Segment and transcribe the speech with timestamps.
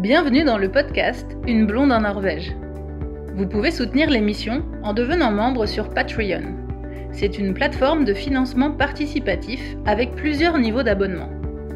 [0.00, 2.56] Bienvenue dans le podcast Une blonde en Norvège.
[3.34, 6.40] Vous pouvez soutenir l'émission en devenant membre sur Patreon.
[7.12, 11.28] C'est une plateforme de financement participatif avec plusieurs niveaux d'abonnement.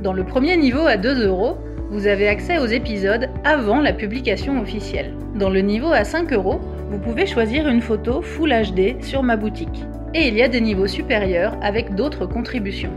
[0.02, 1.58] Dans le premier niveau à 2 euros,
[1.90, 5.12] vous avez accès aux épisodes avant la publication officielle.
[5.34, 9.36] Dans le niveau à 5 euros, vous pouvez choisir une photo Full HD sur ma
[9.36, 9.84] boutique.
[10.14, 12.92] Et il y a des niveaux supérieurs avec d'autres contributions.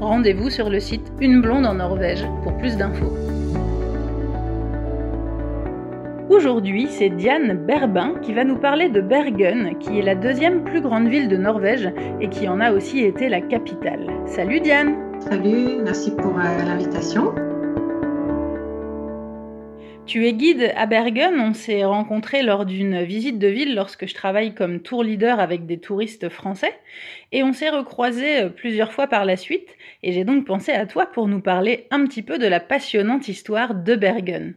[0.00, 3.33] Rendez-vous sur le site Une blonde en Norvège pour plus d'infos.
[6.30, 10.80] Aujourd'hui, c'est Diane Berbin qui va nous parler de Bergen, qui est la deuxième plus
[10.80, 14.06] grande ville de Norvège et qui en a aussi été la capitale.
[14.24, 17.34] Salut Diane Salut, merci pour euh, l'invitation.
[20.06, 24.14] Tu es guide à Bergen, on s'est rencontrés lors d'une visite de ville lorsque je
[24.14, 26.72] travaille comme tour leader avec des touristes français
[27.32, 29.68] et on s'est recroisés euh, plusieurs fois par la suite
[30.02, 33.28] et j'ai donc pensé à toi pour nous parler un petit peu de la passionnante
[33.28, 34.54] histoire de Bergen.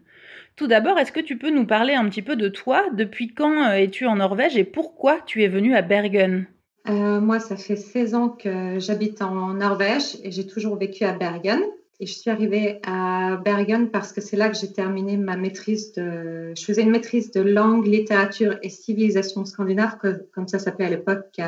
[0.58, 2.84] Tout d'abord, est-ce que tu peux nous parler un petit peu de toi?
[2.92, 6.48] Depuis quand euh, es-tu en Norvège et pourquoi tu es venue à Bergen?
[6.90, 11.14] Euh, Moi, ça fait 16 ans que j'habite en Norvège et j'ai toujours vécu à
[11.14, 11.60] Bergen.
[12.00, 15.94] Et je suis arrivée à Bergen parce que c'est là que j'ai terminé ma maîtrise
[15.94, 16.54] de.
[16.56, 19.98] Je faisais une maîtrise de langue, littérature et civilisation scandinave,
[20.34, 21.40] comme ça s'appelait à l'époque,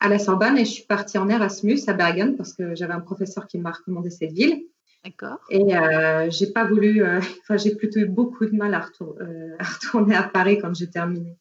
[0.00, 0.58] à la Sorbonne.
[0.58, 3.70] Et je suis partie en Erasmus à Bergen parce que j'avais un professeur qui m'a
[3.70, 4.64] recommandé cette ville.
[5.04, 5.38] D'accord.
[5.50, 9.56] Et euh, j'ai pas voulu, euh, enfin j'ai plutôt eu beaucoup de mal à, euh,
[9.58, 11.36] à retourner à Paris quand j'ai terminé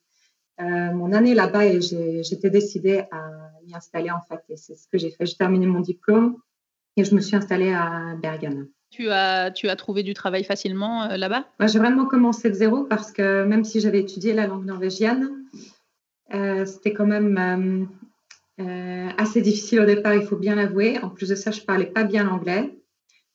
[0.93, 3.31] mon année là-bas et j'étais décidée à
[3.65, 4.41] m'y installer en fait.
[4.47, 5.25] Et c'est ce que j'ai fait.
[5.25, 6.37] J'ai terminé mon diplôme
[6.97, 8.67] et je me suis installée à Bergen.
[8.91, 11.45] Tu as, tu as trouvé du travail facilement là-bas?
[11.61, 15.31] J'ai vraiment commencé de zéro parce que même si j'avais étudié la langue norvégienne,
[16.29, 17.89] c'était quand même
[19.17, 20.99] assez difficile au départ, il faut bien l'avouer.
[20.99, 22.71] En plus de ça, je parlais pas bien l'anglais.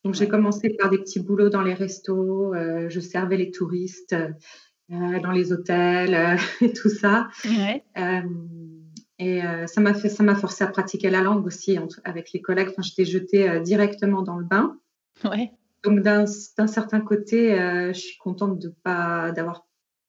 [0.06, 2.54] Donc, j'ai commencé par des petits boulots dans les restos.
[2.54, 4.14] Euh, je servais les touristes
[4.92, 7.26] euh, dans les hôtels euh, et tout ça.
[9.19, 12.69] et ça m'a fait, ça m'a forcé à pratiquer la langue aussi avec les collègues.
[12.70, 14.76] Enfin, j'étais jetée directement dans le bain.
[15.25, 15.50] Ouais.
[15.82, 17.56] Donc, d'un certain côté,
[17.92, 19.66] je suis contente de pas d'avoir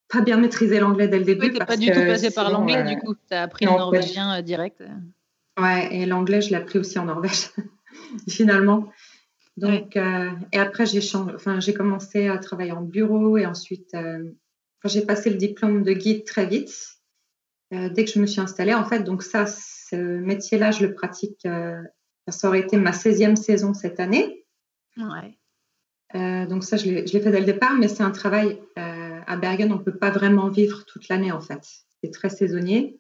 [0.09, 1.47] pas bien maîtrisé l'anglais dès le début.
[1.47, 3.15] Oui, tu pas du tout passé par l'anglais, du coup.
[3.15, 4.83] Tu as appris le norvégien direct.
[5.59, 7.49] Ouais, et l'anglais, je l'ai appris aussi en Norvège,
[8.29, 8.91] finalement.
[9.57, 14.31] Donc, euh, et après, j'ai enfin, commencé à travailler en bureau et ensuite, euh,
[14.85, 16.99] j'ai passé le diplôme de guide très vite
[17.73, 18.75] euh, dès que je me suis installée.
[18.75, 21.47] En fait, donc ça, ce métier-là, je le pratique.
[22.27, 24.45] ça aurait été ma 16e saison cette année.
[24.95, 26.45] Ouais.
[26.47, 29.77] donc ça, je l'ai fait dès le départ, mais c'est un travail à Bergen, on
[29.77, 31.67] ne peut pas vraiment vivre toute l'année en fait.
[32.01, 32.99] C'est très saisonnier.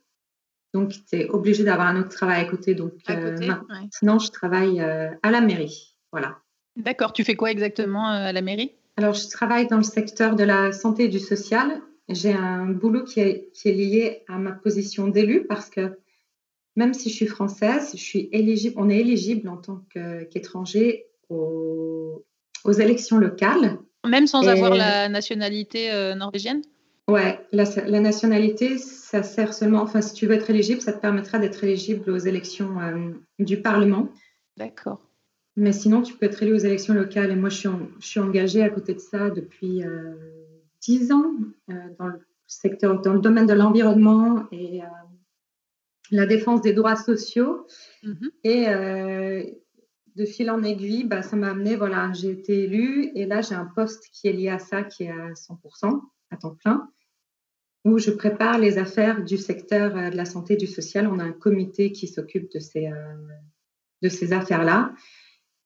[0.73, 2.75] Donc, tu es obligé d'avoir un autre travail à côté.
[2.75, 5.95] Donc, maintenant, je travaille à la mairie.
[6.11, 6.39] Voilà.
[6.77, 7.13] D'accord.
[7.13, 8.71] Tu fais quoi exactement euh, à la mairie?
[8.95, 11.81] Alors, je travaille dans le secteur de la santé et du social.
[12.09, 15.97] J'ai un boulot qui est, qui est lié à ma position d'élu parce que
[16.75, 19.83] même si je suis française, je suis éligible, on est éligible en tant
[20.29, 22.23] qu'étranger aux,
[22.63, 23.79] aux, élections locales.
[24.07, 26.61] Même sans avoir la nationalité euh, norvégienne?
[27.09, 30.99] Ouais, la, la, nationalité, ça sert seulement, enfin, si tu veux être éligible, ça te
[30.99, 34.09] permettra d'être éligible aux élections euh, du Parlement.
[34.57, 35.06] D'accord.
[35.57, 37.31] Mais sinon, tu peux être élu aux élections locales.
[37.31, 37.69] Et moi, je suis,
[37.99, 40.13] je suis engagée à côté de ça depuis euh,
[40.81, 41.33] dix ans
[41.71, 44.87] euh, dans le secteur, dans le domaine de l'environnement et euh,
[46.11, 47.65] la défense des droits sociaux.
[48.03, 48.29] Mm-hmm.
[48.43, 49.57] Et
[50.15, 53.55] de fil en aiguille, bah, ça m'a amené, voilà, j'ai été élue et là, j'ai
[53.55, 56.01] un poste qui est lié à ça, qui est à 100%,
[56.31, 56.89] à temps plein,
[57.83, 61.07] où je prépare les affaires du secteur de la santé et du social.
[61.07, 62.89] On a un comité qui s'occupe de ces,
[64.01, 64.93] de ces affaires-là.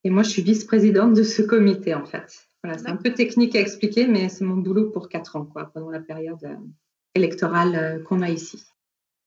[0.03, 2.47] Et moi, je suis vice-présidente de ce comité, en fait.
[2.63, 5.71] Voilà, c'est un peu technique à expliquer, mais c'est mon boulot pour quatre ans, quoi,
[5.73, 6.55] pendant la période euh,
[7.15, 8.63] électorale euh, qu'on a ici.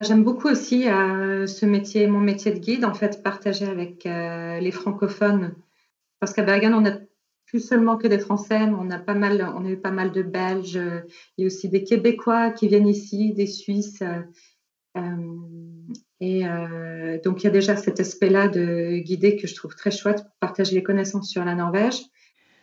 [0.00, 4.70] J'aime beaucoup aussi euh, ce métier, mon métier de guide, en fait, partagé avec les
[4.72, 5.54] francophones.
[6.20, 6.98] Parce qu'à Bergen, on n'a
[7.46, 10.10] plus seulement que des Français, mais on a pas mal, on a eu pas mal
[10.10, 10.80] de Belges.
[11.38, 14.02] Il y a aussi des Québécois qui viennent ici, des Suisses.
[16.24, 19.90] Et euh, donc, il y a déjà cet aspect-là de guider que je trouve très
[19.90, 22.00] chouette pour partager les connaissances sur la Norvège.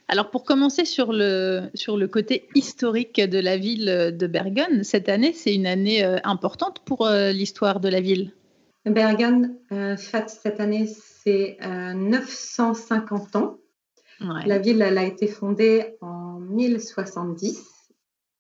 [0.08, 5.10] Alors, pour commencer sur le, sur le côté historique de la ville de Bergen, cette
[5.10, 8.34] année, c'est une année euh, importante pour euh, l'histoire de la ville.
[8.84, 13.58] Bergen fête cette année c'est 950 ans.
[14.20, 17.64] La ville elle a été fondée en 1070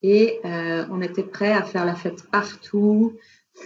[0.02, 3.20] et on était prêt à faire la fête partout.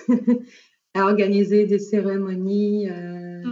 [0.96, 3.44] à organiser des cérémonies, euh,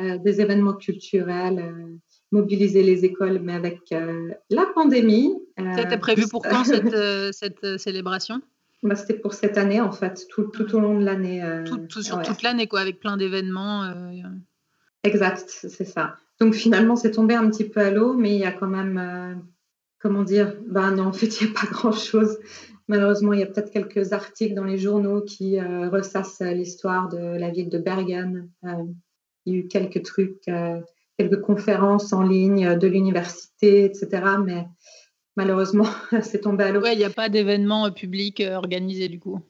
[0.00, 1.58] euh, des événements culturels.
[1.58, 1.88] Euh.
[2.32, 5.34] mobiliser les écoles, mais avec la pandémie.
[5.76, 6.96] C'était prévu pour quand cette,
[7.34, 8.40] cette célébration?
[8.82, 11.44] Bah, C'était pour cette année, en fait, tout, tout au long de l'année.
[11.66, 13.84] Tout, sur toute l'année, quoi, avec plein d'événements.
[15.04, 16.16] Exact, c'est ça.
[16.40, 19.42] Donc finalement, c'est tombé un petit peu à l'eau, mais il y a quand même,
[19.98, 22.38] comment dire, ben non, en fait, il n'y a pas grand-chose.
[22.88, 27.18] Malheureusement, il y a peut-être quelques articles dans les journaux qui euh, ressassent l'histoire de
[27.18, 28.48] la ville de Bergen.
[28.64, 28.84] Euh,
[29.46, 30.80] il y a eu quelques trucs, euh,
[31.18, 34.08] quelques conférences en ligne de l'université, etc.
[34.44, 34.66] Mais
[35.36, 35.86] malheureusement,
[36.22, 36.80] c'est tombé à l'eau.
[36.80, 39.40] Ouais, il n'y a pas d'événement public organisé du coup.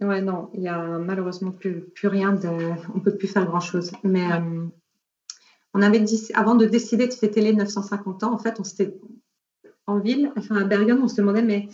[0.00, 2.32] Ouais, non, il n'y a malheureusement plus, plus rien.
[2.32, 2.48] De...
[2.48, 3.92] On ne peut plus faire grand-chose.
[4.02, 4.26] Mais
[5.74, 8.92] on avait dit, avant de décider de fêter les 950 ans, en fait, on s'était
[9.86, 11.68] en ville, enfin à Bergen, on se demandait, mais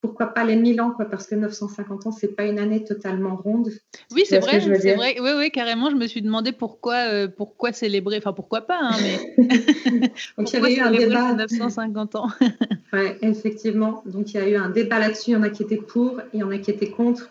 [0.00, 3.36] pourquoi pas les 1000 ans, quoi, parce que 950 ans, c'est pas une année totalement
[3.36, 3.70] ronde.
[4.12, 5.16] Oui, c'est vrai, c'est vrai.
[5.20, 8.96] Oui, oui, carrément, je me suis demandé pourquoi, euh, pourquoi célébrer, enfin pourquoi pas, hein,
[9.02, 9.34] mais.
[10.38, 11.34] Donc il y avait eu un débat.
[11.34, 12.28] 950 ans?
[12.92, 14.02] oui, effectivement.
[14.06, 15.30] Donc il y a eu un débat là-dessus.
[15.30, 17.30] Il y en a qui étaient pour, il y en a qui étaient contre.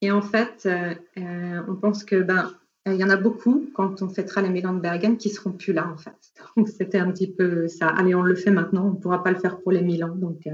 [0.00, 2.52] Et en fait, euh, euh, on pense que ben
[2.88, 5.50] il y en a beaucoup quand on fêtera les 1000 ans de Bergen qui seront
[5.50, 6.14] plus là en fait.
[6.56, 7.88] Donc c'était un petit peu ça.
[7.88, 8.86] Allez, on le fait maintenant.
[8.86, 10.14] On ne pourra pas le faire pour les 1000 ans.
[10.14, 10.46] Donc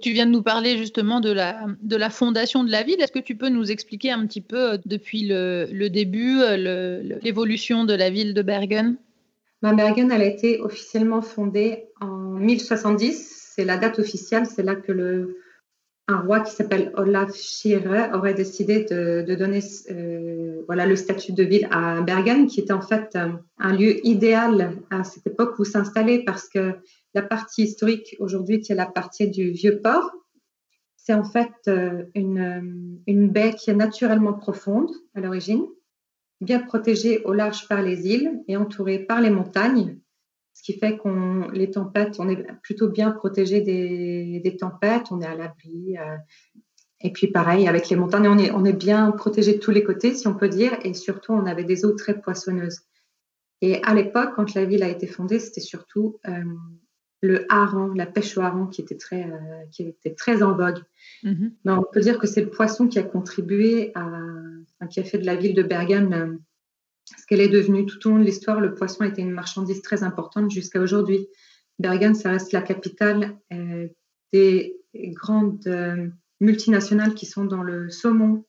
[0.00, 3.00] tu viens de nous parler justement de la, fondation de la ville.
[3.00, 7.84] Est-ce que tu peux nous expliquer un petit peu euh, depuis le, début euh, l'évolution
[7.84, 8.96] de la ville de Bergen?
[9.62, 13.52] Bah, Bergen, elle a été officiellement fondée en 1070.
[13.56, 14.46] C'est la date officielle.
[14.46, 15.38] C'est là que le,
[16.06, 21.66] un roi qui s'appelle Olaf Skirre aurait décidé de, donner euh, le statut de ville
[21.70, 23.18] à Bergen, qui était en fait
[23.58, 26.74] un lieu idéal à cette époque où s'installer parce que
[27.14, 30.10] la partie historique aujourd'hui, qui est la partie du vieux port,
[30.96, 35.64] c'est en fait euh, une, une, baie qui est naturellement profonde à l'origine,
[36.40, 39.98] bien protégée au large par les îles et entourée par les montagnes,
[40.58, 45.26] ce qui fait qu'on les tempêtes, on est plutôt bien protégé des, tempêtes, on est
[45.26, 45.96] à l'abri.
[45.96, 46.16] Euh,
[47.00, 50.26] et puis pareil, avec les montagnes, on est, bien protégé de tous les côtés, si
[50.26, 52.80] on peut dire, et surtout, on avait des eaux très poissonneuses.
[53.60, 56.42] Et à l'époque, quand la ville a été fondée, c'était surtout euh,
[57.20, 60.82] le hareng, la pêche au hareng qui était très, euh, qui était très en vogue.
[61.24, 61.52] Mhm.
[61.66, 64.08] on peut dire que c'est le poisson qui a contribué à,
[64.90, 66.36] qui a fait de la ville de Bergen euh,
[67.18, 68.60] ce qu'elle est devenue tout au long de l'histoire.
[68.60, 71.26] Le poisson était une marchandise très importante jusqu'à aujourd'hui.
[71.78, 73.88] Bergen, ça reste la capitale euh,
[74.32, 75.68] des grandes
[76.40, 78.44] multinationales qui sont dans le saumon,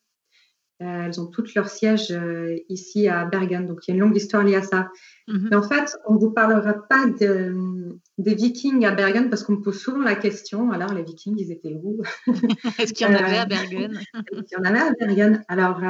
[0.80, 4.16] elles ont toutes leur siège euh, ici à Bergen, donc il y a une longue
[4.16, 4.90] histoire liée à ça.
[5.28, 5.50] Mhm.
[5.52, 9.62] Mais en fait, on ne vous parlera pas des Vikings à Bergen parce qu'on me
[9.62, 12.02] pose souvent la question alors, les Vikings, ils étaient où?
[12.80, 14.00] Est-ce qu'il y en avait à Bergen?
[14.31, 15.81] Est-ce qu'il y en avait à Bergen Alors,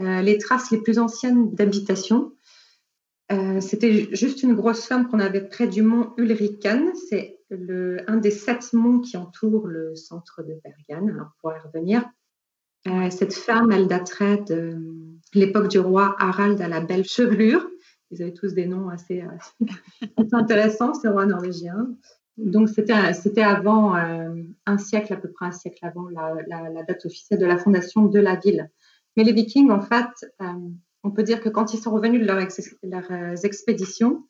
[0.00, 2.32] euh, les traces les plus anciennes d'habitation,
[3.60, 6.92] c'était juste une grosse ferme qu'on avait près du mont Ulriken.
[7.08, 11.08] C'est un des sept monts qui entourent le centre de Bergen.
[11.08, 12.04] Alors, on pourra y revenir.
[12.88, 14.78] Euh, cette femme, elle daterait de
[15.34, 17.68] l'époque du roi Harald à la belle chevelure.
[18.10, 19.66] Ils avaient tous des noms assez, euh,
[20.32, 21.88] intéressants, ces rois norvégiens.
[22.36, 24.34] Donc, c'était avant euh,
[24.66, 28.18] un siècle, à peu près un siècle avant la, date officielle de la fondation de
[28.18, 28.70] la ville.
[29.16, 30.32] Mais les Vikings, en fait,
[31.04, 34.26] on peut dire que quand ils sont revenus de leurs expéditions,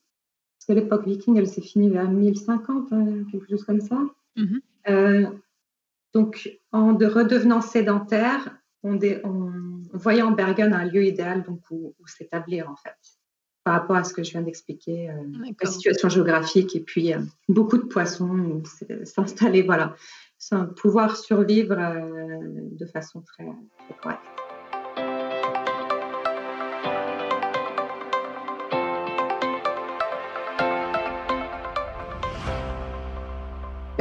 [0.59, 2.91] parce que l'époque viking, elle s'est finie vers 1050,
[3.31, 3.99] quelque chose comme ça.
[4.37, 5.33] Mm-hmm.
[6.15, 8.99] Donc, en de redevenant sédentaire, on,
[9.93, 12.97] voyait en Bergen un lieu idéal donc, où, s'établir, en fait,
[13.65, 15.15] par rapport à ce que je viens d'expliquer, euh,
[15.61, 18.63] la situation géographique et puis euh, beaucoup de poissons,
[19.05, 19.95] s'installer, voilà,
[20.77, 22.39] pouvoir survivre euh,
[22.73, 24.42] de façon très, très correcte.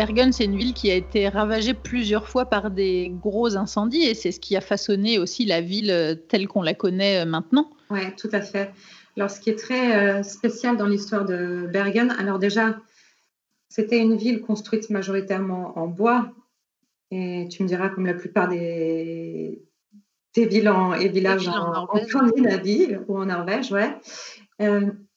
[0.02, 4.16] Bergen, c'est une ville qui a été ravagée plusieurs fois par des gros incendies et
[4.16, 7.70] c'est ce qui a façonné aussi la ville euh, telle qu'on la connaît euh, maintenant.
[7.92, 8.72] Oui, tout à fait.
[9.16, 12.80] Alors, ce qui est très euh, spécial dans l'histoire de Bergen, alors déjà,
[13.70, 16.32] c'était une ville construite majoritairement en bois.
[17.12, 19.62] Et tu me diras, comme la plupart des,
[20.36, 23.96] villes et villages en, en, Scandinavie ou en Norvège, ouais.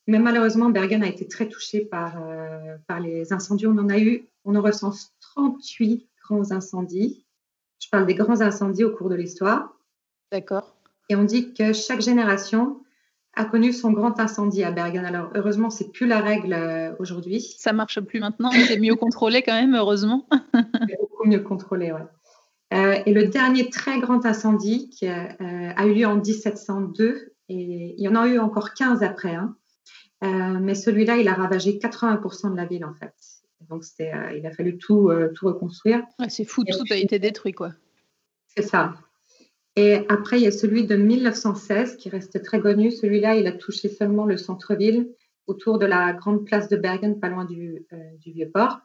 [0.07, 2.17] Mais malheureusement, Bergen a été très touché par,
[2.87, 3.67] par les incendies.
[3.67, 7.25] On en a eu on en recense 38 grands incendies.
[7.81, 9.75] Je parle des grands incendies au cours de l'histoire.
[10.31, 10.77] D'accord.
[11.09, 12.81] Et on dit que chaque génération
[13.37, 15.05] a connu son grand incendie à Bergen.
[15.05, 17.41] Alors heureusement, c'est plus la règle euh, aujourd'hui.
[17.41, 18.51] Ça marche plus maintenant.
[18.53, 20.27] C'est mieux contrôlé quand même, heureusement.
[21.01, 22.07] beaucoup mieux contrôlé, ouais.
[22.73, 27.95] Euh, et le dernier très grand incendie qui a, euh, eu lieu en 1702, et
[27.97, 29.55] il y en a eu encore 15 après, hein,
[30.61, 33.15] mais celui-là, il a ravagé 80% de la ville, en fait.
[33.69, 36.03] Donc, il a fallu tout, tout reconstruire.
[36.29, 37.73] c'est fou, tout a été détruit, quoi.
[38.47, 38.95] C'est ça.
[39.77, 42.91] Et après, il y a celui de 1916 qui reste très connu.
[42.91, 45.09] Celui-là, il a touché seulement le centre-ville,
[45.47, 47.87] autour de la grande place de Bergen, pas loin du,
[48.21, 48.81] du Vieux-Port.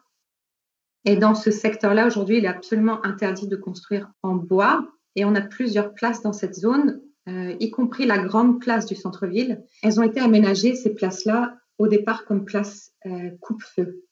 [1.04, 4.86] Et dans ce secteur-là, aujourd'hui, il est absolument interdit de construire en bois.
[5.16, 8.94] Et on a plusieurs places dans cette zone, euh, y compris la grande place du
[8.94, 9.62] centre-ville.
[9.82, 14.04] Elles ont été aménagées, ces places-là, au départ comme place euh, coupe-feu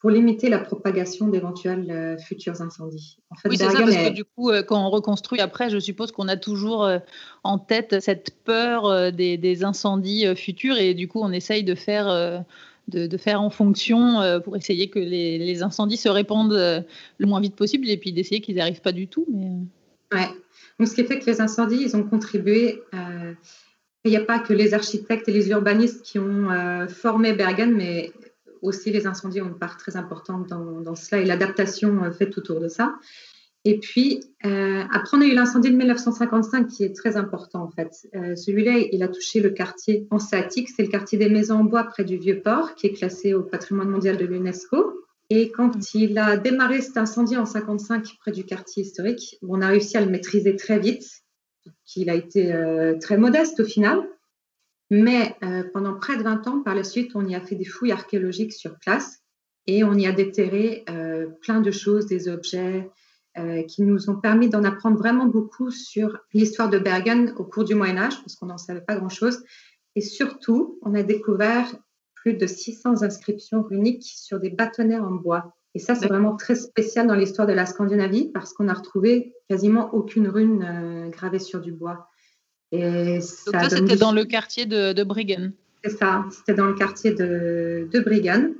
[0.00, 3.18] pour limiter la propagation d'éventuels euh, futurs incendies.
[3.30, 6.28] En oui, c'est ça, parce que du coup, quand on reconstruit après, je suppose qu'on
[6.28, 6.88] a toujours
[7.42, 12.44] en tête cette peur des, incendies futurs et du coup, on essaye de faire
[12.88, 16.80] de, faire en fonction euh, pour essayer que les, incendies se répandent euh,
[17.18, 19.26] le moins vite possible et puis d'essayer qu'ils n'y arrivent pas du tout.
[19.32, 19.46] Mais...
[19.46, 20.16] Euh.
[20.16, 20.28] Ouais.
[20.78, 22.80] Donc, ce qui fait que les incendies, ils ont contribué.
[24.08, 26.48] Il n'y a pas que les architectes et les urbanistes qui ont
[26.88, 28.12] formé Bergen, mais
[28.62, 32.60] aussi les incendies ont une part très importante dans, dans cela et l'adaptation faite autour
[32.60, 32.96] de ça.
[33.64, 37.70] Et puis, euh, après, on a eu l'incendie de 1955 qui est très important en
[37.70, 38.08] fait.
[38.14, 41.84] Euh, celui-là, il a touché le quartier hanséatique, c'est le quartier des maisons en bois
[41.84, 45.02] près du Vieux-Port, qui est classé au patrimoine mondial de l'UNESCO.
[45.30, 45.80] Et quand mm.
[45.94, 50.00] il a démarré cet incendie en 55 près du quartier historique, on a réussi à
[50.00, 51.24] le maîtriser très vite,
[51.88, 54.08] qu'il a été euh, très modeste au final.
[54.90, 57.64] Mais euh, pendant près de 20 ans, par la suite, on y a fait des
[57.64, 59.22] fouilles archéologiques sur place
[59.66, 62.88] et on y a déterré euh, plein de choses, des objets,
[63.68, 67.76] qui nous ont permis d'en apprendre vraiment beaucoup sur l'histoire de Bergen au cours du
[67.76, 69.44] Moyen Âge, parce qu'on n'en savait pas grand-chose.
[69.94, 71.72] Et surtout, on a découvert
[72.16, 75.54] plus de 600 inscriptions runiques sur des bâtonnets en bois.
[75.74, 79.34] Et ça, c'est vraiment très spécial dans l'histoire de la Scandinavie, parce qu'on a retrouvé
[79.48, 82.08] quasiment aucune rune euh, gravée sur du bois.
[82.72, 85.52] Et ça, c'était dans le quartier de, de Briggen.
[85.84, 88.54] C'est ça, c'était dans le quartier de, de Briggen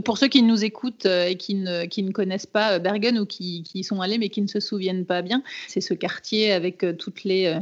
[0.00, 3.62] pour ceux qui nous écoutent euh, et qui ne, connaissent pas euh, Bergen ou qui,
[3.74, 6.92] y sont allés mais qui ne se souviennent pas bien, c'est ce quartier avec euh,
[6.92, 7.58] toutes les,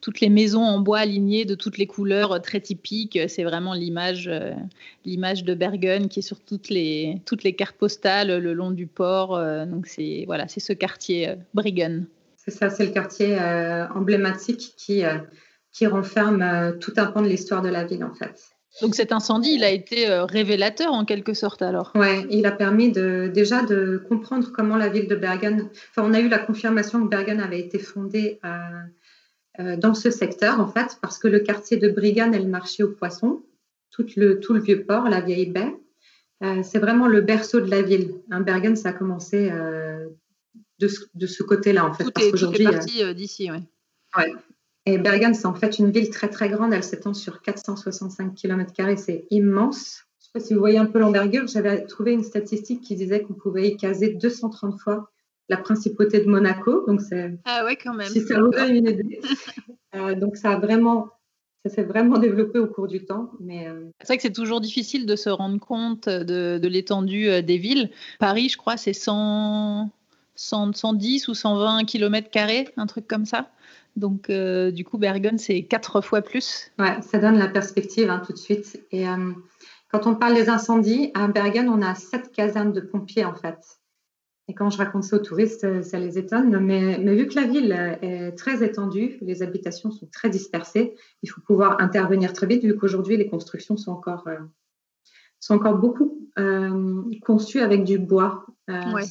[0.00, 3.18] toutes les maisons en bois alignées de toutes les couleurs très typiques.
[3.28, 8.52] C'est vraiment l'image, de Bergen qui est sur toutes les, toutes les cartes postales le
[8.52, 9.38] long du port.
[9.66, 12.06] Donc c'est voilà, ce quartier Briggen.
[12.36, 13.38] C'est ça, c'est le quartier
[13.94, 15.02] emblématique qui,
[15.72, 18.53] qui renferme tout un pan de l'histoire de la ville en fait.
[18.82, 21.92] Donc cet incendie, il a été euh, révélateur en quelque sorte alors.
[21.94, 26.12] Oui, il a permis de, déjà de comprendre comment la ville de Bergen, enfin on
[26.12, 28.48] a eu la confirmation que Bergen avait été fondée euh,
[29.60, 32.82] euh, dans ce secteur en fait, parce que le quartier de Briggen est le marché
[32.82, 33.44] aux poissons,
[33.90, 35.72] tout le, tout le vieux port, la vieille baie.
[36.64, 38.12] c'est vraiment le berceau de la ville.
[38.32, 39.50] Hein, Bergen, ça a commencé
[40.80, 42.02] de ce, de ce côté-là en fait.
[42.02, 43.58] Tout est, parti d'ici, oui.
[44.16, 44.32] Ouais.
[44.86, 46.72] Et Bergen, c'est en fait une ville très très grande.
[46.74, 50.04] Elle s'étend sur 465 km, c'est immense.
[50.20, 51.46] Je ne sais pas si vous voyez un peu l'envergure.
[51.46, 55.10] J'avais trouvé une statistique qui disait qu'on pouvait y caser 230 fois
[55.48, 56.84] la principauté de Monaco.
[56.86, 58.08] Donc c'est ah ouais quand même.
[58.08, 59.20] Si ça vous donne une idée.
[59.94, 61.08] Euh, donc ça a vraiment
[61.64, 63.30] ça s'est vraiment développé au cours du temps.
[63.38, 67.28] Mais euh, C'est vrai que c'est toujours difficile de se rendre compte de, de l'étendue
[67.28, 67.90] euh, des villes.
[68.18, 69.90] Paris, je crois, c'est 100,
[70.34, 72.28] 110 ou 120 km,
[72.76, 73.50] un truc comme ça.
[73.96, 76.72] Donc, euh, du coup, Bergen, c'est quatre fois plus.
[76.78, 78.80] Ouais, ça donne la perspective hein, tout de suite.
[78.90, 79.32] Et euh,
[79.90, 83.58] quand on parle des incendies, à Bergen, on a sept casernes de pompiers, en fait.
[84.48, 86.58] Et quand je raconte ça aux touristes, ça les étonne.
[86.58, 87.72] Mais, vu que la ville
[88.02, 92.76] est très étendue, les habitations sont très dispersées, il faut pouvoir intervenir très vite, vu
[92.76, 94.38] qu'aujourd'hui, les constructions sont encore, euh,
[95.40, 96.20] sont encore beaucoup
[97.22, 98.44] conçues avec du bois.
[98.68, 99.04] Ouais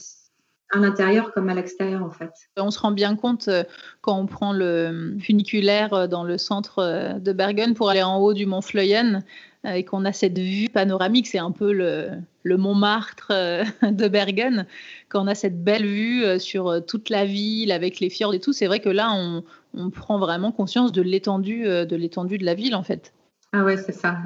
[0.74, 2.32] à l'intérieur comme à l'extérieur en fait.
[2.58, 3.64] On se rend bien compte euh,
[4.02, 8.18] quand on prend le funiculaire euh, dans le centre euh, de Bergen pour aller en
[8.18, 9.24] haut du mont Fleuyen
[9.66, 12.10] et qu'on a cette vue panoramique, c'est un peu le,
[12.44, 13.32] le, Montmartre
[13.82, 14.66] de Bergen,
[15.08, 18.52] quand on a cette belle vue sur toute la ville avec les fjords et tout,
[18.52, 19.42] c'est vrai que là on,
[19.74, 23.14] on, prend vraiment conscience de l'étendue de l'étendue de la ville en fait.
[23.54, 24.18] Ah ouais, c'est ça,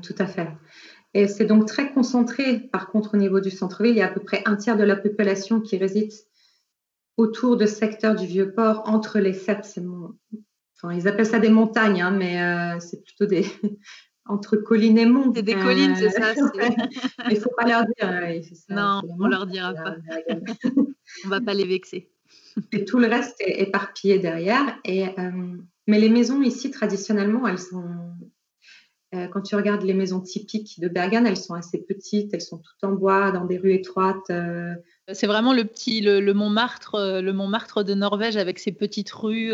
[0.00, 0.48] tout à fait.
[1.14, 3.94] Et c'est donc très concentré, par contre, au niveau du centre-ville.
[3.94, 6.10] Il y a à peu près un tiers de la population qui réside
[7.16, 9.78] autour de secteurs du Vieux-Port, entre les sept.
[10.76, 13.46] Enfin, ils appellent ça des montagnes, hein, mais euh, c'est plutôt des.
[14.26, 15.32] entre collines et monts.
[15.34, 16.32] C'est des collines, c'est ça.
[17.30, 17.94] Il ne faut pas leur dire.
[18.02, 18.40] Euh,
[18.70, 19.96] non, on ne leur dira pas.
[20.64, 22.10] on ne va pas les vexer.
[22.72, 24.78] Et tout le reste est éparpillé derrière.
[24.84, 25.56] Et, euh,
[25.86, 27.84] mais les maisons ici, traditionnellement, elles sont
[29.14, 32.58] euh, quand tu regardes les maisons typiques de Bergen, elles sont assez petites, elles sont
[32.58, 34.30] toutes en bois, dans des rues étroites.
[34.30, 34.74] Euh.
[35.12, 39.52] C'est vraiment le petit, le, Montmartre, euh, le Montmartre de Norvège avec ses petites rues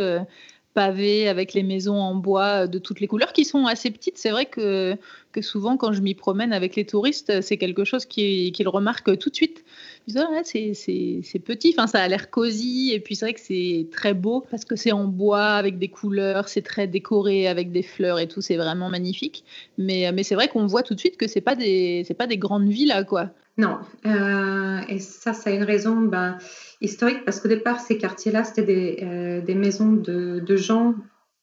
[0.74, 4.18] pavées, avec les maisons en bois de toutes les couleurs qui sont assez petites.
[4.18, 4.96] C'est vrai que
[5.40, 9.34] souvent, quand je m'y promène avec les touristes, c'est quelque chose qu'ils remarquent tout de
[9.34, 9.64] suite.
[10.06, 13.86] Ils disent, ah, c'est petit, ça a l'air cosy, et puis c'est vrai que c'est
[13.90, 17.82] très beau parce que c'est en bois avec des couleurs, c'est très décoré avec des
[17.82, 19.44] fleurs et tout, c'est vraiment magnifique.
[19.78, 22.38] Mais, mais c'est vrai qu'on voit tout de suite que c'est pas des, pas des
[22.38, 23.30] grandes villas, quoi.
[23.56, 26.38] Non, euh, et ça, ça a une raison ben,
[26.80, 30.94] historique parce qu'au départ, ces quartiers-là, c'était des, euh, des, maisons de, de, gens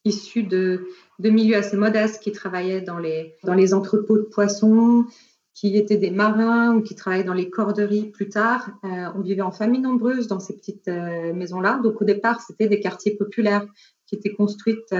[0.06, 0.88] issus de,
[1.20, 5.06] de, milieux assez modestes qui travaillaient dans les, dans les entrepôts de poissons,
[5.54, 8.70] qui étaient des marins ou qui travaillaient dans les corderies plus tard.
[8.84, 11.80] Euh, on vivait en famille nombreuse dans ces petites maisons-là.
[11.84, 13.66] Donc au départ, c'était des quartiers populaires
[14.06, 14.96] qui étaient construites,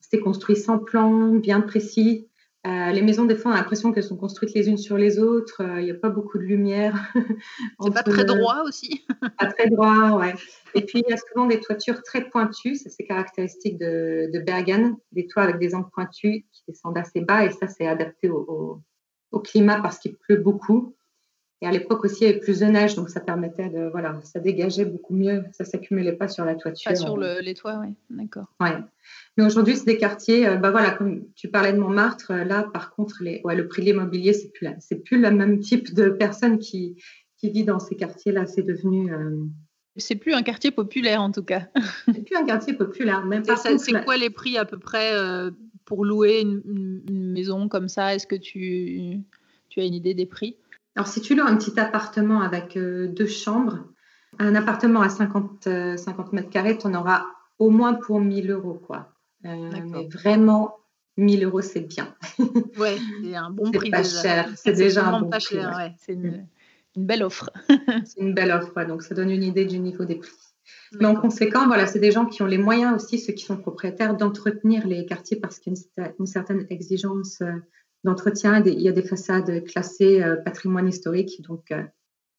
[0.00, 2.28] c'était construit sans plan bien précis.
[2.64, 5.18] Euh, les maisons, des fois, on a l'impression qu'elles sont construites les unes sur les
[5.18, 5.62] autres.
[5.64, 7.12] Euh, il n'y a pas beaucoup de lumière.
[7.80, 9.04] C'est pas très droit aussi.
[9.38, 10.34] pas très droit, ouais.
[10.74, 12.76] Et puis, il y a souvent des toitures très pointues.
[12.76, 14.96] Ça, c'est caractéristique de, de, Bergen.
[15.10, 17.44] Des toits avec des angles pointus qui descendent assez bas.
[17.44, 18.80] Et ça, c'est adapté au,
[19.32, 20.94] au climat parce qu'il pleut beaucoup.
[21.62, 24.18] Et à l'époque aussi, il y avait plus de neige, donc ça permettait de, voilà,
[24.24, 26.90] ça dégageait beaucoup mieux, ça s'accumulait pas sur la toiture.
[26.90, 28.46] Pas sur les toits, oui, d'accord.
[28.58, 28.74] Ouais.
[29.36, 32.64] Mais aujourd'hui, c'est des quartiers, euh, bah voilà, comme tu parlais de Montmartre, euh, là,
[32.64, 35.94] par contre, les, ouais, le prix de l'immobilier, c'est plus, c'est plus le même type
[35.94, 37.00] de personne qui,
[37.36, 38.46] qui vit dans ces quartiers-là.
[38.46, 39.14] C'est devenu.
[39.14, 39.44] Euh,
[39.96, 41.68] c'est plus un quartier populaire, en tout cas.
[42.12, 43.24] c'est plus un quartier populaire.
[43.24, 45.12] Même c'est quoi les prix à peu près
[45.84, 48.16] pour louer une, une maison comme ça?
[48.16, 49.20] Est-ce que tu,
[49.68, 50.56] tu as une idée des prix?
[50.94, 53.78] Alors, si tu loues un petit appartement avec euh, deux chambres,
[54.38, 57.24] un appartement à 50, 50 euh, mètres carrés, tu en auras
[57.58, 58.74] au moins pour 1000 euros.
[58.74, 59.12] Quoi.
[59.46, 60.76] Euh, mais vraiment,
[61.16, 62.14] 1000 euros, c'est bien.
[62.78, 63.86] ouais, c'est un bon prix.
[63.86, 64.48] C'est pas cher.
[64.56, 65.56] C'est déjà un bon pas prix.
[65.56, 65.94] Cher, ouais.
[65.98, 66.46] C'est une,
[66.96, 67.50] une, belle offre.
[68.04, 70.32] c'est une belle offre, donc ça donne une idée du niveau des prix.
[71.00, 73.56] Mais en conséquent, voilà, c'est des gens qui ont les moyens aussi, ceux qui sont
[73.56, 77.42] propriétaires, d'entretenir les quartiers parce qu'il y a une, certaine exigence
[78.04, 78.62] d'entretien.
[78.64, 81.82] Il y a des façades classées euh, patrimoine historique, donc euh,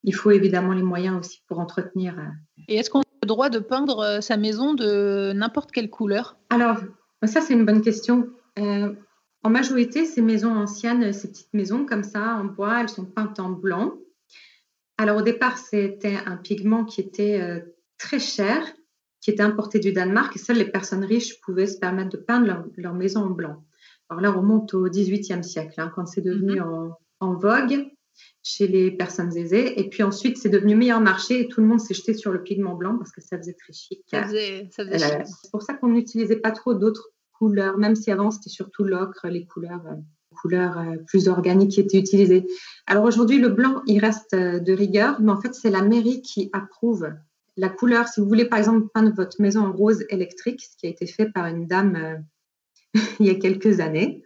[0.03, 2.17] il faut évidemment les moyens aussi pour entretenir.
[2.19, 2.63] Euh.
[2.67, 6.37] Et est-ce qu'on a le droit de peindre sa maison de n'importe quelle couleur?
[6.49, 6.79] Alors,
[7.23, 8.29] ça c'est une bonne question.
[8.57, 13.39] en majorité, ces maisons anciennes, ces petites maisons comme ça en bois, elles sont peintes
[13.39, 13.93] en blanc.
[14.97, 17.63] Alors au départ, c'était un pigment qui était
[17.97, 18.61] très cher,
[19.21, 22.45] qui était importé du Danemark, et seules les personnes riches pouvaient se permettre de peindre
[22.45, 23.63] leur, leur maison en blanc.
[24.13, 26.93] Alors là, on remonte au XVIIIe siècle, hein, quand c'est devenu mhm.
[27.19, 27.87] en, vogue
[28.43, 29.79] chez les personnes aisées.
[29.79, 32.43] Et puis ensuite, c'est devenu meilleur marché et tout le monde s'est jeté sur le
[32.43, 34.03] pigment blanc parce que ça faisait très chic.
[34.11, 38.29] Ça faisait, euh, C'est pour ça qu'on n'utilisait pas trop d'autres couleurs, même si avant,
[38.29, 39.95] c'était surtout l'ocre, les couleurs, euh,
[40.41, 42.45] couleurs euh, plus organiques qui étaient utilisées.
[42.85, 46.51] Alors aujourd'hui, le blanc, il reste de rigueur, mais en fait, c'est la mairie qui
[46.53, 47.09] approuve
[47.57, 48.07] la couleur.
[48.07, 51.07] Si vous voulez, par exemple, peindre votre maison en rose électrique, ce qui a été
[51.07, 52.23] fait par une dame
[53.19, 54.23] il y a quelques années.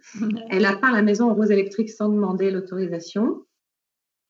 [0.50, 3.44] Elle a peint la maison en rose électrique sans demander l'autorisation.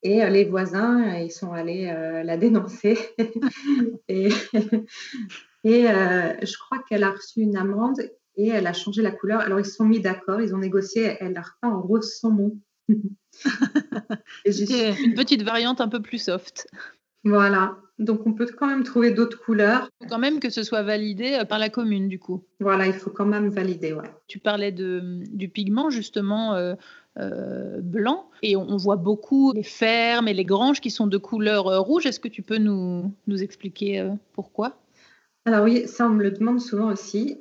[0.01, 2.97] Et euh, les voisins, euh, ils sont allés euh, la dénoncer.
[4.07, 4.29] et,
[5.63, 7.99] et je crois qu'elle a reçu une amende
[8.35, 9.41] et elle a changé la couleur.
[9.41, 11.17] Alors, ils se sont mis d'accord, ils ont négocié.
[11.19, 12.57] Elle a repeint en rose saumon.
[14.45, 16.67] C'était une petite variante un peu plus soft.
[17.23, 17.77] Voilà.
[17.99, 19.89] Donc, on peut quand même trouver d'autres couleurs.
[19.99, 22.41] Il faut quand même que ce soit validé euh, par la commune, du coup.
[22.61, 24.09] Voilà, il faut quand même valider, ouais.
[24.27, 26.75] Tu parlais de, du pigment, justement, euh,
[27.17, 31.65] euh, blanc, et on, voit beaucoup les fermes et les granges qui sont de couleur
[31.81, 32.05] rouge.
[32.05, 34.79] Est-ce que tu peux nous, nous expliquer pourquoi?
[35.45, 37.37] Alors oui, ça, on me le demande souvent aussi.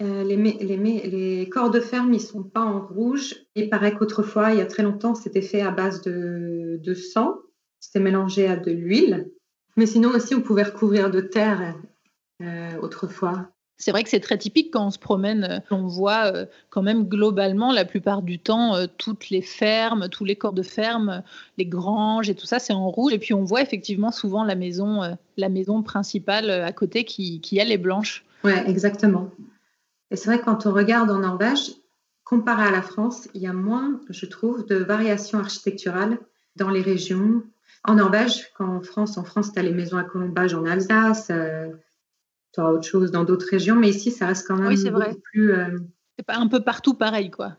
[0.00, 3.36] les, les, les, corps de ferme, ils sont pas en rouge.
[3.54, 7.36] Il paraît qu'autrefois, il y a très longtemps, c'était fait à base de, de sang.
[7.78, 9.30] C'était mélangé à de l'huile.
[9.76, 11.74] Mais sinon aussi, on pouvait recouvrir de terre
[12.42, 13.48] euh, autrefois.
[13.78, 15.44] C'est vrai que c'est très typique quand on se promène.
[15.44, 20.24] Euh, on voit euh, quand même globalement, la plupart du temps, toutes les fermes, tous
[20.24, 21.22] les corps de ferme,
[21.58, 23.12] les granges et tout ça, c'est en rouge.
[23.12, 27.58] Et puis on voit effectivement souvent la maison, la maison principale à côté qui, qui
[27.58, 28.24] elle est blanche.
[28.44, 29.30] Oui, exactement.
[30.10, 31.72] Et c'est vrai que quand on regarde en Norvège,
[32.24, 36.18] comparé à la France, il y a moins, je trouve, de variations architecturales
[36.56, 37.42] dans les régions,
[37.84, 41.68] en Norvège, qu'en France, en France, tu as les maisons à colombage en Alsace, euh,
[42.52, 45.16] tu as autre chose dans d'autres régions, mais ici, ça reste quand même oui, vrai.
[45.32, 45.52] plus.
[45.52, 45.78] Euh,
[46.18, 47.56] c'est pas un peu partout pareil, quoi.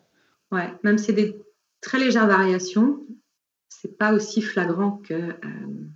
[0.51, 1.41] Ouais, même si c'est des
[1.81, 3.05] très légères variations,
[3.67, 5.87] c'est pas aussi flagrant que, euh,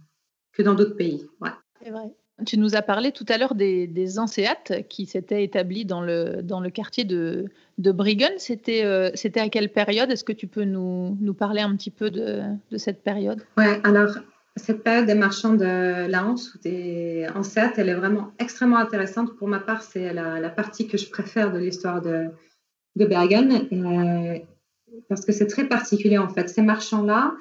[0.52, 1.28] que dans d'autres pays.
[1.40, 1.52] Ouais.
[1.82, 2.14] C'est vrai.
[2.46, 4.06] Tu nous as parlé tout à l'heure des, des
[4.90, 7.46] qui s'étaient établis dans le, dans le quartier de,
[7.80, 8.32] de Briggen.
[8.38, 10.12] C'était euh, c'était à quelle période?
[10.12, 13.42] Est-ce que tu peux nous, nous, parler un petit peu de, de cette période?
[13.58, 14.12] Oui, alors
[14.56, 19.36] cette période des marchands de la Hanse ou des Anseat, elle est vraiment extrêmement intéressante.
[19.38, 22.28] Pour ma part, c'est la, la, partie que je préfère de l'histoire de,
[22.96, 23.68] de Bergen.
[23.72, 24.38] Euh,
[25.10, 26.50] parce que c'est très particulier en fait.
[26.50, 27.34] Ces marchands-là,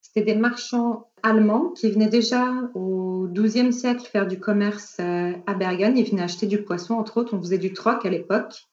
[0.00, 5.54] c'était des marchands allemands qui venaient déjà au XIIe siècle faire du commerce euh, à
[5.54, 5.96] Bergen.
[5.96, 7.34] Ils venaient acheter du poisson, entre autres.
[7.34, 8.68] On faisait du troc à l'époque.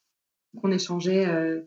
[0.61, 1.61] On échangeait euh,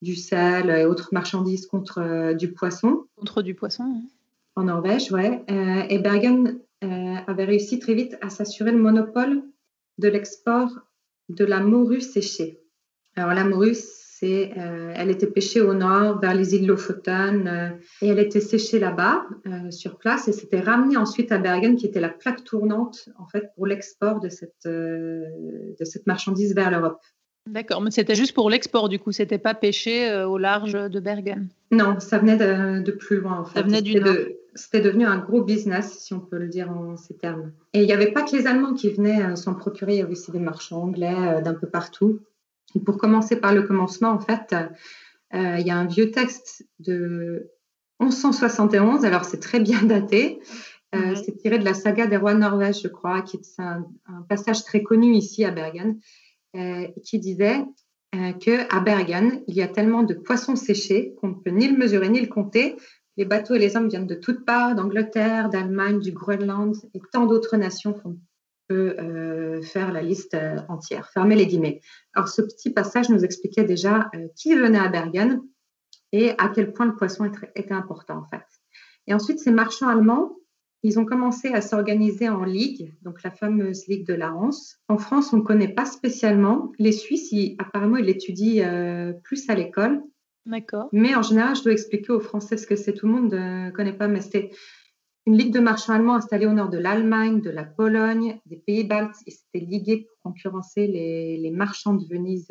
[0.00, 3.04] du sel et autres marchandises contre euh, du poisson.
[3.16, 4.02] Contre du poisson hein.
[4.56, 5.44] En Norvège, ouais.
[5.88, 9.42] et Bergen avait réussi très vite à s'assurer le monopole
[9.98, 10.70] de l'export
[11.28, 12.58] de la morue séchée.
[13.14, 13.76] Alors la morue,
[14.22, 17.68] euh, elle était pêchée au nord, vers les îles Lofoten, euh,
[18.02, 21.86] et elle était séchée là-bas, euh, sur place, et c'était ramené ensuite à Bergen, qui
[21.86, 27.00] était la plaque tournante, en fait, pour l'export de cette, de cette marchandise vers l'Europe.
[27.46, 31.48] D'accord, mais c'était juste pour l'export, du coup, c'était pas pêché au large de Bergen
[31.70, 33.60] Non, ça venait de, plus loin, en fait.
[33.60, 33.98] Ça venait du
[34.54, 37.52] C'était devenu un gros business, si on peut le dire en ces termes.
[37.72, 40.12] Et il n'y avait pas que les Allemands qui venaient s'en procurer, il y avait
[40.12, 42.20] aussi des marchands anglais d'un peu partout
[42.78, 44.54] pour commencer par le commencement, en fait,
[45.34, 47.50] euh, il y a un vieux texte de
[48.00, 50.40] 1171, alors c'est très bien daté.
[50.94, 53.86] Euh, c'est tiré de la saga des rois de Norvège, je crois, qui est un,
[54.28, 56.00] passage très connu ici à Bergen,
[56.56, 57.64] euh, qui disait
[58.12, 61.76] que à Bergen, il y a tellement de poissons séchés qu'on ne peut ni le
[61.76, 62.74] mesurer ni le compter.
[63.16, 67.26] Les bateaux et les hommes viennent de toutes parts, d'Angleterre, d'Allemagne, du Groenland et tant
[67.26, 67.92] d'autres nations
[68.72, 71.10] euh, faire la liste euh, entière.
[71.12, 71.80] Fermez les guillemets.
[72.14, 75.40] Alors, ce petit passage nous expliquait déjà euh, qui venait à Bergen
[76.12, 78.44] et à quel point le poisson était important, en fait.
[79.06, 80.36] Et ensuite, ces marchands allemands,
[80.82, 84.78] ils ont commencé à s'organiser en ligue, donc la fameuse ligue de la Rance.
[84.88, 86.72] En France, on ne connaît pas spécialement.
[86.78, 90.02] Les Suisses, apparemment, ils l'étudient plus à l'école.
[90.46, 90.88] D'accord.
[90.92, 92.94] Mais en général, je dois expliquer aux Français ce que c'est.
[92.94, 94.50] Tout le monde ne connaît pas, mais c'était
[95.26, 98.84] une ligue de marchands allemands installée au nord de l'Allemagne, de la Pologne, des pays
[98.84, 99.16] baltes.
[99.26, 102.48] Ils s'étaient ligués pour concurrencer les, marchands de Venise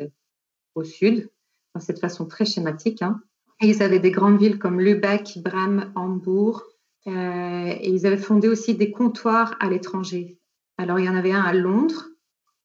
[0.74, 1.28] au sud,
[1.74, 3.02] de cette façon très schématique.
[3.02, 3.20] Hein.
[3.60, 6.64] Et ils avaient des grandes villes comme Lübeck, Brême, Hambourg.
[7.06, 7.10] Euh,
[7.80, 10.38] et ils avaient fondé aussi des comptoirs à l'étranger.
[10.78, 12.06] Alors, il y en avait un à Londres.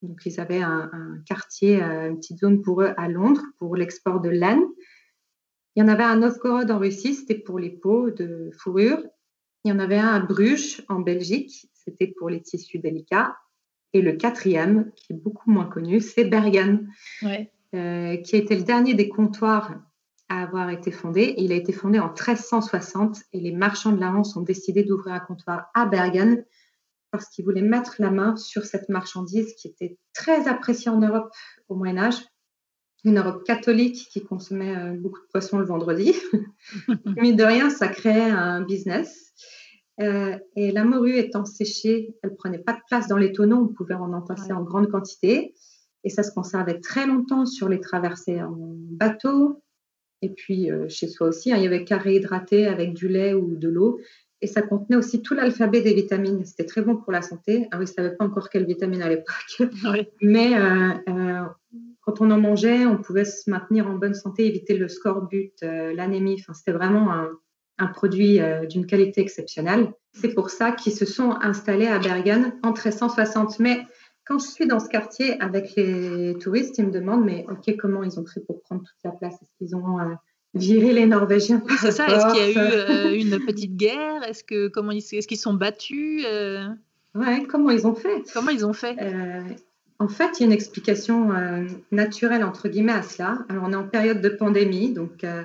[0.02, 0.90] Donc, ils avaient un,
[1.26, 4.64] quartier, euh, une petite zone pour eux à Londres pour l'export de laine.
[5.76, 9.04] Il y en avait un à Novgorod en Russie, c'était pour les peaux de fourrure.
[9.66, 13.36] Il y en avait un à Bruges, en Belgique, c'était pour les tissus délicats.
[13.94, 16.88] Et le quatrième, qui est beaucoup moins connu, c'est Bergen,
[17.24, 19.74] euh, qui a été le dernier des comptoirs
[20.30, 21.34] à avoir été fondé.
[21.38, 25.16] il a été fondé en 1360 et les marchands de la Hanse ont décidé d'ouvrir
[25.16, 26.46] un comptoir à Bergen
[27.10, 31.32] parce qu'ils voulaient mettre la main sur cette marchandise qui était très appréciée en Europe
[31.70, 32.18] au Moyen Âge.
[33.06, 36.14] Une Europe catholique qui consommait euh, beaucoup de poissons le vendredi.
[37.18, 39.32] Mais de rien, ça créait un business.
[40.02, 43.74] Euh, et la morue étant séchée, elle prenait pas de place dans les tonneaux, on
[43.74, 45.54] pouvait en entasser en grande quantité.
[46.04, 49.64] Et ça se conservait très longtemps sur les traversées en bateau.
[50.22, 53.34] Et puis euh, chez soi aussi, hein, il y avait carré hydraté avec du lait
[53.34, 54.00] ou de l'eau.
[54.42, 56.44] Et ça contenait aussi tout l'alphabet des vitamines.
[56.46, 57.68] C'était très bon pour la santé.
[57.72, 59.62] Ah oui, je ne savais pas encore quelles vitamines à l'époque.
[60.22, 61.44] Mais euh,
[62.06, 66.38] quand on en mangeait, on pouvait se maintenir en bonne santé, éviter le scorbut, l'anémie.
[66.40, 67.30] Enfin, c'était vraiment un,
[67.78, 69.92] un produit euh, d'une qualité exceptionnelle.
[70.14, 73.60] C'est pour ça qu'ils se sont installés à Bergen en 1360.
[73.60, 73.86] Mais
[74.26, 78.04] quand je suis dans ce quartier avec les touristes, ils me demandent, mais OK, comment
[78.04, 79.34] ils ont fait pour prendre toute la place?
[79.42, 80.14] Est-ce qu'ils ont euh,
[80.54, 84.24] viré les Norvégiens C'est ça, est-ce qu'il y a eu euh, une petite guerre?
[84.24, 86.26] Est-ce que comment ils, est-ce qu'ils sont battus
[87.14, 88.24] Ouais, comment ils ont fait?
[88.34, 88.96] Comment ils ont fait?
[89.98, 93.46] En fait, il y a une explication euh, naturelle entre guillemets à cela.
[93.48, 95.44] Alors, on est en période de pandémie, donc euh,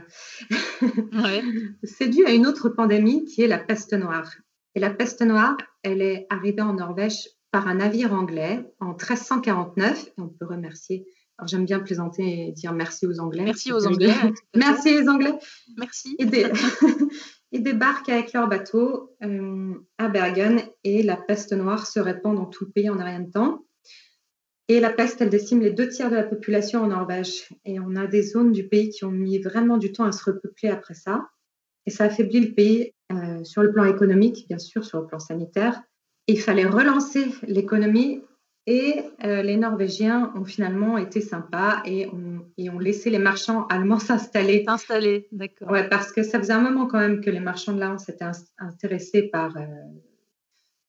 [1.84, 4.30] c'est dû à une autre pandémie qui est la peste noire.
[4.74, 10.06] Et la peste noire, elle est arrivée en Norvège par un navire anglais en 1349.
[10.06, 11.06] Et on peut remercier.
[11.38, 13.44] Alors, j'aime bien plaisanter et dire merci aux Anglais.
[13.44, 14.12] Merci aux Anglais.
[14.54, 15.32] merci les Anglais.
[15.78, 16.16] Merci.
[17.52, 22.46] Ils débarquent avec leur bateau euh, à Bergen et la peste noire se répand dans
[22.46, 23.64] tout le pays en un rien de temps.
[24.70, 27.48] Et la peste, elle décime les deux tiers de la population en Norvège.
[27.64, 30.22] Et on a des zones du pays qui ont mis vraiment du temps à se
[30.22, 31.26] repeupler après ça.
[31.86, 35.18] Et ça affaiblit le pays euh, sur le plan économique, bien sûr, sur le plan
[35.18, 35.82] sanitaire.
[36.28, 38.22] il fallait relancer l'économie.
[38.68, 44.62] Et euh, les Norvégiens ont finalement été sympas et ont, laissé les marchands allemands s'installer.
[44.68, 45.68] S'installer, d'accord.
[45.72, 48.30] Ouais, parce que ça faisait un moment quand même que les marchands de là s'étaient
[48.58, 49.66] intéressés par euh,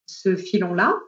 [0.06, 1.00] ce filon-là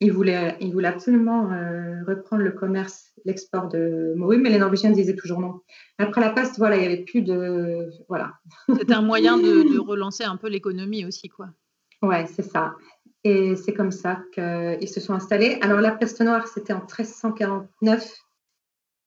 [0.00, 4.90] il voulait, il voulait absolument euh, reprendre le commerce, l'export de morue, mais les Norvégiens
[4.90, 5.60] disaient toujours non.
[5.98, 7.90] Après la peste, voilà, il n'y avait plus de.
[8.08, 8.34] Voilà.
[8.76, 11.48] C'était un moyen de, relancer un peu l'économie aussi, quoi.
[12.02, 12.74] Ouais, c'est ça.
[13.24, 15.58] Et c'est comme ça qu'ils se sont installés.
[15.62, 18.08] Alors, la peste noire, c'était en 1349.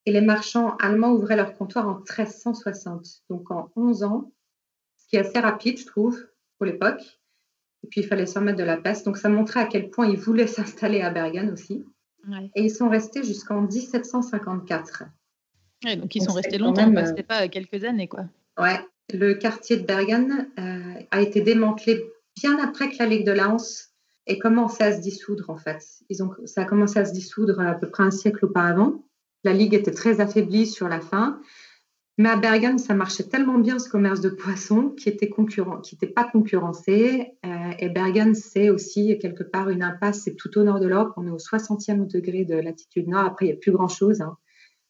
[0.05, 4.33] Et les marchands allemands ouvraient leur comptoir en 1360, donc en 11 ans,
[4.97, 6.19] ce qui est assez rapide, je trouve,
[6.57, 7.20] pour l'époque.
[7.83, 9.05] Et puis, il fallait s'en mettre de la peste.
[9.05, 11.85] Donc, ça montrait à quel point ils voulaient s'installer à Bergen aussi.
[12.55, 15.03] Et ils sont restés jusqu'en 1754.
[15.97, 18.25] donc, ils sont restés longtemps, Ce n'était pas quelques années, quoi.
[18.59, 18.79] Ouais,
[19.11, 22.03] le quartier de Bergen euh, a été démantelé
[22.35, 23.89] bien après que la Ligue de la Hanse
[24.27, 25.83] ait commencé à se dissoudre, en fait.
[26.09, 29.03] Ils ont, ça a commencé à se dissoudre à peu près un siècle auparavant.
[29.43, 31.41] La Ligue était très affaiblie sur la fin.
[32.17, 35.95] Mais à Bergen, ça marchait tellement bien ce commerce de poissons qui était concurrent, qui
[35.95, 37.31] n'était pas concurrencé.
[37.45, 40.23] Euh, et Bergen, c'est aussi quelque part une impasse.
[40.23, 41.13] C'est tout au nord de l'Europe.
[41.17, 43.25] On est au 60e degré de latitude nord.
[43.25, 44.21] Après, il n'y a plus grand-chose.
[44.21, 44.37] Hein.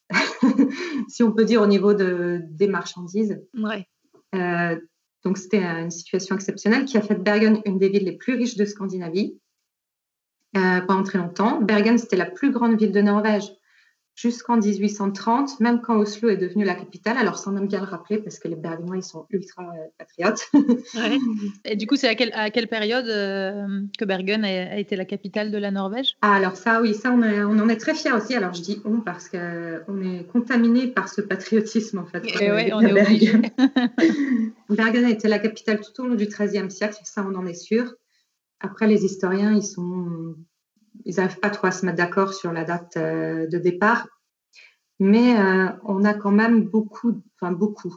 [1.07, 3.41] si on peut dire au niveau de, des marchandises.
[3.55, 3.87] Ouais.
[4.35, 4.77] Euh,
[5.23, 8.35] donc c'était une situation exceptionnelle qui a fait de Bergen une des villes les plus
[8.35, 9.37] riches de Scandinavie
[10.57, 11.61] euh, pendant très longtemps.
[11.61, 13.51] Bergen, c'était la plus grande ville de Norvège
[14.15, 17.17] jusqu'en 1830, même quand Oslo est devenue la capitale.
[17.17, 19.87] Alors, ça, on aime bien le rappeler parce que les Bergenois, ils sont ultra euh,
[19.97, 20.49] patriotes.
[21.65, 25.51] Et du coup, c'est à, à, quelle période euh, que Bergen a, été la capitale
[25.51, 26.17] de la Norvège?
[26.21, 28.35] Ah, Alors, ça, oui, ça, on, on, en est très fiers aussi.
[28.35, 32.23] Alors, je dis on parce qu'on est contaminé par ce patriotisme, en fait.
[32.41, 33.41] Et ouais, on est Bergen.
[34.69, 37.53] Bergen a été la capitale tout au long du XIIIe siècle, ça, on en est
[37.53, 37.93] sûr.
[38.59, 40.35] Après, les historiens, ils sont
[41.05, 44.07] ils n'arrivent pas trop à se mettre d'accord sur la date euh, de départ.
[44.99, 47.95] Mais euh, on a quand même beaucoup, enfin beaucoup.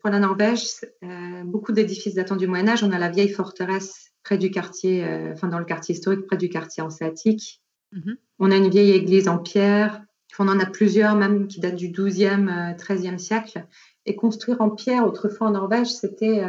[0.00, 0.66] Pour la Norvège,
[1.02, 2.82] euh, beaucoup d'édifices datant du Moyen Âge.
[2.82, 6.48] On a la vieille forteresse près du quartier, enfin dans le quartier historique, près du
[6.48, 7.62] quartier hanséatique.
[7.92, 8.16] Mhm.
[8.38, 10.02] On a une vieille église en pierre.
[10.38, 13.66] On en a plusieurs même qui datent du 12e, 13e siècle.
[14.06, 16.42] Et construire en pierre autrefois en Norvège, c'était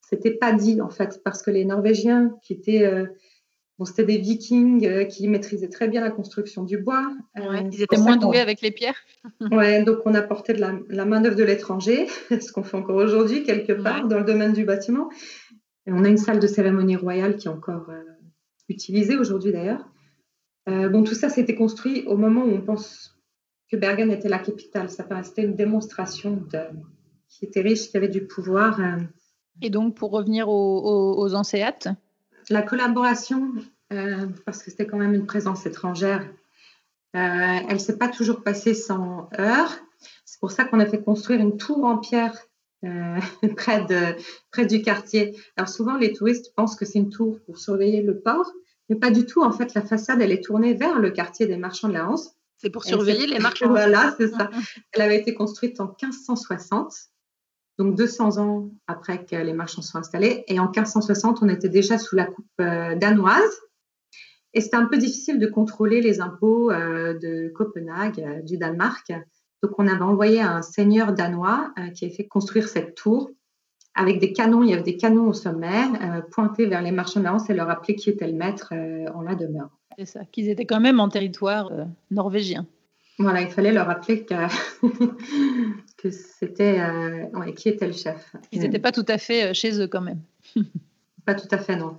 [0.00, 3.06] c'était pas dit en fait, parce que les Norvégiens qui étaient
[3.84, 7.12] c'était des vikings euh, qui maîtrisaient très bien la construction du bois.
[7.38, 8.96] Euh, ils étaient moins doués avec les pierres.
[9.52, 13.42] ouais, donc on apportait de la, la main-d'œuvre de l'étranger, ce qu'on fait encore aujourd'hui,
[13.42, 15.10] quelque part, dans le domaine du bâtiment.
[15.86, 18.02] Et on a une salle de cérémonie royale qui est encore euh,
[18.68, 19.84] utilisée aujourd'hui d'ailleurs.
[20.66, 23.20] bon, tout ça, c'était construit au moment où on pense
[23.70, 24.88] que Bergen était la capitale.
[24.88, 26.58] Ça restait une démonstration de,
[27.28, 28.80] qui était riche, qui avait du pouvoir.
[29.62, 31.34] Et donc, pour revenir aux, aux, aux
[32.50, 33.52] la collaboration,
[33.92, 36.22] euh, parce que c'était quand même une présence étrangère,
[37.14, 37.18] euh,
[37.68, 39.78] elle ne s'est pas toujours passée sans heurts.
[40.24, 42.36] C'est pour ça qu'on a fait construire une tour en pierre
[42.84, 43.18] euh,
[43.56, 44.16] près, de,
[44.50, 45.36] près du quartier.
[45.56, 48.50] Alors souvent, les touristes pensent que c'est une tour pour surveiller le port,
[48.88, 49.42] mais pas du tout.
[49.42, 52.36] En fait, la façade, elle est tournée vers le quartier des marchands de la Hanse.
[52.58, 53.68] C'est pour surveiller les marchands.
[53.70, 54.50] voilà, c'est ça.
[54.92, 56.94] Elle avait été construite en 1560
[57.78, 60.44] donc 200 ans après que les marchands soient installés.
[60.48, 63.60] Et en 1560, on était déjà sous la coupe euh, danoise.
[64.54, 69.12] Et c'était un peu difficile de contrôler les impôts euh, de Copenhague, euh, du Danemark.
[69.62, 73.30] Donc on avait envoyé un seigneur danois qui a fait construire cette tour
[73.94, 74.62] avec des canons.
[74.62, 75.82] Il y avait des canons au sommet
[76.30, 78.74] pointés vers les marchands la et leur rappeler qui était le maître
[79.14, 79.70] en la demeure.
[79.98, 81.72] C'est ça, qu'ils étaient quand même en territoire
[82.10, 82.66] norvégien.
[83.18, 84.34] Voilà, il fallait leur rappeler que,
[85.96, 88.34] que c'était euh, qui était le chef.
[88.52, 90.20] Ils n'étaient pas tout à fait euh, chez eux quand même.
[91.24, 91.98] pas tout à fait, non.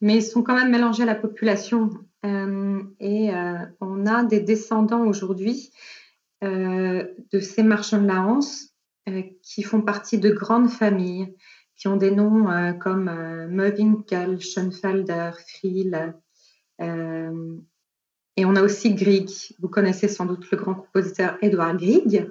[0.00, 1.90] Mais ils sont quand même mélangés à la population.
[2.24, 3.30] Euh, et
[3.80, 5.70] on a des descendants aujourd'hui
[6.42, 8.74] de ces marchands de la Hanse
[9.42, 11.34] qui font partie de grandes familles,
[11.76, 13.04] qui ont des noms comme
[13.50, 16.14] Mövinkel, Schoenfelder, Friel.
[16.80, 19.30] Et on a aussi Grieg.
[19.60, 22.28] Vous connaissez sans doute le grand compositeur Edouard Grieg.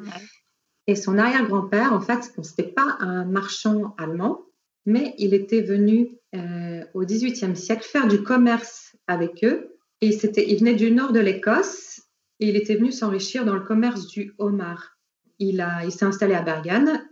[0.87, 4.41] Et son arrière-grand-père, en fait, ce n'était pas un marchand allemand,
[4.85, 9.77] mais il était venu euh, au XVIIIe siècle faire du commerce avec eux.
[10.01, 12.01] Et il, venait du nord de l'Écosse
[12.39, 14.97] et il était venu s'enrichir dans le commerce du homard.
[15.39, 17.07] Il, il s'est installé à Bergen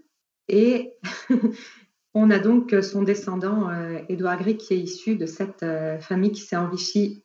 [0.50, 0.94] et
[2.14, 6.34] on a donc son descendant, euh, Édouard Grieg, qui est issu de cette euh, famille
[6.34, 7.24] qui s'est enrichie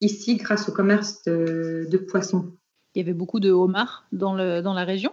[0.00, 2.52] ici grâce au commerce de, poissons.
[2.94, 5.12] Il y avait beaucoup de homards dans, le, dans la région?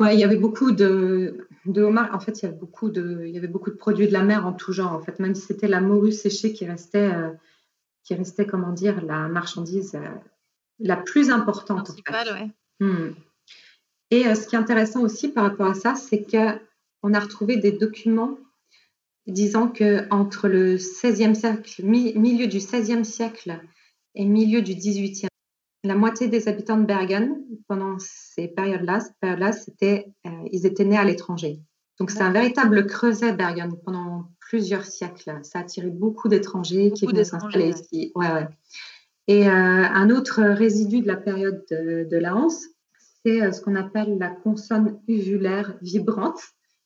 [0.00, 2.14] Oui, il y avait beaucoup de, de, homards.
[2.14, 4.22] En fait, il y, avait beaucoup de, il y avait beaucoup de produits de la
[4.22, 4.92] mer en tout genre.
[4.92, 7.30] En fait, même si c'était la morue séchée qui restait, euh,
[8.02, 10.08] qui restait comment dire, la marchandise euh,
[10.78, 11.86] la plus importante.
[11.86, 13.10] Principale, hmm.
[14.10, 17.56] Et euh, ce qui est intéressant aussi par rapport à ça, c'est qu'on a retrouvé
[17.56, 18.36] des documents
[19.26, 23.60] disant que entre le 16e siècle, milieu du 16e siècle
[24.14, 25.28] et milieu du 18e.
[25.84, 30.84] La moitié des habitants de Bergen, pendant ces périodes-là, cette période-là, c'était, euh, ils étaient
[30.84, 31.60] nés à l'étranger.
[31.98, 35.40] Donc c'est un véritable creuset Bergen pendant plusieurs siècles.
[35.42, 38.12] Ça a attiré beaucoup d'étrangers qui venaient s'installer ici.
[38.14, 38.48] Ouais, ouais.
[39.26, 42.66] Et euh, un autre résidu de la période de, la Hanse,
[43.24, 46.40] c'est ce qu'on appelle la consonne uvulaire vibrante.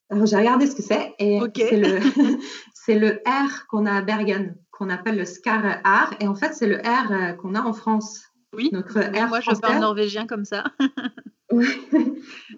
[0.09, 1.41] Alors, j'ai regardé ce que c'est et
[2.75, 6.15] c'est le, R qu'on a à Bergen, qu'on appelle le Skar R.
[6.21, 8.23] Et en fait, c'est le R qu'on a en France.
[8.57, 10.65] Oui, Notre R moi je parle norvégien comme ça.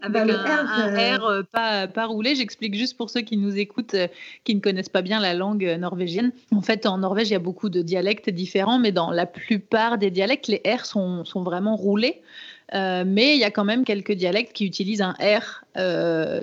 [0.01, 2.35] Avec bah, un, R, euh, euh, pas, roulé.
[2.35, 4.09] J'explique juste pour ceux qui nous écoutent, euh,
[4.45, 6.33] qui ne connaissent pas bien la langue norvégienne.
[6.53, 9.99] En fait, en Norvège, il y a beaucoup de dialectes différents, mais dans la plupart
[9.99, 12.23] des dialectes, les R sont, sont vraiment roulés.
[12.73, 15.65] Mais il y a quand même quelques dialectes qui utilisent un R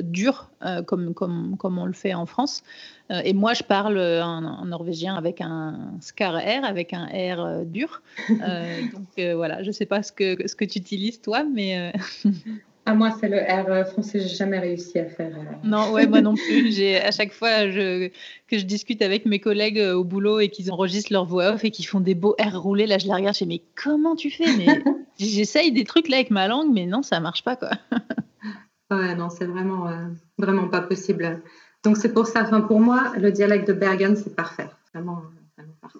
[0.01, 0.49] dur,
[0.85, 2.63] comme, comme, comme on le fait en France.
[3.11, 8.01] et moi, je parle en, norvégien avec un skar R, avec un R dur.
[8.29, 11.93] donc voilà, je ne sais pas ce que, ce que tu utilises toi, mais...
[12.87, 15.35] Ah, moi, c'est le R euh, français, j'ai jamais réussi à faire.
[15.35, 15.53] Euh.
[15.63, 16.71] Non, ouais, moi non plus.
[16.71, 18.09] J'ai à chaque fois je,
[18.47, 21.63] que je discute avec mes collègues euh, au boulot et qu'ils enregistrent leur voix off
[21.63, 24.15] et qu'ils font des beaux R roulés, là, je les regarde, je dis mais comment
[24.15, 24.45] tu fais?
[24.55, 24.83] Mais
[25.19, 27.71] j'essaye des trucs là avec ma langue, mais non, ça marche pas quoi.
[28.91, 29.89] ouais, non, c'est vraiment,
[30.37, 31.41] vraiment pas possible.
[31.83, 32.43] Donc c'est pour ça.
[32.43, 35.23] Enfin, pour moi, le dialecte de Bergen, c'est parfait, vraiment,
[35.57, 35.99] vraiment parfait.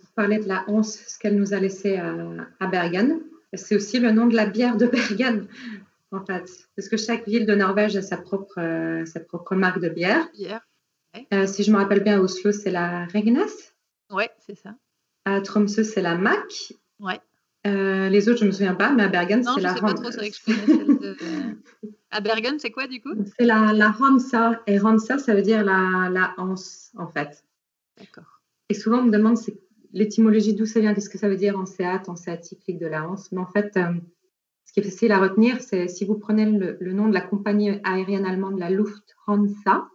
[0.00, 2.14] Pour parler de la once, ce qu'elle nous a laissé à,
[2.60, 3.20] à Bergen.
[3.54, 5.46] C'est aussi le nom de la bière de Bergen
[6.12, 6.50] en fait.
[6.76, 10.28] Parce que chaque ville de Norvège a sa propre, euh, sa propre marque de bière.
[11.32, 13.40] Euh, si je me rappelle bien, à Oslo, c'est la Regnes.
[14.10, 14.74] Oui, c'est ça.
[15.24, 16.72] À Tromsø, c'est la Mac.
[17.00, 17.20] Ouais.
[17.66, 19.80] Euh, les autres, je ne me souviens pas, mais à Bergen, c'est la Non, je
[19.80, 21.16] sais pas trop, c'est vrai que je connais celle de...
[22.10, 23.14] À Bergen, c'est quoi du coup?
[23.38, 23.94] C'est la, la.
[24.66, 27.44] Et Hansa, ça veut dire la, la hanse, en fait.
[27.98, 28.40] D'accord.
[28.70, 29.36] Et souvent, on me demande
[29.92, 33.06] l'étymologie d'où ça vient, qu'est-ce que ça veut dire en séat, en séatique, de la
[33.06, 33.30] hanse.
[33.32, 33.78] Mais en fait,
[34.80, 38.26] qui est facile à retenir, c'est si vous prenez le, nom de la compagnie aérienne
[38.26, 39.88] allemande, la Lufthansa,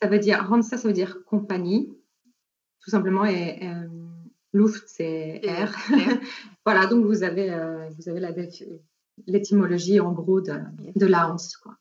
[0.00, 1.88] ça veut dire Hansa, ça veut dire compagnie,
[2.80, 3.86] tout simplement, et euh,
[4.52, 5.74] Luft, c'est air.
[6.64, 8.20] voilà, donc vous avez, euh, vous avez
[9.26, 10.54] l'étymologie en gros de,
[10.94, 11.56] de la Hanse.
[11.56, 11.76] Quoi.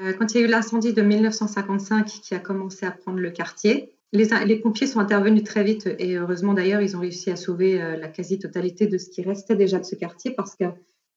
[0.00, 3.30] Euh, quand il y a eu l'incendie de 1955 qui a commencé à prendre le
[3.30, 7.36] quartier, les, les, pompiers sont intervenus très vite et heureusement d'ailleurs, ils ont réussi à
[7.36, 10.64] sauver la quasi-totalité de ce qui restait déjà de ce quartier parce que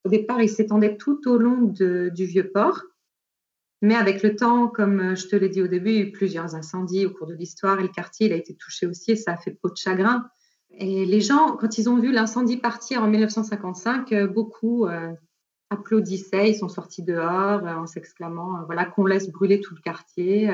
[0.04, 2.82] au départ, il s'étendait tout au long du vieux port.
[3.82, 6.04] Mais avec le temps, comme euh, je te l'ai dit au début, il y a
[6.04, 9.10] eu plusieurs incendies au cours de l'histoire et le quartier il a été touché aussi
[9.10, 10.24] et ça a fait peau de chagrin.
[10.70, 15.12] Et les gens, quand ils ont vu l'incendie partir en 1955, euh, beaucoup euh,
[15.68, 20.50] applaudissaient, ils sont sortis dehors en s'exclamant voilà qu'on laisse brûler tout le quartier,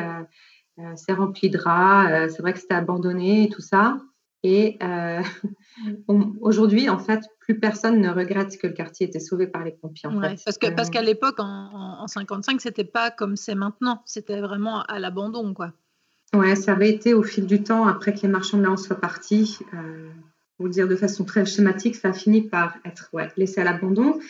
[0.95, 4.01] c'est rempli de rats, c'est vrai que c'était abandonné et tout ça.
[4.45, 5.21] Et euh,
[6.41, 10.09] aujourd'hui, en fait, plus personne ne regrette que le quartier était sauvé par les pompiers.
[10.45, 14.03] Parce que parce qu'à l'époque, en, en, 55, c'était pas comme c'est maintenant.
[14.07, 15.73] C'était vraiment à l'abandon, quoi.
[16.35, 19.01] Ouais, ça avait été au fil du temps, après que les marchands de la soient
[19.01, 20.11] partis, euh,
[20.57, 23.65] pour le dire de façon très schématique, ça a fini par être ouais, laissé à
[23.65, 24.21] l'abandon.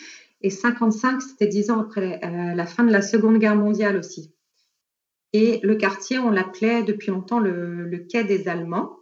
[0.41, 4.33] Et 55, c'était dix ans après euh, la fin de la Seconde Guerre mondiale aussi.
[5.33, 8.98] Et le quartier, on l'appelait depuis longtemps le, le quai des Allemands.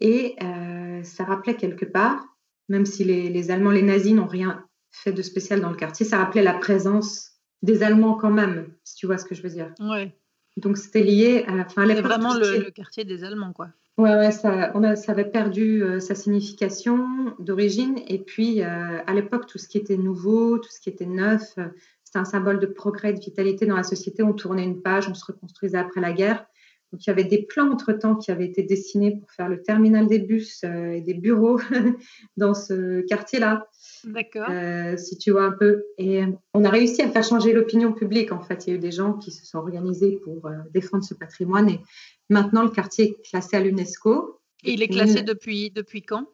[0.00, 2.24] Et euh, ça rappelait quelque part,
[2.68, 6.18] même si les, Allemands, les nazis n'ont rien fait de spécial dans le quartier, ça
[6.18, 7.32] rappelait la présence
[7.62, 9.72] des Allemands quand même, si tu vois ce que je veux dire.
[9.78, 10.14] Ouais.
[10.56, 11.54] Donc c'était lié à.
[11.66, 13.68] Enfin, C'était vraiment le, quartier des Allemands, quoi.
[13.98, 17.98] Ouais, ouais, ça, on a, ça avait perdu euh, sa signification d'origine.
[18.08, 21.54] Et puis, euh, à l'époque, tout ce qui était nouveau, tout ce qui était neuf,
[22.02, 24.22] c'était un symbole de progrès, de vitalité dans la société.
[24.22, 26.46] On tournait une page, on se reconstruisait après la guerre.
[26.92, 30.08] Donc, il y avait des plans entre-temps qui avaient été dessinés pour faire le terminal
[30.08, 31.60] des bus euh, et des bureaux
[32.36, 33.68] dans ce quartier-là.
[34.04, 34.48] D'accord.
[34.50, 35.84] Euh, si tu vois un peu.
[35.98, 36.22] Et
[36.52, 38.32] on a réussi à faire changer l'opinion publique.
[38.32, 41.04] En fait, il y a eu des gens qui se sont organisés pour euh, défendre
[41.04, 41.70] ce patrimoine.
[41.70, 41.80] Et
[42.28, 44.40] maintenant, le quartier est classé à l'UNESCO.
[44.64, 46.26] Et il est classé depuis, depuis quand?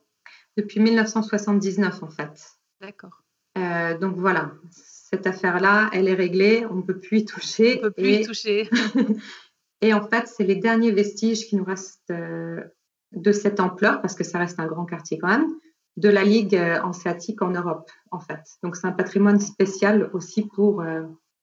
[0.56, 2.58] Depuis 1979, en fait.
[2.80, 3.22] D'accord.
[4.00, 6.66] donc voilà, cette affaire-là, elle est réglée.
[6.70, 7.78] On ne peut plus y toucher.
[7.80, 8.70] On ne peut plus y toucher.
[9.82, 12.62] Et en fait, c'est les derniers vestiges qui nous restent euh,
[13.12, 15.48] de cette ampleur, parce que ça reste un grand quartier quand même,
[15.96, 18.40] de la Ligue euh, hanséatique en Europe, en fait.
[18.62, 20.80] Donc, c'est un patrimoine spécial aussi pour.
[20.80, 21.02] Euh,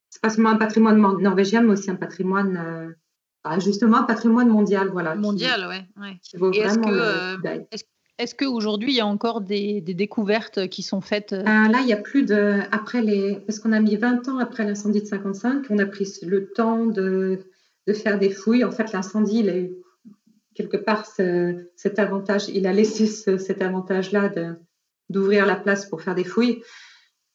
[0.09, 2.95] c'est pas seulement un patrimoine norvégien, mais aussi un patrimoine.
[3.43, 5.15] Bah, justement, un patrimoine mondial, voilà.
[5.15, 6.19] Mondial, ouais.
[6.53, 7.87] est-ce que,
[8.19, 11.97] est-ce qu'aujourd'hui, il y a encore des, découvertes qui sont faites Là, il y a
[11.97, 12.59] plus de.
[12.71, 13.39] Après les.
[13.47, 16.85] Parce qu'on a mis 20 ans après l'incendie de 55, on a pris le temps
[16.85, 17.39] de
[17.87, 18.63] de faire des fouilles.
[18.63, 19.71] En fait, l'incendie, il a eu
[20.55, 24.31] quelque part cet avantage, il a laissé cet avantage-là
[25.09, 26.61] d'ouvrir la place pour faire des fouilles.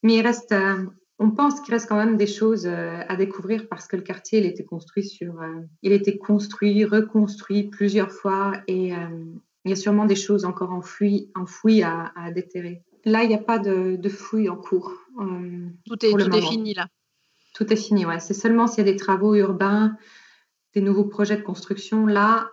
[0.02, 0.86] Mais il reste, euh,
[1.18, 4.38] on pense qu'il reste quand même des choses euh, à découvrir parce que le quartier,
[4.38, 8.92] il était construit sur, euh, il été construit, reconstruit plusieurs fois et
[9.64, 12.84] il y a sûrement des choses encore enfouies, enfouies à, à déterrer.
[13.04, 14.92] Là, il n'y a pas de, de fouilles en cours.
[15.16, 16.86] tout est, tout est fini là.
[17.54, 18.20] Tout est fini, ouais.
[18.20, 19.96] C'est seulement s'il y a des travaux urbains,
[20.74, 22.06] des nouveaux projets de construction.
[22.06, 22.50] Là,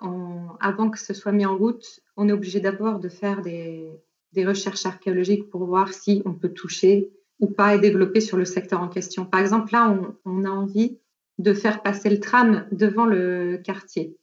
[0.60, 3.92] avant que ce soit mis en route, on est obligé d'abord de faire des,
[4.34, 8.46] des recherches archéologiques pour voir si on peut toucher ou pas et développer sur le
[8.46, 9.26] secteur en question.
[9.26, 11.00] Par exemple, là, on, a envie
[11.38, 14.18] de faire passer le tram devant le quartier.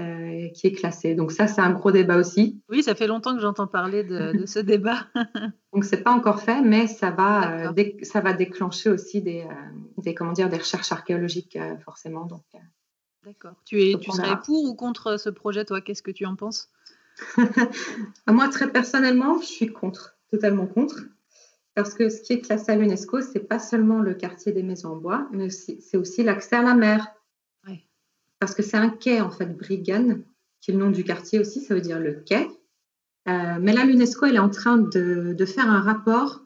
[0.00, 1.14] Euh, qui est classé.
[1.14, 2.62] Donc ça, c'est un gros débat aussi.
[2.70, 5.06] Oui, ça fait longtemps que j'entends parler de, ce débat.
[5.74, 9.54] Donc c'est pas encore fait, mais ça va, euh, ça va déclencher aussi des, euh,
[9.98, 12.24] des, comment dire, des recherches archéologiques forcément.
[12.24, 12.40] Donc.
[13.24, 13.54] D'accord.
[13.64, 15.80] Tu es, tu serais pour ou contre ce projet, toi?
[15.80, 16.70] Qu'est-ce que tu en penses?
[18.26, 21.02] Moi, très personnellement, je suis contre, totalement contre.
[21.74, 24.92] Parce que ce qui est classé à l'UNESCO, c'est pas seulement le quartier des maisons
[24.92, 27.06] en bois, mais c'est aussi l'accès à la mer.
[28.40, 30.24] Parce que c'est un quai, en fait, Brigane,
[30.60, 32.48] qui est le nom du quartier aussi, ça veut dire le quai.
[33.28, 36.40] Euh, mais là, l'UNESCO, elle est en train de, faire un rapport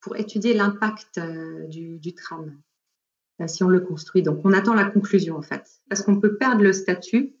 [0.00, 2.50] pour étudier l'impact euh, du, tram, euh,
[3.46, 4.22] si on le construit.
[4.22, 5.64] Donc, on attend la conclusion, en fait.
[5.88, 7.34] Parce qu'on peut perdre le statut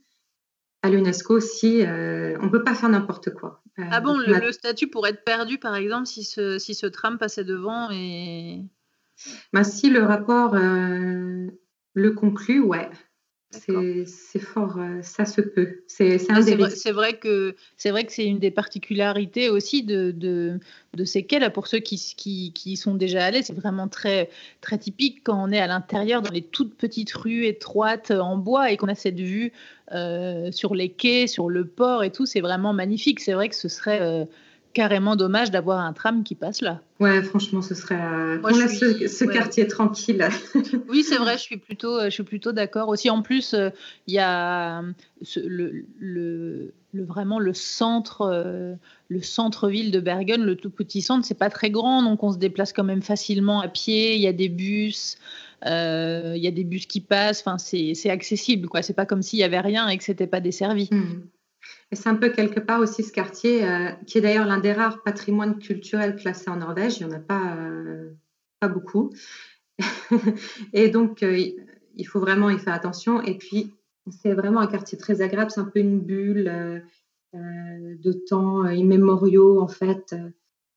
[0.82, 3.62] à l'UNESCO si on ne peut pas faire n'importe quoi.
[3.78, 7.44] ah bon, le, statut pourrait être perdu, par exemple, si ce, si ce tram passait
[7.44, 8.62] devant et...
[9.52, 12.90] Ben, si le rapport le conclut, ouais.
[14.06, 15.82] C'est fort, euh, ça se peut.
[15.86, 20.58] C'est vrai, vrai, que c'est vrai que c'est une des particularités aussi de, de,
[20.94, 23.42] de ces quais là pour ceux qui, qui, qui sont déjà allés.
[23.42, 24.30] C'est vraiment très
[24.60, 28.70] très typique quand on est à l'intérieur dans les toutes petites rues étroites en bois
[28.70, 29.52] et qu'on a cette vue
[29.92, 32.26] euh, sur les quais, sur le port et tout.
[32.26, 33.20] C'est vraiment magnifique.
[33.20, 34.24] C'est vrai que ce serait euh,
[34.74, 36.80] carrément dommage d'avoir un tram qui passe là.
[37.00, 38.00] Ouais, franchement, ce serait.
[38.00, 40.28] Euh, on laisse ce, quartier tranquille.
[40.88, 42.88] oui, c'est vrai, je suis plutôt, je suis plutôt d'accord.
[42.88, 43.70] Aussi, en plus, euh,
[44.06, 44.82] il y a
[45.36, 48.74] le, le, vraiment le centre, euh,
[49.08, 52.38] le centre-ville de Bergen, le tout petit centre, c'est pas très grand, donc on se
[52.38, 54.16] déplace quand même facilement à pied.
[54.16, 55.16] Il y a des bus.
[55.66, 58.82] Il y a des bus qui passent, enfin c'est accessible quoi.
[58.82, 60.88] C'est pas comme s'il y avait rien et que c'était pas desservi.
[60.90, 61.22] Hmm.
[61.90, 64.72] Et c'est un peu quelque part aussi ce quartier, euh, qui est d'ailleurs l'un des
[64.72, 66.98] rares patrimoines culturels classés en Norvège.
[66.98, 68.10] Il n'y en a pas, euh,
[68.60, 69.10] pas beaucoup.
[70.72, 71.38] et donc, euh,
[71.94, 73.22] il faut vraiment y faire attention.
[73.22, 73.74] Et puis,
[74.10, 75.50] c'est vraiment un quartier très agréable.
[75.50, 76.82] C'est un peu une bulle
[77.32, 80.14] de temps immémoriaux, en fait.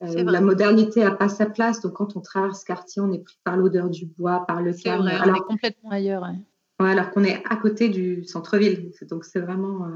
[0.02, 1.82] la modernité n'a pas sa place.
[1.82, 4.74] Donc, quand on traverse ce quartier, on est pris par l'odeur du bois, par le
[4.74, 5.08] calme.
[5.08, 6.26] alors, on est complètement ailleurs.
[6.80, 8.92] alors qu'on est à côté du centre-ville.
[9.10, 9.88] Donc, c'est vraiment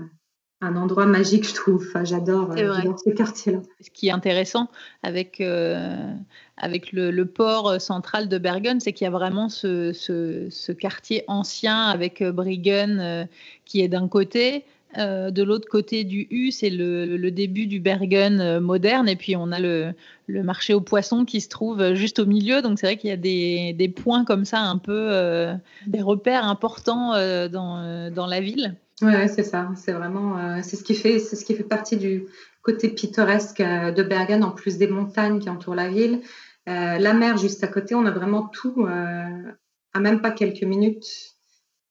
[0.62, 1.86] un endroit magique, je trouve.
[1.90, 3.60] Enfin, j'adore euh, ce quartier-là.
[3.82, 4.70] Ce qui est intéressant
[5.02, 6.14] avec, euh,
[6.58, 11.88] avec le, port central de Bergen, c'est qu'il y a vraiment ce, ce, quartier ancien
[11.88, 13.28] avec euh, Briggen
[13.66, 14.64] qui est d'un côté.
[14.96, 19.10] de l'autre côté du U, c'est le, le, début du Bergen moderne.
[19.10, 19.94] Et puis, on a le,
[20.28, 22.62] le, marché aux poissons qui se trouve juste au milieu.
[22.62, 25.54] Donc, c'est vrai qu'il y a des, des, points comme ça, un peu
[25.88, 27.14] des repères importants
[27.48, 28.76] dans, dans la ville.
[29.02, 29.72] Ouais, c'est ça.
[29.76, 32.28] C'est vraiment, euh, c'est ce qui fait, c'est ce qui fait partie du
[32.62, 36.22] côté pittoresque euh, de Bergen, en plus des montagnes qui entourent la ville,
[36.70, 37.96] euh, la mer juste à côté.
[37.96, 41.36] On a vraiment tout à même pas quelques minutes.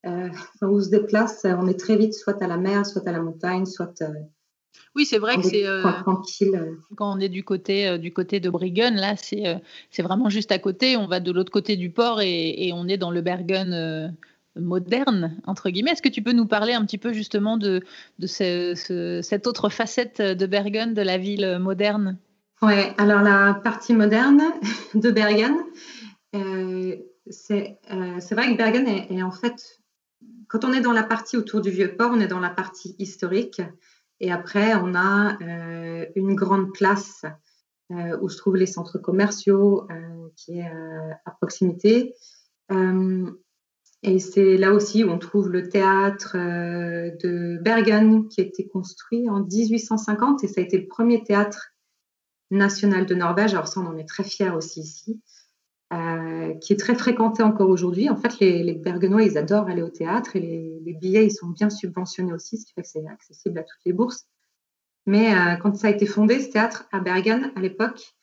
[0.04, 0.08] où
[0.62, 3.66] on se déplace, on est très vite soit à la mer, soit à la montagne,
[3.66, 4.02] soit
[4.94, 5.64] oui, c'est vrai que c'est
[6.96, 10.58] quand on est du côté du côté de Briggen, là, c'est c'est vraiment juste à
[10.58, 10.96] côté.
[10.96, 14.16] On va de l'autre côté du port et, et, on est dans le Bergen
[14.56, 15.92] moderne, entre guillemets.
[15.92, 17.82] Est-ce que tu peux nous parler un petit peu justement de,
[18.26, 22.18] cette autre facette de Bergen, de la ville moderne?
[22.62, 24.42] Oui, alors la partie moderne
[24.94, 25.56] de Bergen,
[26.34, 26.96] euh,
[27.50, 29.80] euh, c'est vrai que Bergen est, en fait,
[30.48, 32.94] quand on est dans la partie autour du vieux port, on est dans la partie
[32.98, 33.62] historique.
[34.20, 37.24] Et après, on a euh, une grande place
[38.20, 39.88] où se trouvent les centres commerciaux
[40.36, 40.70] qui est
[41.24, 42.14] à proximité.
[44.02, 48.66] Et c'est là aussi où on trouve le théâtre euh, de Bergen qui a été
[48.66, 51.74] construit en 1850 et ça a été le premier théâtre
[52.50, 53.52] national de Norvège.
[53.52, 55.20] Alors ça, on en est très fiers aussi ici,
[55.92, 58.08] euh, qui est très fréquenté encore aujourd'hui.
[58.08, 61.48] En fait, les, les, Bergenois, ils adorent aller au théâtre et les, billets, ils sont
[61.48, 64.26] bien subventionnés aussi, ce qui fait que c'est accessible à toutes les bourses.
[65.06, 68.14] Mais euh, quand ça a été fondé, ce théâtre à Bergen, à l'époque,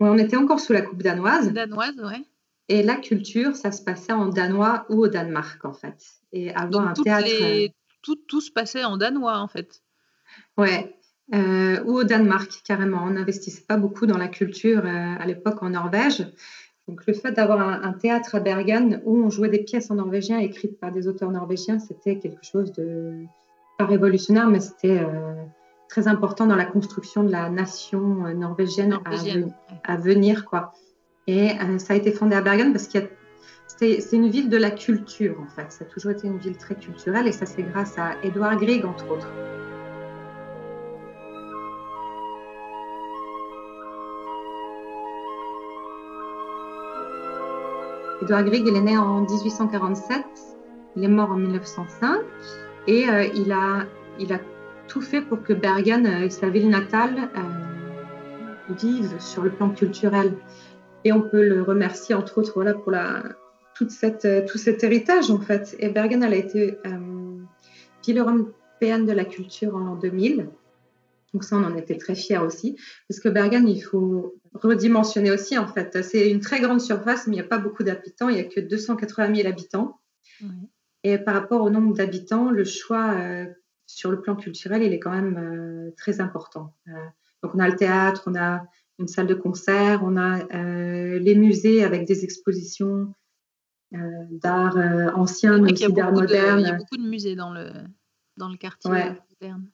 [0.00, 1.52] on était encore sous la coupe danoise.
[1.52, 2.24] Danoise, ouais.
[2.70, 5.96] Et la culture, ça se passait en danois ou au Danemark, en fait.
[6.32, 7.26] Et avoir un théâtre.
[7.28, 7.66] Euh,
[8.00, 9.82] tout, tout, se passait en danois, en fait.
[10.56, 10.94] Ouais.
[11.34, 13.02] Euh, ou au Danemark, carrément.
[13.02, 16.24] On n'investissait pas beaucoup dans la culture euh, à l'époque en Norvège.
[16.86, 20.38] Donc, le fait d'avoir un, théâtre à Bergen où on jouait des pièces en norvégien
[20.38, 23.24] écrites par des auteurs norvégiens, c'était quelque chose de
[23.78, 25.04] pas révolutionnaire, mais c'était
[25.88, 28.00] très important dans la construction de la nation
[28.34, 28.98] norvégienne,
[29.84, 30.72] À, à, venir, quoi.
[31.30, 32.98] Et ça a été fondé à Bergen parce que
[33.68, 35.70] c'est une ville de la culture, en fait.
[35.70, 38.84] Ça a toujours été une ville très culturelle et ça, c'est grâce à Edouard Grieg,
[38.84, 39.28] entre autres.
[48.22, 50.24] Edouard Grieg, il est né en 1847,
[50.96, 52.22] il est mort en 1905
[52.88, 53.86] et euh, il, a,
[54.18, 54.40] il a
[54.88, 60.34] tout fait pour que Bergen, euh, sa ville natale, euh, vive sur le plan culturel.
[61.04, 63.22] Et on peut le remercier entre autres voilà, pour la,
[63.74, 65.76] toute cette, tout cet héritage en fait.
[65.78, 66.76] Et Bergen, elle a été
[68.06, 70.48] ville européenne de la culture en 2000.
[71.32, 72.76] Donc ça, on en était très fiers aussi.
[73.08, 76.02] Parce que Bergen, il faut redimensionner aussi, en fait.
[76.02, 78.28] C'est une très grande surface, mais il n'y a pas beaucoup d'habitants.
[78.28, 80.00] Il n'y a que 280 000 habitants.
[81.04, 83.46] Et par rapport au nombre d'habitants, le choix euh,
[83.86, 86.74] sur le plan culturel, il est quand même euh, très important.
[86.88, 86.92] Euh,
[87.42, 88.62] donc on a le théâtre, on a
[89.00, 90.44] une salle de concert, on a
[91.18, 93.12] les musées avec des expositions
[93.92, 94.76] d'art
[95.16, 96.60] ancien, mais aussi d'art moderne.
[96.60, 97.70] il y a beaucoup de musées dans le,
[98.36, 98.90] dans le quartier.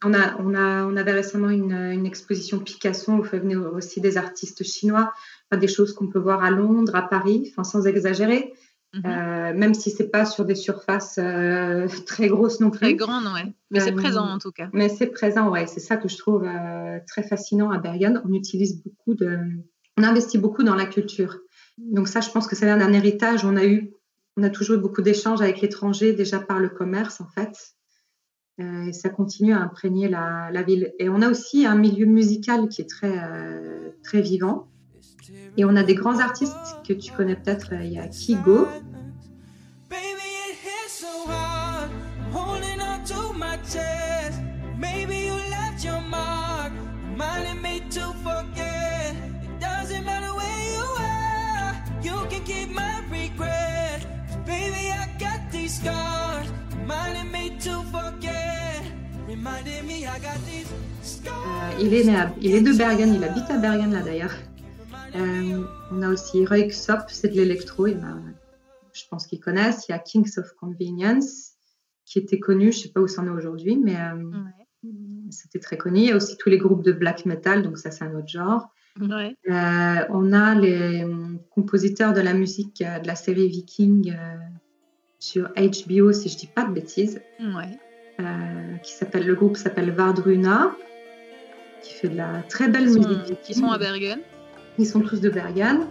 [0.04, 4.16] On, a, on, a, on avait récemment une, une exposition Picasso où venait aussi des
[4.16, 5.12] artistes chinois,
[5.52, 8.54] des choses qu'on peut voir à Londres, à Paris, enfin, sans exagérer.
[8.94, 9.02] Mhm.
[9.04, 12.80] Euh, même si c'est pas sur des surfaces euh, très grosses non plus.
[12.80, 13.52] Très grandes, ouais.
[13.70, 14.68] Mais c'est euh, présent en tout cas.
[14.72, 15.66] Mais c'est présent, ouais.
[15.66, 16.46] C'est ça que je trouve
[17.06, 18.22] très fascinant à Bergen.
[18.24, 19.38] On utilise beaucoup de,
[19.96, 21.38] on investit beaucoup dans la culture.
[21.78, 23.44] Donc ça, je pense que ça vient d'un héritage.
[23.44, 23.92] On a eu,
[24.36, 27.74] on a toujours eu beaucoup d'échanges avec l'étranger déjà par le commerce en fait.
[28.58, 30.94] Et ça continue à imprégner la, la, ville.
[30.98, 33.20] Et on a aussi un milieu musical qui est très,
[34.02, 34.68] très vivant.
[35.56, 36.54] Et on a des grands artistes
[36.86, 37.72] que tu connais peut-être.
[37.82, 38.66] Il y a Kigo.
[61.26, 62.06] Euh, il, est
[62.40, 64.34] il est de Bergen, il habite à Bergen là d'ailleurs.
[65.18, 69.86] Euh, on a aussi Sop, c'est de l'électro, je pense qu'ils connaissent.
[69.88, 71.52] Il y a Kings of Convenience,
[72.04, 74.90] qui était connu, je ne sais pas où c'en est aujourd'hui, mais euh,
[75.30, 76.00] c'était très connu.
[76.00, 78.28] Il y a aussi tous les groupes de black metal, donc ça c'est un autre
[78.28, 78.68] genre.
[79.00, 81.04] on a les
[81.50, 84.16] compositeurs de la musique de la série Viking
[85.18, 87.20] sur HBO, si je dis pas de bêtises.
[87.40, 87.78] Ouais.
[88.20, 90.74] Euh, qui s'appelle, le groupe s'appelle Vardruna,
[91.82, 93.40] qui fait de la très belle musique.
[93.42, 94.20] Qui sont à Bergen.
[94.78, 95.86] Ils sont tous de Bergen.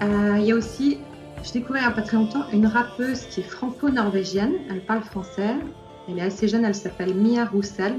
[0.00, 0.98] Euh, il y a aussi
[1.44, 4.52] j'ai découvert il n'y a pas très longtemps une rappeuse qui est franco-norvégienne.
[4.70, 5.54] Elle parle français.
[6.08, 6.64] Elle est assez jeune.
[6.64, 7.94] Elle s'appelle Mia Roussel.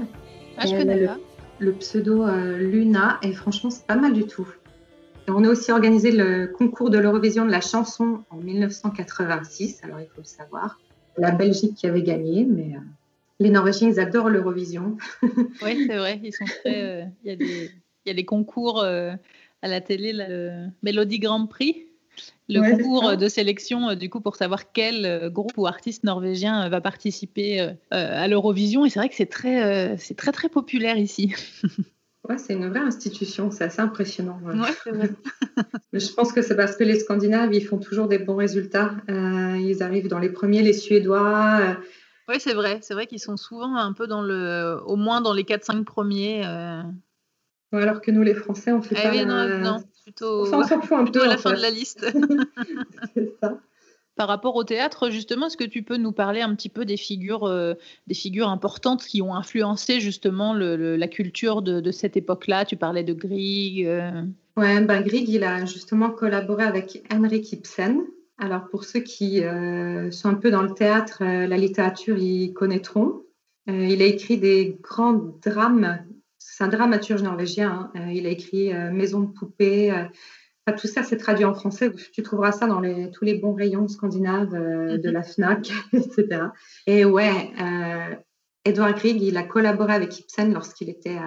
[0.56, 1.16] Ah, je connais pas.
[1.60, 3.18] Le, pseudo euh, Luna.
[3.22, 4.48] Et franchement, c'est pas mal du tout.
[5.28, 9.80] on a aussi organisé le concours de l'Eurovision de la chanson en 1986.
[9.84, 10.78] Alors, il faut le savoir.
[11.18, 12.80] La Belgique qui avait gagné, mais euh,
[13.38, 14.96] les Norvégiens, ils adorent l'Eurovision.
[15.22, 16.20] oui, c'est vrai.
[16.22, 16.82] Ils sont très.
[16.82, 17.70] Euh, il
[18.06, 19.18] y, a des concours à
[19.62, 21.89] la télé, le Mélodie Grand Prix
[22.48, 26.66] le concours de sélection euh, du coup pour savoir quel euh, groupe ou artiste norvégien
[26.66, 30.96] euh, va participer à l'Eurovision et c'est vrai que c'est très c'est très très populaire
[30.96, 31.34] ici.
[32.28, 34.38] Ouais, c'est une vraie institution, c'est assez impressionnant.
[35.92, 38.94] Mais je pense que c'est parce que les Scandinaves, ils font toujours des bons résultats.
[39.08, 41.78] ils arrivent dans les premiers, les Suédois.
[42.28, 42.78] Oui, c'est vrai.
[42.82, 46.44] C'est vrai qu'ils sont souvent un peu dans le, au moins dans les 4-5 premiers.
[47.72, 49.24] alors que nous, les Français, on fait ah pas.
[49.24, 49.82] non, non
[50.12, 50.44] plutôt,
[51.22, 52.06] à la fin de la liste.
[54.16, 56.98] Par rapport au théâtre, justement, est-ce que tu peux nous parler un petit peu des
[56.98, 57.72] figures, euh,
[58.06, 62.66] des figures importantes qui ont influencé justement la culture de, cette époque-là?
[62.66, 63.86] Tu parlais de Grieg.
[63.86, 64.22] Euh...
[64.58, 68.02] Ouais, ben Grieg, il a justement collaboré avec Henrik Ibsen.
[68.36, 72.52] Alors pour ceux qui euh, sont un peu dans le théâtre, euh, la littérature, ils
[72.52, 73.22] connaîtront.
[73.68, 75.98] il a écrit des grands drames
[76.60, 77.90] c'est un dramaturge norvégien.
[77.94, 78.00] Hein.
[78.00, 79.90] Euh, il a écrit euh, Maison de poupée.
[79.90, 80.04] Euh,
[80.78, 81.90] tout ça, c'est traduit en français.
[82.12, 85.12] Tu trouveras ça dans les, tous les bons rayons scandinaves de mhm.
[85.12, 86.44] la FNAC, etc.
[86.86, 87.50] Et ouais,
[88.64, 91.18] Edouard Grieg, il a collaboré avec Ibsen lorsqu'il était,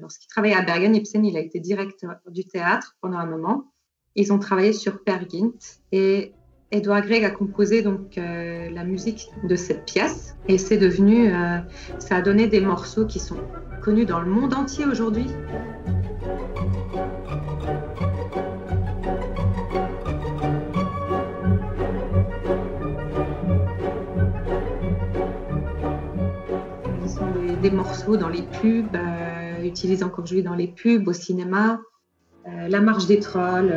[0.00, 0.94] lorsqu'il travaillait à Bergen.
[0.94, 3.74] Ibsen, il a été directeur du théâtre pendant un moment.
[4.14, 5.18] Ils ont travaillé sur Per
[5.92, 6.32] et
[6.70, 11.58] Edouard Grieg a composé donc euh, la musique de cette pièce et c'est devenu, euh,
[11.98, 13.38] ça a donné des morceaux qui sont
[13.82, 15.26] connus dans le monde entier aujourd'hui.
[27.02, 27.24] Ils sont
[27.62, 31.80] des, morceaux dans les pubs, euh, utilisés encore aujourd'hui dans les pubs, au cinéma,
[32.44, 33.72] La marche des trolls.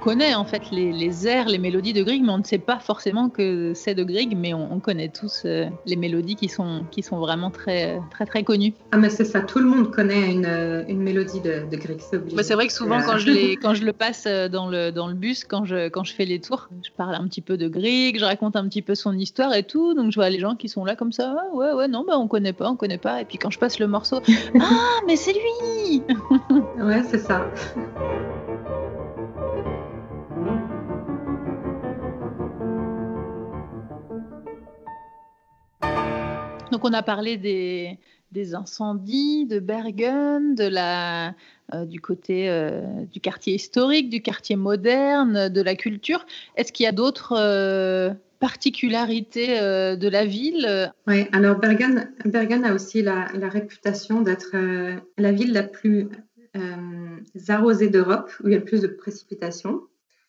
[0.00, 3.28] Connaît en fait les, airs, les mélodies de Grieg, mais on ne sait pas forcément
[3.28, 7.18] que c'est de Grieg, mais on, connaît tous euh, les mélodies qui sont, qui sont
[7.18, 8.72] vraiment très, très, très connues.
[8.92, 12.16] Ah, mais c'est ça, tout le monde connaît une, une mélodie de, de Grieg, c'est
[12.16, 12.42] obligé.
[12.42, 15.06] c'est vrai que souvent, quand, je les, quand je le passe euh, dans le, dans
[15.06, 17.68] le bus, quand je, quand je fais les tours, je parle un petit peu de
[17.68, 20.56] Grieg, je raconte un petit peu son histoire et tout, donc je vois les gens
[20.56, 22.98] qui sont là comme ça, ah, ouais, ouais, non, bah, on connaît pas, on connaît
[22.98, 24.20] pas, et puis quand je passe le morceau,
[24.60, 26.02] ah, mais c'est lui
[26.82, 27.46] Ouais, c'est ça.
[36.70, 37.98] Donc on a parlé des,
[38.32, 41.34] des incendies de Bergen, de la,
[41.74, 42.80] euh, du côté euh,
[43.12, 46.24] du quartier historique, du quartier moderne, de la culture.
[46.56, 50.92] Est-ce qu'il y a d'autres euh, particularités de la ville?
[51.06, 54.56] Oui, alors Bergen, Bergen a aussi la, la réputation d'être
[55.18, 56.08] la ville la plus
[57.48, 59.82] arrosée d'Europe, où il y a le plus de précipitations.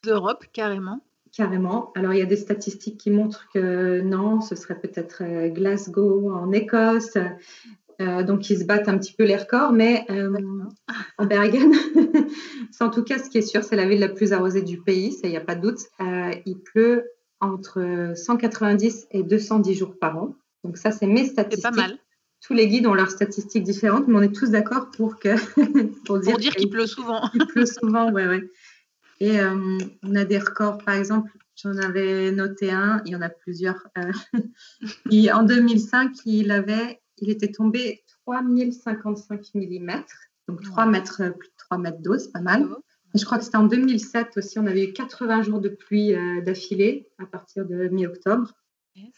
[0.03, 0.99] D'Europe, carrément
[1.35, 1.93] Carrément.
[1.95, 6.33] Alors, il y a des statistiques qui montrent que non, ce serait peut-être euh, Glasgow
[6.33, 7.15] en Écosse.
[8.01, 10.29] Euh, donc, ils se battent un petit peu les records, mais euh,
[11.17, 11.71] en Bergen,
[12.71, 14.81] c'est en tout cas ce qui est sûr, c'est la ville la plus arrosée du
[14.81, 15.79] pays, ça, il n'y a pas de doute.
[16.45, 17.05] il pleut
[17.39, 20.35] entre 190 et 210 jours par an.
[20.65, 21.65] Donc, ça, c'est mes statistiques.
[21.65, 21.97] C'est pas mal.
[22.41, 25.29] Tous les guides ont leurs statistiques différentes, mais on est tous d'accord pour que
[26.05, 27.21] pour dire, qu'il pleut souvent.
[27.35, 28.41] il pleut souvent, ouais, ouais.
[29.21, 33.21] Et euh, on a des records, par exemple, j'en avais noté un, il y en
[33.21, 33.87] a plusieurs.
[33.99, 34.11] Euh,
[35.31, 39.91] en 2005, il, avait, il était tombé 3055 mm,
[40.47, 42.67] donc 3 mètres, plus de 3 mètres d'eau, c'est pas mal.
[43.13, 46.41] je crois que c'était en 2007 aussi, on avait eu 80 jours de pluie euh,
[46.41, 48.51] d'affilée à partir de mi-octobre.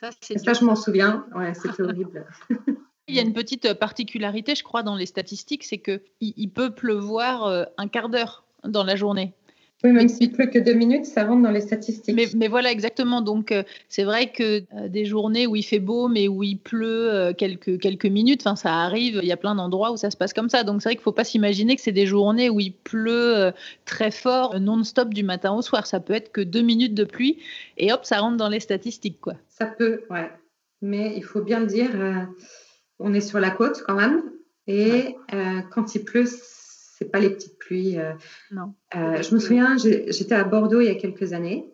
[0.02, 2.26] Ça, ça je m'en souviens, ouais, c'était horrible.
[3.08, 6.76] Il y a une petite particularité, je crois, dans les statistiques, c'est qu'il il peut
[6.76, 9.34] pleuvoir un quart d'heure dans la journée.
[9.84, 12.16] Oui, même s'il pleut que deux minutes, ça rentre dans les statistiques.
[12.36, 13.22] Mais, voilà, exactement.
[13.22, 16.58] Donc, euh, c'est vrai que euh, des journées où il fait beau, mais où il
[16.58, 19.20] pleut euh, quelques, quelques minutes, ça arrive.
[19.22, 20.64] Il y a plein d'endroits où ça se passe comme ça.
[20.64, 23.52] Donc, c'est vrai qu'il ne faut pas s'imaginer que c'est des journées où il pleut
[23.84, 25.86] très fort, non-stop du matin au soir.
[25.86, 27.40] Ça peut être que deux minutes de pluie
[27.78, 29.20] et hop, ça rentre dans les statistiques.
[29.20, 29.34] quoi.
[29.50, 30.32] Ça peut, ouais.
[30.82, 31.90] Mais il faut bien le dire,
[33.00, 34.24] on est sur la côte quand même.
[34.68, 35.18] Et
[35.72, 36.28] quand il pleut,
[37.06, 37.98] pas les petites pluies.
[37.98, 38.14] Euh,
[38.52, 38.74] non.
[38.96, 41.70] Euh, je me souviens, j'étais à Bordeaux il y a quelques années.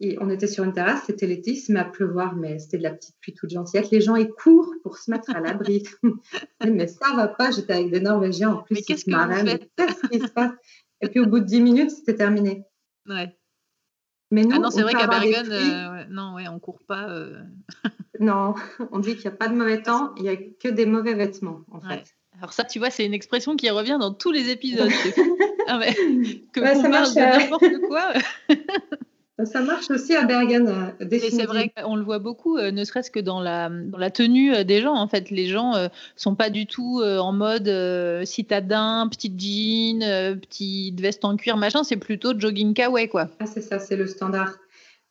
[0.00, 2.78] Et on était sur une terrasse, c'était l'été, il se met à pleuvoir, mais c'était
[2.78, 3.80] de la petite pluie toute gentille.
[3.92, 5.84] Les gens, ils courent pour se mettre à l'abri.
[6.66, 8.74] mais ça va pas, j'étais avec des Norvégiens en plus.
[8.74, 10.50] Mais qu'est-ce que Qu'est-ce qui se passe?
[11.00, 12.64] Et puis au bout de 10 minutes, c'était terminé.
[13.08, 13.36] Ouais.
[14.32, 17.06] Mais nous, ah non, c'est vrai qu'à Bergen, euh, non, ouais, on court pas.
[18.18, 18.54] non,
[18.90, 21.14] on dit qu'il n'y a pas de mauvais temps, il n'y a que des mauvais
[21.14, 22.16] vêtements, en fait.
[22.38, 24.90] Alors ça, tu vois, c'est une expression qui revient dans tous les épisodes.
[25.68, 25.80] ah
[26.52, 28.12] que ça marche, n'importe quoi.
[29.44, 30.68] Ça marche aussi à Bergen.
[31.00, 34.10] Euh, c'est vrai qu'on le voit beaucoup, euh, ne serait-ce que dans la, dans la
[34.10, 34.94] tenue euh, des gens.
[34.94, 37.68] En fait, les gens ne sont pas du tout en mode
[38.24, 41.82] citadin, petite jean, petite veste en cuir, machin.
[41.82, 43.28] C'est plutôt jogging kawaii, quoi.
[43.40, 44.54] Ah, c'est ça, c'est le standard.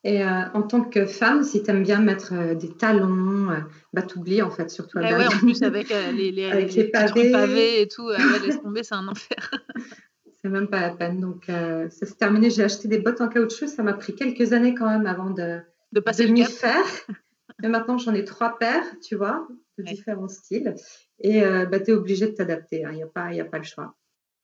[0.06, 3.60] Et euh, en tant que femme, si tu aimes bien mettre euh, des talons, euh,
[3.94, 7.82] bah t'oublies en fait, surtout à ouais, en plus avec les, les, avec les, pavés.
[7.82, 8.10] et tout,
[8.44, 9.52] laisse tomber, c'est un enfer.
[10.42, 11.22] c'est même pas la peine.
[11.22, 12.50] Donc ça s'est terminé.
[12.50, 13.68] J'ai acheté des bottes en caoutchouc.
[13.68, 15.60] Ça m'a pris quelques années quand même avant de,
[15.94, 16.86] de passer de le faire.
[17.62, 19.48] Mais maintenant, j'en ai trois paires, tu vois,
[19.78, 20.76] de différents styles.
[21.20, 22.82] Et bah, tu es obligé de t'adapter.
[22.82, 22.92] Il hein.
[22.92, 23.96] n'y a, pas, a pas le choix.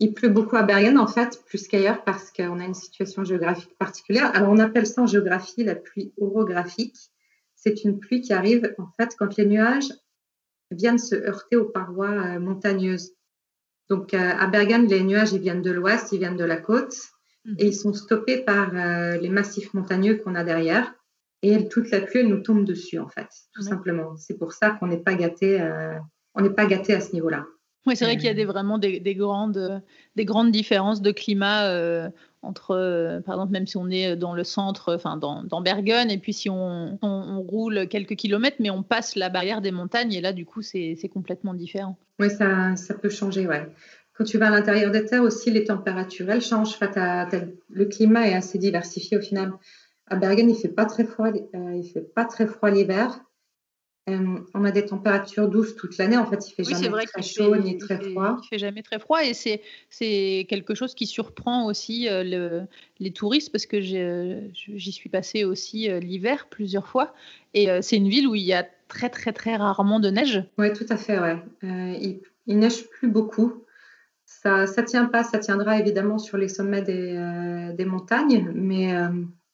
[0.02, 3.78] Il pleut beaucoup à Bergen, en fait, plus qu'ailleurs, parce qu'on a une situation géographique
[3.78, 4.32] particulière.
[4.34, 6.96] Alors, on appelle ça en géographie la pluie orographique.
[7.56, 9.92] C'est une pluie qui arrive, en fait, quand les nuages
[10.72, 13.12] viennent se heurter aux parois euh, montagneuses.
[13.90, 16.96] Donc, euh, à Bergen, les nuages, ils viennent de l'ouest, ils viennent de la côte,
[17.44, 17.56] mmh.
[17.58, 20.94] et ils sont stoppés par euh, les massifs montagneux qu'on a derrière.
[21.42, 24.16] Et toute la pluie, elle nous tombe dessus, en fait, tout simplement.
[24.16, 25.62] C'est pour ça qu'on n'est pas gâté,
[26.36, 27.46] on n'est pas gâté à ce niveau-là.
[27.86, 29.82] Oui, c'est vrai qu'il y a des, vraiment des, grandes,
[30.16, 32.10] des grandes différences de climat euh,
[32.42, 36.12] entre, euh, par exemple, même si on est dans le centre, enfin dans, dans Bergen,
[36.12, 40.14] et puis si on, on, roule quelques kilomètres, mais on passe la barrière des montagnes,
[40.14, 41.98] et là, du coup, c'est complètement différent.
[42.20, 43.66] Oui, ça, ça peut changer, ouais.
[44.14, 46.78] Quand tu vas à l'intérieur des terres aussi, les températures, elles changent.
[46.78, 49.54] le climat est assez diversifié au final.
[50.08, 53.22] À Bergen, il fait pas très froid, euh, il fait pas très froid l'hiver.
[54.10, 56.18] Euh, on a des températures douces toute l'année.
[56.18, 58.38] En fait, il fait jamais vrai très chaud ni très froid.
[58.44, 62.62] Il fait jamais très froid et c'est c'est quelque chose qui surprend aussi euh, le,
[63.00, 67.14] les touristes parce que j'y suis passée aussi euh, l'hiver plusieurs fois
[67.54, 70.44] et c'est une ville où il y a très très très rarement de neige.
[70.58, 71.20] Oui, tout à fait.
[71.20, 71.38] Ouais.
[71.64, 73.64] il, il neige plus beaucoup.
[74.26, 75.24] Ça ça tient pas.
[75.24, 78.94] Ça tiendra évidemment sur les sommets des, des montagnes, mais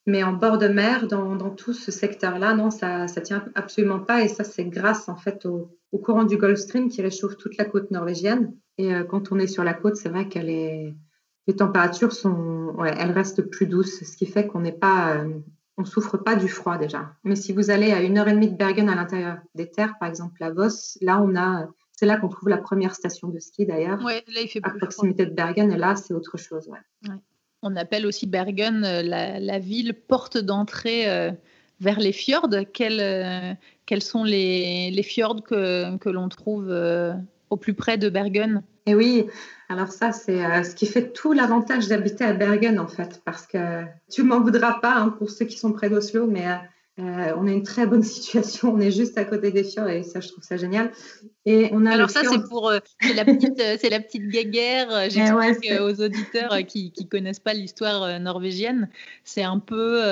[0.06, 3.98] mais en bord de mer, dans, dans tout ce secteur-là, non, ça ne tient absolument
[3.98, 4.22] pas.
[4.22, 5.70] Et ça, c'est grâce en fait au,
[6.02, 8.54] courant du Gulf Stream qui réchauffe toute la côte norvégienne.
[8.78, 10.94] Et euh, quand on est sur la côte, c'est vrai que les,
[11.46, 15.30] les températures sont, ouais, elles restent plus douces, ce qui fait qu'on n'est pas, euh,
[15.78, 17.14] on souffre pas du froid déjà.
[17.24, 19.94] Mais si vous allez à une heure et demie de Bergen à l'intérieur des terres,
[19.98, 23.38] par exemple la Voss, là on a, c'est là qu'on trouve la première station de
[23.38, 24.04] ski d'ailleurs.
[24.04, 25.72] Ouais, là il fait à proximité de Bergen.
[25.72, 26.68] Et là, c'est autre chose.
[26.68, 27.10] Ouais.
[27.10, 27.20] ouais
[27.66, 31.32] on appelle aussi Bergen euh, la, ville porte d'entrée euh,
[31.80, 32.54] vers les fjords.
[32.72, 33.52] Quels, euh,
[33.86, 36.74] quels sont les, fjords que, l'on trouve
[37.50, 38.62] au plus près de Bergen?
[38.88, 39.26] Et eh oui,
[39.68, 43.82] alors ça, c'est ce qui fait tout l'avantage d'habiter à Bergen, en fait, parce que
[44.08, 46.46] tu m'en voudras pas hein, pour ceux qui sont près d'Oslo, mais
[46.98, 50.20] on a une très bonne situation, on est juste à côté des fjords et ça,
[50.20, 50.92] je trouve ça génial.
[51.44, 52.78] Et on a Alors ça, c'est pour euh,
[53.14, 54.88] la petite, euh, c'est la petite guéguerre.
[55.10, 58.88] J'explique aux auditeurs qui qui connaissent pas l'histoire norvégienne,
[59.24, 60.02] c'est un peu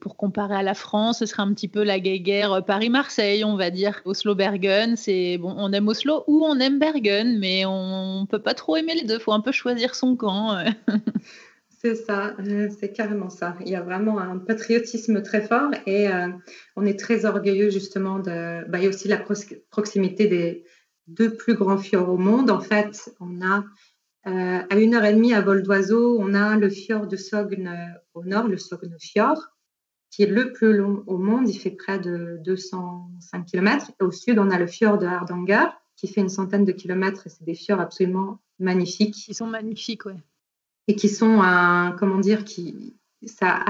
[0.00, 3.70] pour comparer à la France, ce serait un petit peu la guéguerre Paris-Marseille, on va
[3.70, 4.02] dire.
[4.04, 8.54] Oslo-Bergen, c'est bon, on aime Oslo ou on aime Bergen, mais on, ne peut pas
[8.54, 9.20] trop aimer les deux.
[9.20, 10.56] Faut un peu choisir son camp.
[11.84, 13.56] C'est ça, euh, c'est carrément ça.
[13.62, 16.28] Il y a vraiment un patriotisme très fort et euh,
[16.76, 18.64] on est très orgueilleux justement de.
[18.68, 19.20] Bah, il y a aussi la
[19.70, 20.64] proximité des
[21.08, 22.50] deux plus grands fjords au monde.
[22.50, 23.64] En fait, on a
[24.28, 27.98] euh, à une heure et demie à vol d'oiseau, on a le fjord de Sogne
[28.14, 29.48] au nord, le Sogne Fjord,
[30.12, 31.48] qui est le plus long au monde.
[31.48, 33.90] Il fait près de 205 km.
[34.00, 35.66] Et au sud, on a le fjord de Hardanger,
[35.96, 37.24] qui fait une centaine de kilomètres.
[37.26, 39.26] C'est des fjords absolument magnifiques.
[39.26, 40.22] Ils sont magnifiques, ouais
[40.88, 43.64] et qui sont, un, comment dire, qui ça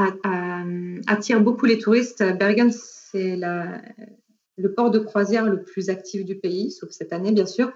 [1.07, 2.23] attire beaucoup les touristes.
[2.39, 7.47] Bergen, c'est le port de croisière le plus actif du pays, sauf cette année, bien
[7.47, 7.73] sûr.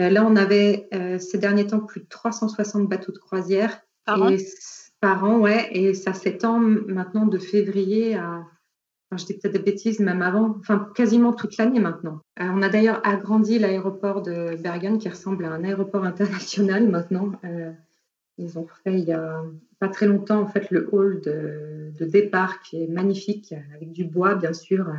[0.00, 4.22] Euh, là, on avait euh, ces derniers temps plus de 360 bateaux de croisière par
[4.22, 4.36] an?
[5.00, 8.44] Par an, ouais, et ça s'étend maintenant de février à,
[9.10, 12.20] enfin, je dis peut-être des bêtises, même avant, enfin quasiment toute l'année maintenant.
[12.40, 17.32] Euh, on a d'ailleurs agrandi l'aéroport de Bergen qui ressemble à un aéroport international maintenant.
[18.38, 19.42] Ils ont fait il y a
[19.78, 24.34] pas très longtemps en fait le hall de, départ qui est magnifique avec du bois
[24.34, 24.90] bien sûr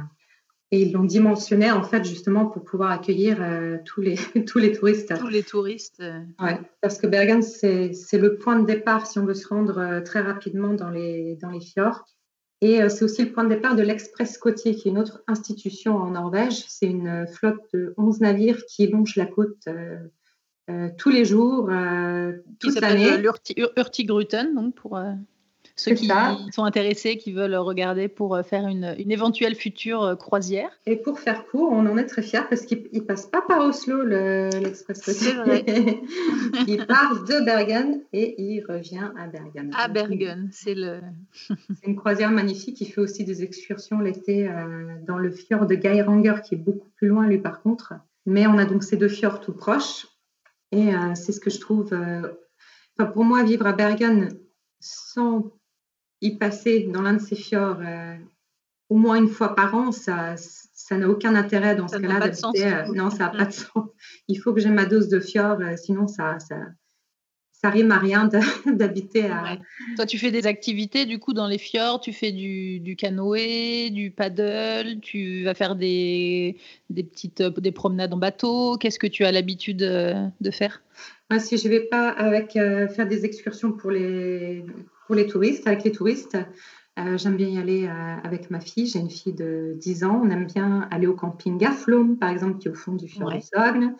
[0.72, 4.16] et ils l'ont dimensionné en fait justement pour pouvoir accueillir euh, tous les
[4.48, 5.14] tous les touristes.
[5.20, 6.00] Tous les touristes.
[6.00, 6.20] Euh.
[6.40, 10.02] Ouais, parce que Bergen c'est le point de départ si on veut se rendre euh,
[10.02, 12.06] très rapidement dans les dans les fjords.
[12.62, 15.98] Et c'est aussi le point de départ de l'Express côtier, qui est une autre institution
[15.98, 16.64] en Norvège.
[16.70, 19.68] C'est une flotte de 11 navires qui longe la côte
[20.70, 23.22] euh, tous les jours, euh, toute l'année.
[23.76, 25.12] Hurtigruten, donc pour euh,
[25.76, 26.08] ceux qui
[26.52, 30.70] sont intéressés, qui veulent regarder pour faire une, éventuelle future croisière.
[30.86, 33.66] Et pour faire court, on en est très fiers parce qu'il ne passe pas par
[33.66, 35.66] Oslo, l'Express C'est vrai.
[36.68, 39.70] il part de Bergen et il revient à Bergen.
[39.78, 41.02] À Bergen, c'est le.
[41.34, 42.80] c'est une croisière magnifique.
[42.80, 44.50] Il fait aussi des excursions l'été
[45.06, 47.96] dans le fjord de Geiranger, qui est beaucoup plus loin, lui, par contre.
[48.26, 50.08] Mais on a donc ces deux fjords tout proches.
[50.74, 51.94] Et euh, c'est ce que je trouve.
[51.94, 52.28] Euh,
[53.14, 54.30] pour moi, vivre à Bergen
[54.80, 55.52] sans
[56.22, 58.16] y passer dans l'un de ces fjords euh,
[58.90, 62.20] au moins une fois par an, ça, ça n'a aucun intérêt dans ce cas-là
[62.94, 63.88] non, ça n'a pas de sens.
[64.28, 66.58] Il faut que j'ai ma dose de fjord, sinon ça, ça,
[67.64, 68.30] ça rime à rien
[68.66, 69.58] d'habiter à.
[69.96, 73.90] Toi, tu fais des activités du coup dans les fjords, tu fais du, du canoë,
[73.90, 76.58] du paddle, tu vas faire des,
[76.90, 78.78] des petites des promenades en bateau.
[78.78, 80.82] Qu'est-ce que tu as l'habitude euh, de faire?
[81.30, 84.66] Moi, si je ne vais pas avec euh, faire des excursions pour les
[85.08, 86.38] pour les touristes, avec les touristes,
[87.00, 87.88] euh, j'aime bien y aller
[88.24, 88.88] avec ma fille.
[88.88, 90.22] J'ai une fille de 10 ans.
[90.24, 93.32] On aime bien aller au camping Gaflom, par exemple, qui est au fond du fjord
[93.32, 93.94] de Sogne.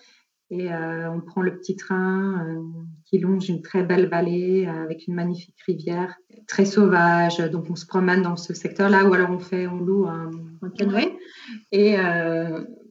[0.50, 2.62] Et euh, on prend le petit train euh,
[3.06, 6.16] qui longe une très belle vallée euh, avec une magnifique rivière,
[6.48, 7.38] très sauvage.
[7.38, 10.32] Donc on se promène dans ce secteur-là, ou alors on fait, on loue un,
[10.78, 11.18] canoë.
[11.72, 11.96] Et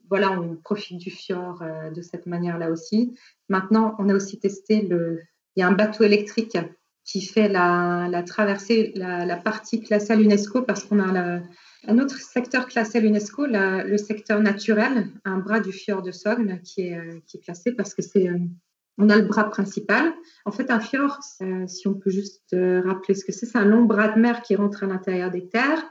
[0.09, 1.63] voilà, on profite du fjord
[1.95, 3.17] de cette manière-là aussi.
[3.49, 5.21] Maintenant, on a aussi testé le.
[5.57, 6.57] Il y a un bateau électrique
[7.05, 11.41] qui fait la, traversée, la, partie classée à l'UNESCO parce qu'on a
[11.89, 16.61] un autre secteur classé à l'UNESCO, le secteur naturel, un bras du fjord de Sogne
[16.63, 18.39] qui est, euh, qui est classé parce que c'est, euh,
[18.99, 20.13] on a le bras principal.
[20.45, 21.19] En fait, un fjord,
[21.67, 24.43] si on peut juste euh, rappeler ce que c'est, c'est un long bras de mer
[24.43, 25.83] qui rentre à l'intérieur des terres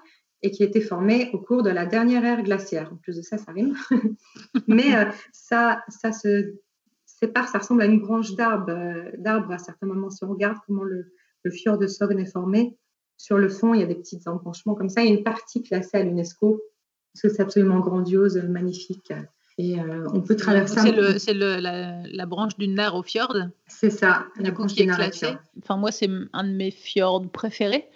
[0.43, 2.91] et qui a été formé au cours de la dernière ère glaciaire.
[2.91, 3.76] En plus de ça, ça rime.
[4.68, 6.55] Mais euh, ça, ça se
[7.22, 10.09] sépare, ça ressemble à une branche d'arbre, euh, d'arbre à certains moments.
[10.09, 11.13] Si on regarde comment le,
[11.43, 12.78] le fjord de Sogn est formé,
[13.17, 15.03] sur le fond, il y a des petits embranchements comme ça.
[15.03, 16.61] Il y a une partie classée à l'UNESCO,
[17.13, 19.13] parce que c'est absolument grandiose, magnifique.
[19.57, 20.80] Et euh, on peut traverser.
[21.19, 23.36] C'est la, la, branche du Nar au fjord?
[23.67, 25.36] C'est ça, la branche qui est classée?
[25.61, 27.88] Enfin, moi, c'est un de mes fjords préférés.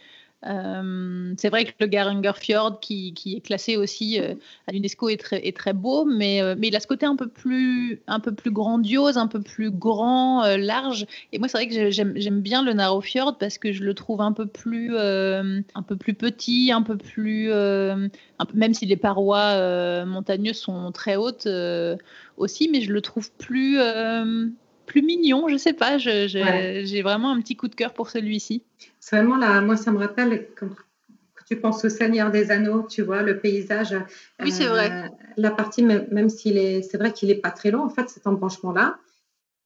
[0.46, 4.36] Euh, c'est vrai que le Garanger Fjord, qui, est classé aussi euh,
[4.68, 8.02] à l'UNESCO, est très, beau, mais, euh, mais il a ce côté un peu plus,
[8.48, 11.08] grandiose, un peu plus grand, large.
[11.32, 14.22] Et moi, c'est vrai que j'aime bien le Narrow Fjord parce que je le trouve
[14.22, 17.50] un peu plus, un peu plus petit, un peu plus,
[18.54, 21.48] même si les parois montagneuses sont très hautes
[22.38, 23.80] aussi, mais je le trouve plus
[24.86, 28.64] plus mignon, je sais pas, j'ai vraiment un petit coup de cœur pour celui-ci.
[29.00, 30.68] C'est vraiment là, moi ça me rappelle quand,
[31.48, 33.96] tu penses au Seigneur des Anneaux, tu vois, le paysage.
[34.42, 34.92] Oui, c'est vrai.
[34.92, 35.08] Euh,
[35.38, 38.26] la partie, même, s'il est, c'est vrai qu'il est pas très long, en fait, cet
[38.26, 38.98] embranchement-là,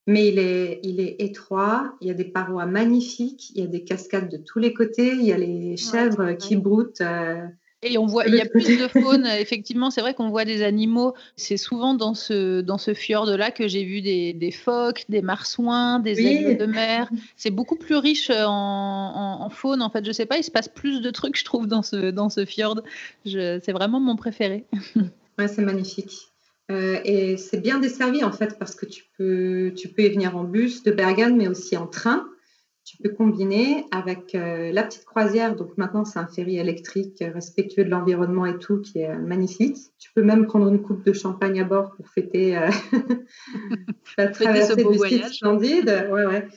[0.06, 3.66] mais il est, il est étroit, il y a des parois magnifiques, il y a
[3.66, 7.00] des cascades de tous les côtés, il y a les chèvres qui broutent.
[7.00, 7.46] Euh,
[7.82, 9.26] et on voit, il y a plus de faune.
[9.26, 11.14] Effectivement, c'est vrai qu'on voit des animaux.
[11.36, 15.98] C'est souvent dans ce, dans ce fjord-là que j'ai vu des, des, phoques, des marsouins,
[15.98, 17.08] des aigles de mer.
[17.36, 19.80] C'est beaucoup plus riche en, en, faune.
[19.80, 22.10] En fait, je sais pas, il se passe plus de trucs, je trouve, dans ce,
[22.10, 22.82] dans ce fjord.
[23.24, 24.64] C'est vraiment mon préféré.
[25.38, 26.28] Ouais, c'est magnifique.
[26.70, 30.36] Euh, et c'est bien desservi, en fait, parce que tu peux, tu peux y venir
[30.36, 32.28] en bus de Bergen, mais aussi en train
[32.90, 35.54] tu peux combiner avec euh, la petite croisière.
[35.54, 39.16] Donc maintenant, c'est un ferry électrique euh, respectueux de l'environnement et tout, qui est euh,
[39.16, 39.76] magnifique.
[40.00, 42.58] Tu peux même prendre une coupe de champagne à bord pour fêter
[44.18, 46.08] la traversée des sites splendides.
[46.10, 46.48] Ouais, ouais.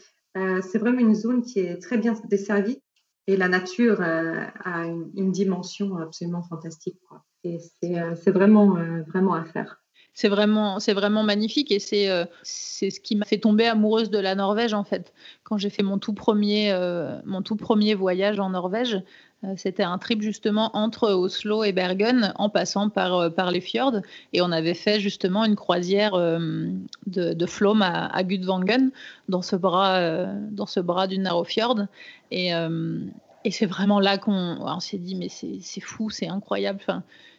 [0.62, 2.82] c'est vraiment une zone qui est très bien desservie
[3.28, 7.00] et la nature a une, dimension absolument fantastique.
[7.08, 7.24] Quoi.
[7.44, 8.76] Et c'est vraiment,
[9.08, 9.83] vraiment à faire
[10.14, 14.10] c'est vraiment, c'est vraiment magnifique et c'est, euh, c'est ce qui m'a fait tomber amoureuse
[14.10, 15.12] de la Norvège en fait.
[15.44, 19.02] Quand j'ai fait mon tout premier, euh, mon tout premier voyage en Norvège,
[19.44, 24.02] euh, c'était un trip justement entre Oslo et Bergen en passant par, par les fjords
[24.34, 28.92] et on avait fait justement une croisière de, de Flom à, Gudvangen
[29.30, 31.88] dans ce bras, dans ce bras du Narrowfjord
[32.32, 32.52] et,
[33.44, 36.80] et c'est vraiment là qu'on on s'est dit mais c'est, c'est fou, c'est incroyable.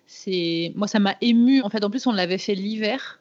[0.06, 1.62] C'est moi ça m'a ému.
[1.62, 3.20] En fait, en plus on l'avait fait l'hiver.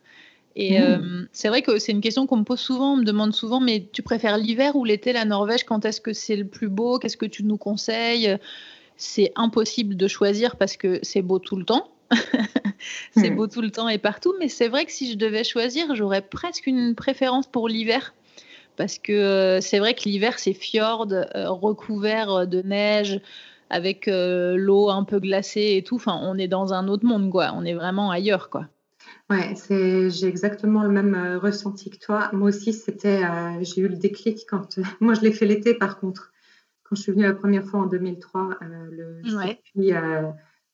[0.56, 0.84] Et mmh.
[0.84, 3.60] euh, c'est vrai que c'est une question qu'on me pose souvent, on me demande souvent,
[3.60, 5.64] mais tu préfères l'hiver ou l'été, la Norvège?
[5.64, 7.00] Quand est-ce que c'est le plus beau?
[7.00, 8.38] Qu'est-ce que tu nous conseilles?
[8.96, 11.90] C'est impossible de choisir parce que c'est beau tout le temps.
[13.18, 13.36] c'est mmh.
[13.36, 16.22] beau tout le temps et partout, mais c'est vrai que si je devais choisir, j'aurais
[16.22, 18.14] presque une préférence pour l'hiver.
[18.76, 23.22] Parce que euh, c'est vrai que l'hiver, c'est fjord, euh, recouvert de neige,
[23.74, 25.95] avec euh, l'eau un peu glacée et tout.
[25.95, 27.51] Enfin, on est dans un autre monde, quoi.
[27.55, 28.67] On est vraiment ailleurs, quoi.
[29.30, 32.30] Ouais, c'est, j'ai exactement le même euh, ressenti que toi.
[32.34, 35.99] Moi aussi, c'était, euh, j'ai eu le déclic quand, moi, je l'ai fait l'été, par
[35.99, 36.32] contre,
[36.84, 38.59] quand je suis venue la première fois en 2003,
[38.91, 39.59] le ouais.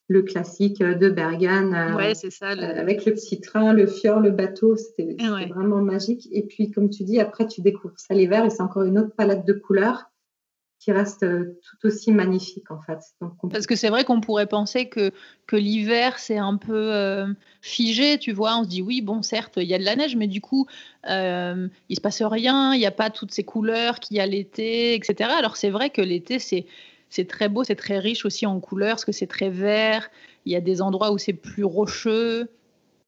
[0.08, 4.76] le classique de Bergen, ouais, c'est ça, avec le petit train, le fjord, le bateau,
[4.76, 5.16] c'était,
[5.48, 6.28] vraiment magique.
[6.32, 9.16] Et puis, comme tu dis, après, tu découvres ça l'hiver et c'est encore une autre
[9.16, 10.09] palette de couleurs
[10.80, 13.00] qui reste euh, tout aussi magnifique en fait.
[13.52, 15.12] Parce que c'est vrai qu'on pourrait penser que,
[15.52, 17.28] l'hiver c'est un peu euh,
[17.62, 18.58] figé, tu vois.
[18.58, 20.68] On se dit oui, bon, certes, il y a de la neige, mais du coup,
[21.10, 24.26] euh, il se passe rien, il n'y a pas toutes ces couleurs qu'il y a
[24.26, 25.30] l'été, etc.
[25.38, 26.66] Alors c'est vrai que l'été c'est
[27.10, 30.10] c'est très beau, c'est très riche aussi en couleurs, parce que c'est très vert.
[30.46, 32.50] Il y a des endroits où c'est plus rocheux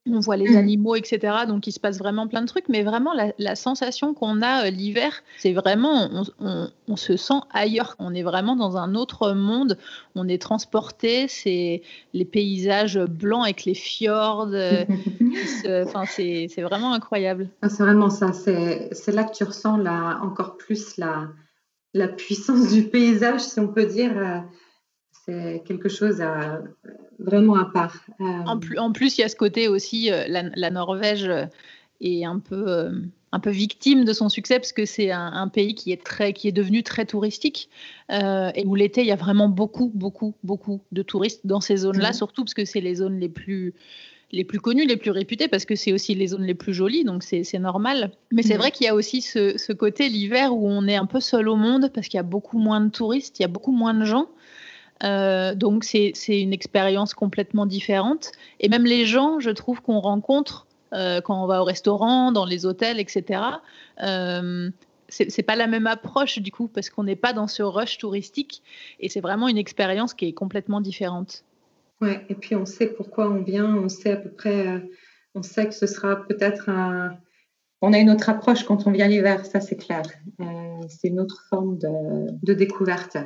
[0.09, 0.57] on voit les mm.
[0.57, 1.45] animaux, etc.
[1.47, 4.69] Donc il se passe vraiment plein de trucs, mais vraiment la, sensation qu'on a euh,
[4.69, 7.95] l'hiver, c'est vraiment, on, se sent ailleurs.
[7.99, 9.77] On est vraiment dans un autre monde.
[10.15, 11.27] On est transporté.
[11.27, 11.83] C'est
[12.13, 14.49] les paysages blancs avec les fjords.
[14.53, 14.85] Euh,
[15.85, 17.49] enfin, c'est vraiment incroyable.
[17.61, 18.33] Ah, c'est vraiment ça.
[18.33, 21.27] C'est là que tu ressens la, encore plus la,
[21.93, 24.43] la puissance du paysage, si on peut dire.
[25.29, 26.61] Euh, c'est quelque chose à,
[27.19, 27.95] vraiment à part.
[28.19, 31.45] Euh, en, plus, en plus, il y a ce côté aussi, euh, la, Norvège euh,
[32.01, 32.91] est un peu,
[33.31, 36.47] un peu victime de son succès parce que c'est un, pays qui est, très, qui
[36.47, 37.69] est devenu très touristique
[38.09, 42.09] et où l'été, il y a vraiment beaucoup, beaucoup, beaucoup de touristes dans ces zones-là,
[42.09, 42.13] mhm.
[42.13, 43.73] surtout parce que c'est les zones les plus
[44.33, 47.03] les plus connues, les plus réputées, parce que c'est aussi les zones les plus jolies,
[47.03, 48.11] donc c'est normal.
[48.31, 48.59] Mais c'est mhm.
[48.61, 51.49] vrai qu'il y a aussi ce, ce côté l'hiver où on est un peu seul
[51.49, 53.93] au monde, parce qu'il y a beaucoup moins de touristes, il y a beaucoup moins
[53.93, 54.29] de gens.
[55.03, 58.31] Euh, donc c'est une expérience complètement différente.
[58.59, 62.45] Et même les gens, je trouve qu'on rencontre euh, quand on va au restaurant, dans
[62.45, 63.41] les hôtels, etc.
[64.03, 64.69] Euh,
[65.09, 68.63] c'est pas la même approche du coup parce qu'on n'est pas dans ce rush touristique
[69.01, 71.43] et c'est vraiment une expérience qui est complètement différente.
[71.99, 74.81] Ouais, et puis on sait pourquoi on vient, on sait à peu près,
[75.35, 77.17] on sait que ce sera peut-être un.
[77.81, 80.03] On a une autre approche quand on vient l'hiver, ça c'est clair.
[80.87, 83.17] c'est une autre forme de découverte.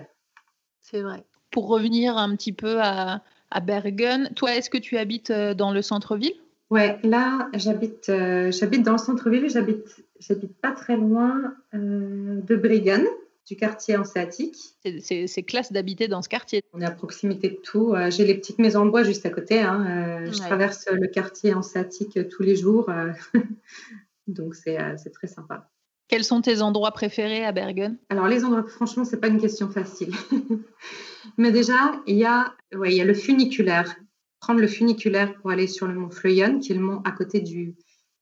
[0.82, 1.24] C'est vrai.
[1.56, 4.30] Pour revenir un petit peu à, à Bergen.
[4.36, 6.36] Toi, est-ce que tu habites euh, dans le centre-ville?
[6.70, 9.50] Ouais, là, j'habite, euh, j'habite dans le centre-ville.
[9.50, 13.06] J'habite, j'habite pas très loin euh, de Briggen,
[13.48, 14.58] du quartier hanséatique.
[15.00, 16.62] C'est, classe d'habiter dans ce quartier.
[16.74, 17.96] On est à proximité de tout.
[18.10, 19.62] j'ai les petites maisons en bois juste à côté.
[19.62, 20.26] Hein.
[20.26, 22.92] Je traverse le quartier hanséatique tous les jours.
[24.28, 25.70] donc, c'est, c'est très sympa.
[26.08, 27.98] Quels sont tes endroits préférés à Bergen?
[28.10, 30.14] Alors les endroits, franchement, c'est pas une question facile.
[31.38, 33.96] Mais déjà, il y a, ouais, il y a le funiculaire.
[34.40, 37.40] Prendre le funiculaire pour aller sur le mont Fleuyen, qui est le mont à côté
[37.40, 37.76] du,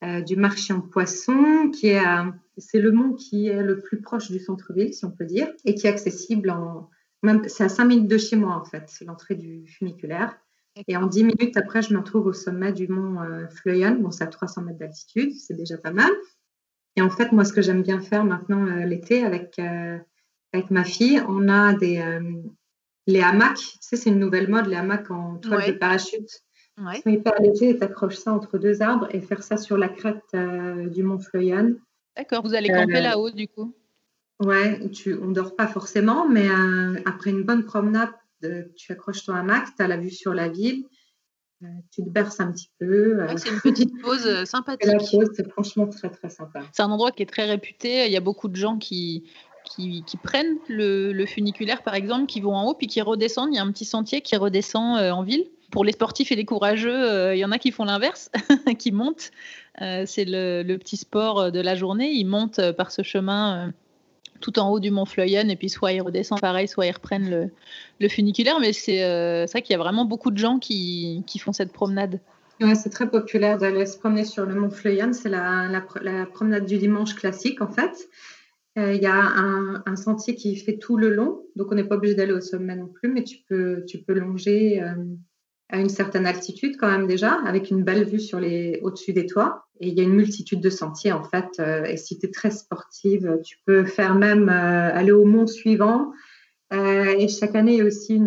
[0.04, 2.02] euh, du marché en poisson, qui est,
[2.58, 5.76] c'est le mont qui est le plus proche du centre-ville, si on peut dire, et
[5.76, 6.90] qui est accessible en,
[7.24, 10.38] même, c'est à 5 minutes de chez moi en fait, c'est l'entrée du funiculaire.
[10.88, 13.92] Et en 10 minutes après, je me retrouve au sommet du mont euh, Fleuyen.
[13.92, 16.12] Bon, c'est à 300 mètres d'altitude, c'est déjà pas mal.
[16.96, 19.98] Et en fait, moi, ce que j'aime bien faire maintenant euh, l'été avec, euh,
[20.54, 22.22] avec ma fille, on a des euh,
[23.08, 23.58] les hamacs.
[23.58, 26.30] Tu sais, c'est une nouvelle mode, les hamacs en toile de parachute.
[26.78, 26.98] Ouais.
[26.98, 29.90] Ils sont hyper légers tu accroches ça entre deux arbres et faire ça sur la
[29.90, 31.74] crête du mont Fleuyan.
[32.18, 33.76] D'accord, vous allez camper là-haut du coup
[34.40, 36.48] Ouais, tu, on dort pas forcément, mais
[37.06, 38.10] après une bonne promenade,
[38.76, 40.86] tu accroches ton hamac, tu as la vue sur la ville
[41.92, 43.22] tu te berces un petit peu.
[43.22, 43.34] Euh.
[43.38, 44.86] c'est une petite pause euh, sympathique.
[44.86, 46.62] la pause, c'est franchement très très sympa.
[46.72, 48.06] C'est un endroit qui est très réputé.
[48.06, 49.24] Il y a beaucoup de gens qui,
[49.66, 53.50] qui, prennent le, funiculaire, par exemple, qui vont en haut puis qui redescendent.
[53.52, 55.46] Il y a un petit sentier qui redescend en ville.
[55.72, 58.30] Pour les sportifs et les courageux, il y en a qui font l'inverse,
[58.78, 59.32] qui montent.
[59.80, 62.12] c'est le, le, petit sport de la journée.
[62.12, 63.74] Ils montent par ce chemin
[64.44, 67.50] tout en haut du mont Fleuyen et puis soit ils redescendent pareil, soit ils reprennent
[68.00, 68.60] le, funiculaire.
[68.60, 71.72] Mais c'est euh, vrai qu'il y a vraiment beaucoup de gens qui, qui font cette
[71.72, 72.20] promenade.
[72.62, 75.14] Ouais, c'est très populaire d'aller se promener sur le mont Fleuyen.
[75.14, 78.10] C'est la, la, promenade du dimanche classique en fait.
[78.78, 81.84] Euh, il y a un, un, sentier qui fait tout le long, donc on n'est
[81.84, 84.82] pas obligé d'aller au sommet non plus, mais tu peux, tu peux longer.
[84.82, 84.96] Euh,
[85.74, 89.26] à une certaine altitude quand même déjà, avec une belle vue sur les au-dessus des
[89.26, 89.66] toits.
[89.80, 91.60] Et il y a une multitude de sentiers en fait.
[91.60, 95.48] Euh, et si tu es très sportive, tu peux faire même euh, aller au mont
[95.48, 96.12] suivant.
[96.74, 98.22] Euh, et chaque année, il y a aussi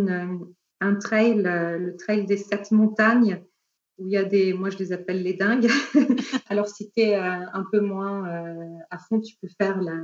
[0.80, 3.40] un trail, le trail des sept montagnes,
[3.99, 5.70] où il y a des, moi je les appelle les dingues.
[6.49, 8.24] Alors si tu es un peu moins
[8.90, 9.94] à fond, tu peux faire la,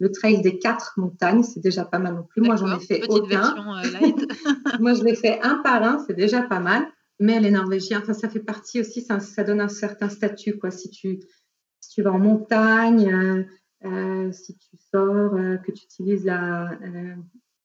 [0.00, 2.40] le trail des quatre montagnes, c'est déjà pas mal non plus.
[2.40, 3.54] Moi, j'en ai fait aucun.
[3.84, 4.12] Euh,
[4.80, 6.86] Moi, je l'ai fait un par un, c'est déjà pas mal.
[7.20, 10.58] Mais les Norvégiens, enfin, ça fait partie aussi, ça, ça donne un certain statut.
[10.58, 10.70] Quoi.
[10.70, 11.20] Si, tu,
[11.80, 13.44] si tu vas en montagne, euh,
[13.84, 16.70] euh, si tu sors, que tu utilises la,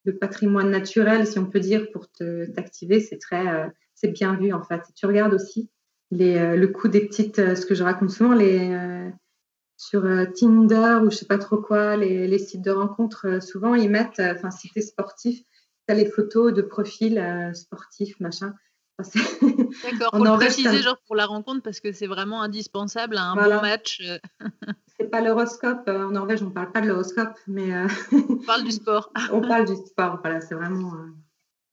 [0.03, 2.07] le patrimoine naturel, si on peut dire, pour
[2.53, 4.81] t'activer, c'est très, c'est bien vu en fait.
[4.93, 5.69] tu regardes aussi
[6.11, 9.09] les, le coût des petites, ce que je raconte souvent, les
[9.77, 13.75] sur euh, Tinder ou je sais pas trop quoi, les, sites de rencontres, euh, souvent
[13.75, 18.19] ils mettent, euh, enfin si tu es sportif, tu as les photos de profil sportif,
[18.19, 18.53] machin.
[19.03, 23.35] D'accord, pour le préciser, genre pour la rencontre, parce que c'est vraiment indispensable à un
[23.35, 24.01] bon match.
[24.97, 27.73] c'est pas l'horoscope, en Norvège on parle pas de l'horoscope, mais.
[28.13, 29.11] on parle du sport.
[29.33, 30.93] on parle du sport, voilà, c'est vraiment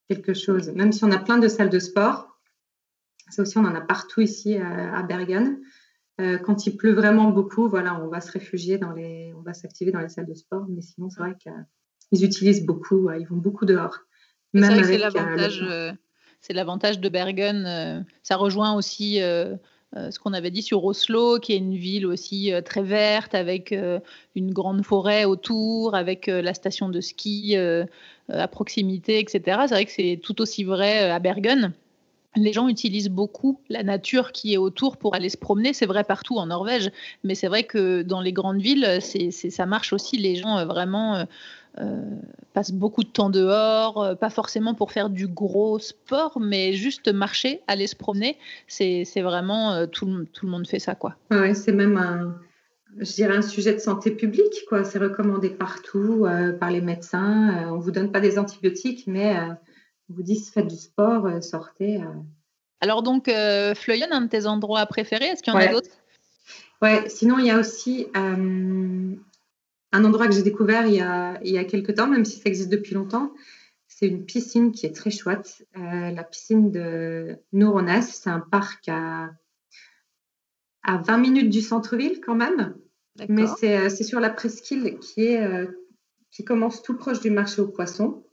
[0.09, 0.69] quelque chose.
[0.71, 2.37] Même si on a plein de salles de sport,
[3.31, 5.61] ça aussi on en a partout ici à Bergen.
[6.21, 9.55] Euh, quand il pleut vraiment beaucoup, voilà, on va se réfugier dans les, on va
[9.55, 10.67] s'activer dans les salles de sport.
[10.69, 13.99] Mais sinon, c'est vrai qu'ils utilisent beaucoup, ils vont beaucoup dehors.
[14.55, 15.93] C'est l'avantage, euh,
[16.43, 17.65] c'est l'avantage de Bergen.
[17.67, 19.21] Euh, ça rejoint aussi
[19.95, 23.75] ce qu'on avait dit sur Oslo, qui est une ville aussi très verte, avec
[24.35, 27.57] une grande forêt autour, avec la station de ski
[28.29, 29.41] à proximité, etc.
[29.67, 31.73] C'est vrai que c'est tout aussi vrai à Bergen
[32.37, 35.73] les gens utilisent beaucoup la nature qui est autour pour aller se promener.
[35.73, 36.91] C'est vrai partout en Norvège,
[37.25, 40.17] mais c'est vrai que dans les grandes villes, ça marche aussi.
[40.17, 41.25] Les gens euh, vraiment euh,
[41.79, 42.03] euh,
[42.55, 47.61] passent beaucoup de temps dehors, pas forcément pour faire du gros sport, mais juste marcher,
[47.67, 48.39] aller se promener.
[48.67, 51.17] C'est, vraiment tout, le monde fait ça, quoi.
[51.31, 52.37] Ouais, c'est même un,
[52.99, 54.85] je dirais un sujet de santé publique, quoi.
[54.85, 56.27] C'est recommandé partout
[56.61, 57.67] par les médecins.
[57.71, 59.35] on vous donne pas des antibiotiques, mais
[60.15, 62.03] vous dites faites du sport, euh, sortez.
[62.03, 62.07] Euh.
[62.81, 65.91] Alors donc, euh, Fleuyen, un de tes endroits préférés, est-ce qu'il y en a d'autres?
[66.81, 69.15] Ouais, sinon il y a aussi un
[69.93, 72.45] endroit que j'ai découvert il y, a, il y a quelques temps, même si ça
[72.47, 73.33] existe depuis longtemps.
[73.87, 75.65] C'est une piscine qui est très chouette.
[75.77, 79.31] la piscine de Nourones, c'est un parc à,
[80.83, 82.75] à 20 minutes du centre-ville quand même.
[83.29, 85.69] Mais c'est sur la presqu'île qui, est,
[86.33, 88.25] qui commence tout proche du marché aux poissons.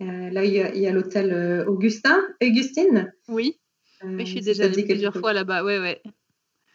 [0.00, 3.12] Là, il y a, l'hôtel Augustin, Augustine.
[3.28, 3.58] Oui.
[4.02, 5.64] je suis déjà allée plusieurs fois là-bas.
[5.64, 6.02] Ouais, ouais.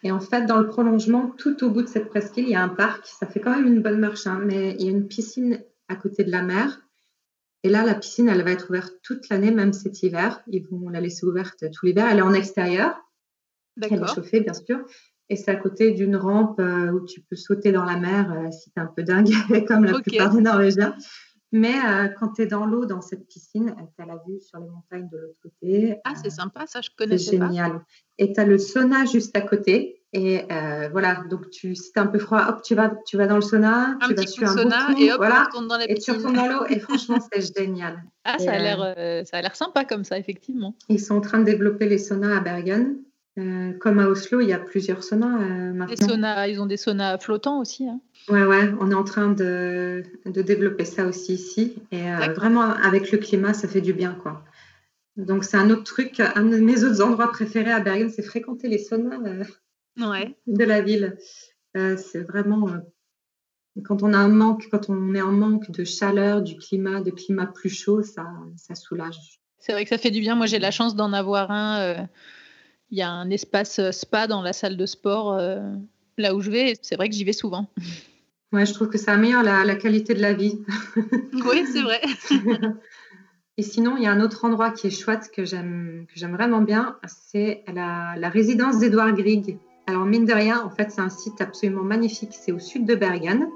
[0.02, 2.62] Et en fait, dans le prolongement, tout au bout de cette presqu'île, il y a
[2.62, 3.06] un parc.
[3.06, 5.96] Ça fait quand même une bonne marche, hein, mais il y a une piscine à
[5.96, 6.80] côté de la mer.
[7.62, 10.40] Et là, la piscine, elle va être ouverte toute l'année, même cet hiver.
[10.46, 12.06] Ils vont la laisser ouverte tout l'hiver.
[12.10, 12.96] Elle est en extérieur.
[13.82, 14.78] Elle est chauffée, bien sûr.
[15.28, 18.50] Et c'est à côté d'une rampe euh, où tu peux sauter dans la mer euh,
[18.50, 19.30] si tu es un peu dingue,
[19.68, 20.96] comme la plupart des Norvégiens.
[21.52, 24.60] Mais euh, quand tu es dans l'eau, dans cette piscine, tu as la vue sur
[24.60, 25.96] les montagnes de l'autre côté.
[26.04, 27.84] Ah, c'est sympa, ça, je connais C'est génial.
[28.18, 29.96] Et tu as le sauna juste à côté.
[30.12, 30.44] Et
[30.92, 33.42] voilà, donc tu, si tu un peu froid, hop, tu vas, tu vas dans le
[33.42, 35.90] sauna, un tu vas sur un sauna et hop, voilà, tu dans la.
[35.90, 38.02] Et tu retournes dans l'eau et franchement, c'est génial.
[38.24, 40.74] Ah, ça a l'air, ça a l'air sympa comme ça, effectivement.
[40.88, 42.98] Ils sont en train de développer les saunas à Bergen.
[43.38, 46.46] Euh, comme à Oslo, il y a plusieurs saunas euh, maintenant.
[46.46, 47.88] ils ont des saunas flottants aussi.
[47.88, 48.00] Hein.
[48.28, 51.76] Ouais, ouais, on est en train de, de développer ça aussi ici.
[51.92, 54.44] Et euh, vraiment, avec le climat, ça fait du bien, quoi.
[55.16, 56.20] Donc, c'est un autre truc.
[56.20, 59.18] Un de mes autres endroits préférés à Bergen, c'est fréquenter les saunas
[59.96, 61.16] de la ville.
[61.74, 62.68] c'est vraiment.
[63.84, 67.10] quand on a un manque, quand on est en manque de chaleur, du climat, de
[67.10, 68.26] climat plus chaud, ça,
[68.56, 69.40] ça soulage.
[69.58, 70.36] C'est vrai que ça fait du bien.
[70.36, 72.08] Moi, j'ai la chance d'en avoir un
[72.90, 75.60] il y a un espace euh, spa dans la salle de sport euh,
[76.18, 76.74] là où je vais.
[76.82, 77.66] C'est vrai que j'y vais souvent.
[78.52, 80.58] Ouais, je trouve que ça améliore la, la qualité de la vie.
[80.96, 82.00] oui, c'est vrai.
[83.56, 86.32] Et sinon, il y a un autre endroit qui est chouette que j'aime que j'aime
[86.32, 89.56] vraiment bien, c'est la, la, résidence d'Edouard Grieg.
[89.86, 92.30] Alors mine de rien, en fait, c'est un site absolument magnifique.
[92.32, 93.48] C'est au sud de Bergen,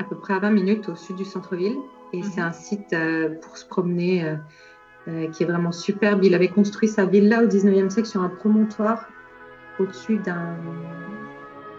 [0.00, 1.76] à peu près à 20 minutes au sud du centre-ville,
[2.14, 2.46] et c'est mhm.
[2.46, 4.24] un site euh, pour se promener.
[4.24, 4.36] Euh,
[5.32, 6.24] qui est vraiment superbe.
[6.24, 9.08] Il avait construit sa villa au 19e siècle sur un promontoire
[9.78, 10.56] au-dessus d'un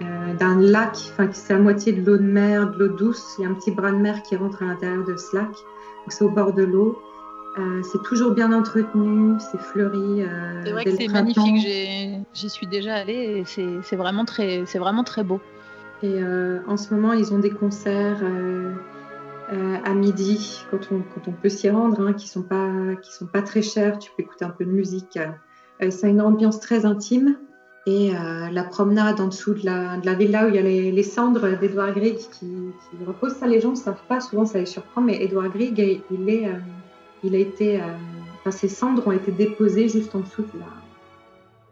[0.02, 3.36] euh, d'un lac, enfin qui c'est à moitié de l'eau de mer, de l'eau douce.
[3.38, 5.48] Il y a un petit bras de mer qui rentre à l'intérieur de ce lac.
[5.48, 7.00] Donc c'est au bord de l'eau.
[7.60, 10.26] Euh, c'est toujours bien entretenu, c'est fleuri.
[10.66, 12.26] c'est vrai que c'est magnifique.
[12.34, 15.40] J'y suis déjà allée et c'est vraiment très, c'est vraiment très beau.
[16.02, 16.20] Et
[16.68, 18.24] en ce moment, ils ont des concerts
[19.52, 22.96] euh, à midi, quand on, quand on peut s'y rendre, hein, qui ne sont, pas,
[23.02, 24.00] qui sont pas très chers.
[24.00, 25.20] Tu peux écouter un peu de musique.
[25.82, 27.38] Euh, c'est une ambiance très intime.
[27.86, 30.62] Et euh, la promenade en dessous de la, de la villa où il y a
[30.62, 34.60] les, cendres d'Edouard Grieg qui, qui reposent, ça les gens ne savent pas, souvent ça
[34.60, 36.50] les surprend, mais Edouard Grieg, il, est,
[37.26, 37.82] il a été,
[38.40, 40.68] enfin, ses cendres ont été déposées juste en dessous de, la,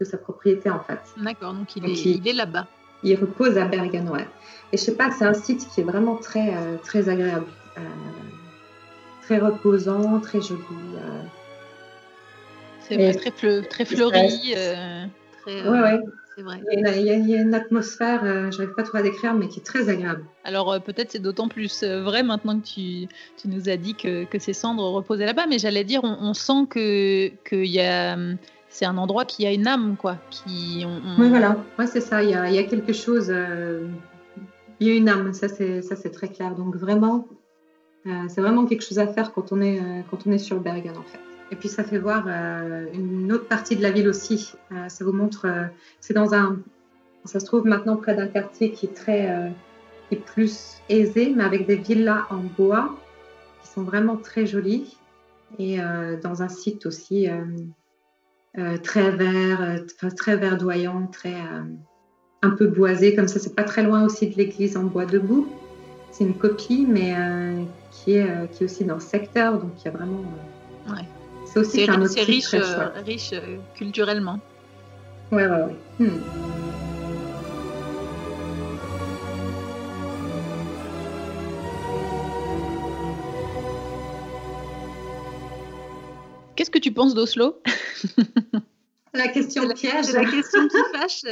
[0.02, 1.00] de sa propriété en fait.
[1.16, 2.68] D'accord, donc il est, il, est là-bas.
[3.04, 4.28] Il repose à Bergen, ouais.
[4.74, 6.54] Et je sais pas, c'est un site qui est vraiment très,
[6.84, 7.46] très agréable.
[7.78, 7.82] Euh,
[9.22, 10.62] très reposant, très joli.
[10.96, 11.22] Euh.
[12.82, 14.54] C'est vrai, très, très fleuri.
[14.58, 15.06] Euh,
[15.42, 16.00] très, ouais,
[16.36, 16.62] C'est vrai.
[16.74, 19.88] Il y, a, une atmosphère, je n'arrive pas trop à décrire, mais qui est très
[19.88, 20.24] agréable.
[20.44, 23.08] Alors peut-être c'est d'autant plus vrai maintenant que tu,
[23.38, 26.66] tu nous as dit que, que, ces cendres reposaient là-bas, mais j'allais dire, on, sent
[26.70, 27.32] que,
[28.68, 30.18] c'est un endroit qui a une âme, quoi.
[30.30, 30.86] Qui,
[31.18, 33.34] Oui, voilà, ouais, c'est ça, il y, a, il y a quelque chose,
[34.82, 36.56] il y a une âme, ça c'est très clair.
[36.56, 37.28] Donc vraiment,
[38.08, 40.60] euh, c'est vraiment quelque chose à faire quand on est, euh, quand on est sur
[40.60, 41.20] Bergen en fait.
[41.52, 44.54] Et puis ça fait voir euh, une autre partie de la ville aussi.
[44.88, 45.48] ça vous montre,
[46.00, 46.60] c'est dans un,
[47.26, 49.52] ça se trouve maintenant près d'un quartier qui est très,
[50.10, 52.96] qui plus aisé, mais avec des villas en bois
[53.62, 54.96] qui sont vraiment très jolies
[55.60, 55.80] et
[56.24, 57.28] dans un site aussi
[58.82, 59.84] très vert,
[60.16, 61.36] très verdoyant, très
[62.42, 63.40] un peu boisé comme ça.
[63.40, 65.50] C'est pas très loin aussi de l'église en bois debout.
[66.12, 67.16] C'est une copie, mais
[67.92, 69.60] qui est, euh, qui est aussi dans le secteur.
[69.60, 70.24] Donc il y a vraiment.
[70.88, 71.06] Euh, ouais.
[71.46, 73.34] C'est aussi un autre riche, euh, riche
[73.76, 74.40] culturellement.
[75.32, 75.76] Ouais, ouais, ouais.
[76.00, 76.20] Hmm.
[86.56, 87.62] Qu'est-ce que tu penses d'Oslo?
[89.14, 90.06] La question piège.
[90.06, 91.26] C'est la question qui fâche.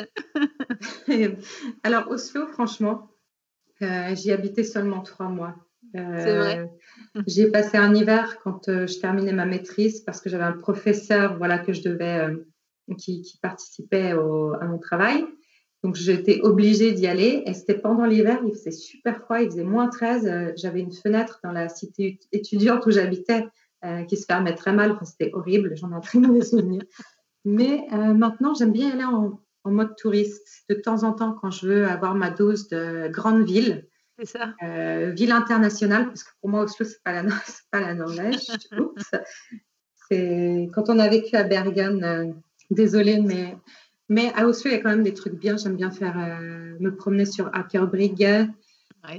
[1.84, 3.10] Alors, Oslo, franchement,
[3.82, 5.56] j'y habitais seulement trois mois.
[5.96, 6.66] Euh,
[7.28, 11.38] j'ai passé un hiver quand euh, je terminais ma maîtrise parce que j'avais un professeur
[11.38, 12.36] voilà, que je devais, euh,
[12.98, 15.26] qui, participait à mon travail.
[15.84, 19.64] Donc j'étais obligée d'y aller et c'était pendant l'hiver, il faisait super froid, il faisait
[19.64, 20.54] moins 13.
[20.58, 23.48] J'avais une fenêtre dans la cité étudiante où j'habitais
[24.10, 25.00] qui se fermait très mal.
[25.06, 26.82] c'était horrible, j'en ai un très mauvais souvenir.
[27.46, 29.40] Mais maintenant, j'aime bien aller en,
[29.70, 33.46] en, mode touriste de temps en temps quand je veux avoir ma dose de grande
[33.46, 33.88] ville.
[34.18, 34.54] C'est ça.
[34.64, 37.30] Euh, ville internationale, parce que pour moi, Oslo, ce n'est pas, la,
[37.72, 38.48] pas la Norvège.
[40.10, 42.26] c'est quand on a vécu à Bergen, euh,
[42.70, 43.56] désolé, mais,
[44.10, 45.56] mais à Oslo, il y a quand même des trucs bien.
[45.56, 48.50] J'aime bien faire, euh, me promener sur Akerbrygge.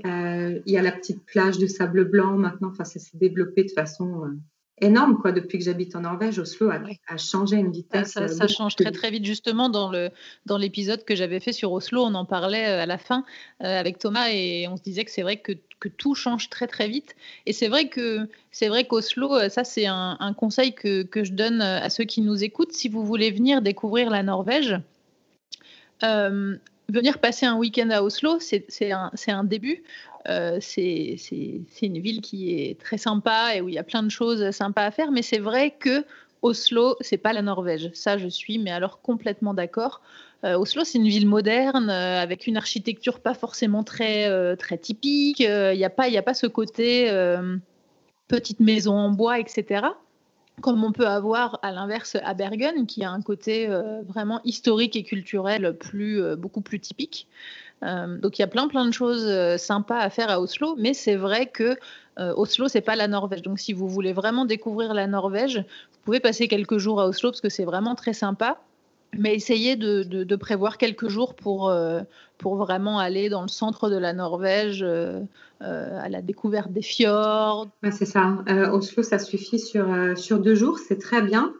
[0.04, 2.68] il y a la petite plage de sable blanc maintenant.
[2.68, 4.38] Enfin, ça s'est développé de façon
[4.80, 6.38] énorme quoi depuis que j'habite en Norvège.
[6.38, 8.12] Oslo a, a changé une vitesse.
[8.12, 10.10] Ça, ça, change très très vite justement dans le
[10.46, 13.24] dans l'épisode que j'avais fait sur Oslo, on en parlait à la fin
[13.60, 16.88] avec Thomas et on se disait que c'est vrai que, que, tout change très très
[16.88, 17.14] vite.
[17.46, 21.32] Et c'est vrai que c'est vrai qu'Oslo, ça c'est un, un, conseil que, que je
[21.32, 22.72] donne à ceux qui nous écoutent.
[22.72, 24.80] Si vous voulez venir découvrir la Norvège,
[26.02, 26.56] euh,
[26.88, 29.82] venir passer un week-end à Oslo, c'est un, un, début.
[30.28, 31.16] Euh, c'est
[31.82, 34.84] une ville qui est très sympa et où il y a plein de choses sympas
[34.84, 36.04] à faire, mais c'est vrai que
[36.42, 37.90] Oslo, c'est pas la Norvège.
[37.94, 40.00] Ça, je suis, mais alors complètement d'accord.
[40.44, 45.40] Euh, Oslo, c'est une ville moderne euh, avec une architecture pas forcément très typique.
[45.40, 47.10] Il n'y a pas a pas ce côté
[48.28, 49.88] petite maison en bois, etc
[50.60, 53.66] comme on peut avoir à l'inverse à Bergen, qui a un côté
[54.06, 57.26] vraiment historique et culturel plus, beaucoup plus typique.
[57.82, 59.26] Euh, donc il y a plein plein de choses
[59.56, 61.76] sympas à faire à Oslo, mais c'est vrai que
[62.18, 63.42] Oslo c'est pas la Norvège.
[63.42, 67.30] Donc si vous voulez vraiment découvrir la Norvège, vous pouvez passer quelques jours à Oslo
[67.30, 68.58] parce que c'est vraiment très sympa
[69.18, 72.00] mais essayez de, de, prévoir quelques jours pour, euh,
[72.38, 75.20] pour vraiment aller dans le centre de la Norvège euh,
[75.62, 77.68] euh, à la découverte des fjords.
[77.90, 78.38] c'est ça.
[78.72, 79.86] Oslo, ça suffit sur,
[80.16, 81.52] sur deux jours, c'est très bien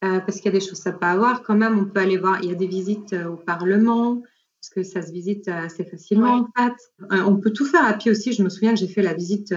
[0.00, 1.78] parce qu'il y a des choses à pas avoir quand même.
[1.78, 4.22] On peut aller voir, il y a des visites au Parlement
[4.68, 6.74] parce que ça se visite assez facilement en fait.
[7.10, 8.32] on peut tout faire à pied aussi.
[8.32, 9.54] Je me souviens que j'ai fait la visite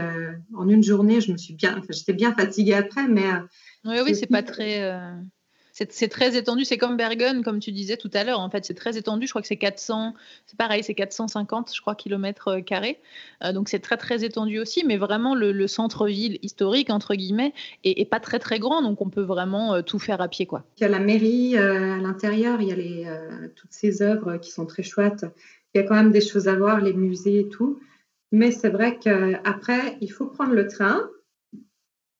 [0.56, 1.22] en une journée.
[1.22, 3.26] Je me suis bien, enfin, j'étais bien fatiguée après, mais
[3.86, 4.82] oui, oui, c'est pas très
[5.72, 6.66] c'est très étendu.
[6.66, 8.40] C'est comme Bergen, comme tu disais tout à l'heure.
[8.40, 9.28] En fait, c'est très étendu.
[9.28, 10.14] Je crois que c'est 400,
[10.46, 13.00] c'est pareil, c'est 450, je crois, kilomètres euh, carrés.
[13.44, 14.84] Euh, donc c'est très très étendu aussi.
[14.86, 18.82] Mais vraiment, le, centre-ville historique entre guillemets est, pas très très grand.
[18.82, 20.64] Donc on peut vraiment euh, tout faire à pied, quoi.
[20.78, 22.62] Il y a la mairie à l'intérieur.
[22.62, 23.06] Il y a les,
[23.56, 25.26] toutes ces œuvres qui sont très chouettes.
[25.74, 27.80] Il y a quand même des choses à voir, les musées et tout.
[28.32, 31.10] Mais c'est vrai qu'après, il faut prendre le train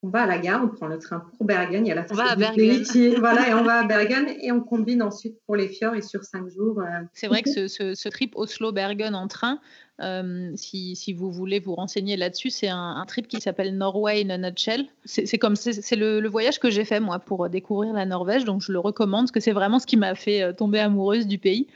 [0.02, 1.86] on va à la gare, on prend le train pour Bergen.
[1.86, 2.84] Il y a la on va à Bergen.
[3.20, 6.24] voilà, et on va à Bergen et on combine ensuite pour les fjords et sur
[6.24, 6.80] cinq jours.
[6.80, 9.60] Euh, C'est vrai que ce, trip Oslo-Bergen en train,
[10.00, 14.38] euh, si, vous voulez vous renseigner là-dessus, c'est un, trip qui s'appelle Norway in a
[14.38, 14.86] nutshell.
[15.04, 18.62] C'est comme c'est le, le, voyage que j'ai fait moi pour découvrir la Norvège, donc
[18.62, 21.40] je le recommande parce que c'est vraiment ce qui m'a fait euh, tomber amoureuse du
[21.40, 21.68] pays.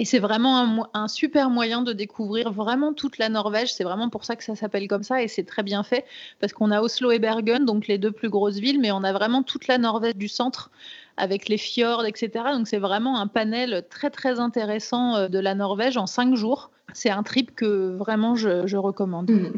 [0.00, 3.74] Et c'est vraiment un, super moyen de découvrir vraiment toute la Norvège.
[3.74, 6.06] C'est vraiment pour ça que ça s'appelle comme ça et c'est très bien fait
[6.40, 9.12] parce qu'on a Oslo et Bergen, donc les deux plus grosses villes, mais on a
[9.12, 10.70] vraiment toute la Norvège du centre
[11.18, 12.30] avec les fjords, etc.
[12.54, 16.70] Donc c'est vraiment un panel très très intéressant euh, de la Norvège en cinq jours.
[16.94, 19.30] C'est un trip que vraiment je, recommande.
[19.30, 19.52] Mmh.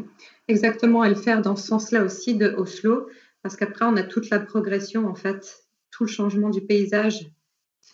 [0.49, 3.07] Exactement, et le faire dans ce sens-là aussi de Oslo,
[3.43, 7.31] parce qu'après on a toute la progression en fait, tout le changement du paysage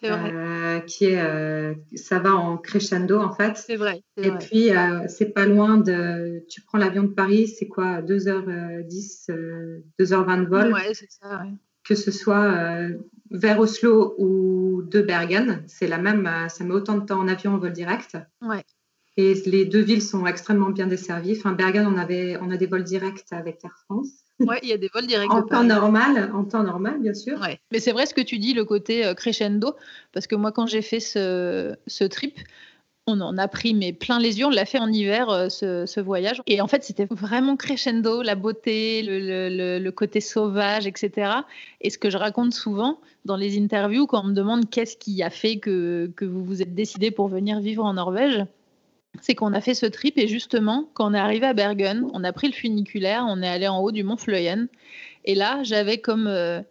[0.04, 3.58] euh, qui est, euh, ça va en crescendo en fait.
[3.58, 4.04] C'est vrai.
[4.18, 9.32] Et puis euh, c'est pas loin de, tu prends l'avion de Paris, c'est quoi, 2h10,
[10.00, 10.74] 2h20 de vol?
[10.74, 11.42] Ouais, c'est ça.
[11.42, 11.52] Ouais.
[11.84, 12.56] Que ce soit
[13.32, 17.54] vers Oslo ou de Bergen, c'est la même, ça met autant de temps en avion
[17.54, 18.18] en vol direct.
[18.42, 18.64] Ouais.
[19.18, 21.36] Et les deux villes sont extrêmement bien desservies.
[21.38, 24.10] Enfin, Bergen, on avait, on a des vols directs avec Air France.
[24.40, 25.32] Oui, il y a des vols directs.
[25.32, 27.40] en temps normal, en temps normal, bien sûr.
[27.42, 27.60] Ouais.
[27.72, 29.76] Mais c'est vrai ce que tu dis, le côté euh, crescendo,
[30.14, 32.40] parce que moi, quand j'ai fait ce, ce, trip,
[33.06, 34.46] on en a pris mais plein les yeux.
[34.46, 36.42] On l'a fait en hiver, euh, ce, ce, voyage.
[36.48, 41.32] Et en fait, c'était vraiment crescendo, la beauté, le, le, le, côté sauvage, etc.
[41.82, 45.22] Et ce que je raconte souvent dans les interviews, quand on me demande qu'est-ce qui
[45.24, 48.46] a fait que, que vous vous êtes décidé pour venir vivre en Norvège,
[49.22, 52.24] c'est qu'on a fait ce trip et justement, quand on est arrivé à Bergen, on
[52.24, 54.68] a pris le funiculaire, on est allé en haut du mont Fløyen.
[55.26, 56.62] Et là, j'avais comme, euh,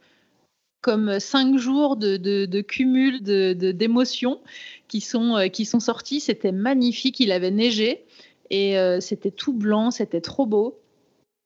[0.81, 4.40] comme cinq jours de, de, cumul d'émotions de,
[4.89, 6.20] qui, sont, euh, qui sont sortis.
[6.20, 8.05] C'était magnifique, il avait neigé
[8.51, 10.81] et euh, c'était tout blanc, c'était trop beau.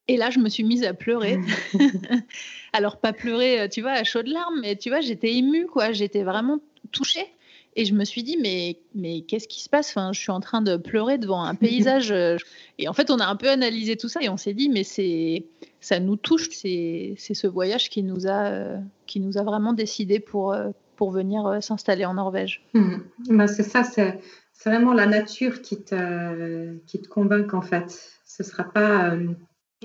[0.09, 1.39] Et là, je me suis mise à pleurer.
[2.73, 5.93] Alors, pas pleurer, tu vois, à chaudes larmes, mais tu vois, j'étais émue, quoi.
[5.93, 6.59] J'étais vraiment
[6.91, 7.27] touchée.
[7.75, 9.91] Et je me suis dit, mais, mais qu'est-ce qui se passe?
[9.91, 12.13] Enfin, Je suis en train de pleurer devant un paysage.
[12.13, 12.37] Euh,
[12.79, 14.85] et en fait, on a un peu analysé tout ça et on s'est dit, mais
[14.85, 15.47] c'est,
[15.81, 16.51] ça nous touche.
[16.51, 20.71] C'est, c'est ce voyage qui nous a, euh, qui nous a vraiment décidé pour, euh,
[20.97, 22.65] pour venir s'installer en Norvège.
[22.75, 22.97] Mmh.
[23.31, 24.21] Bah, c'est ça, c'est,
[24.53, 27.91] c'est vraiment la nature qui te, qui te convainc en fait.
[28.27, 29.17] Ce ne sera pas,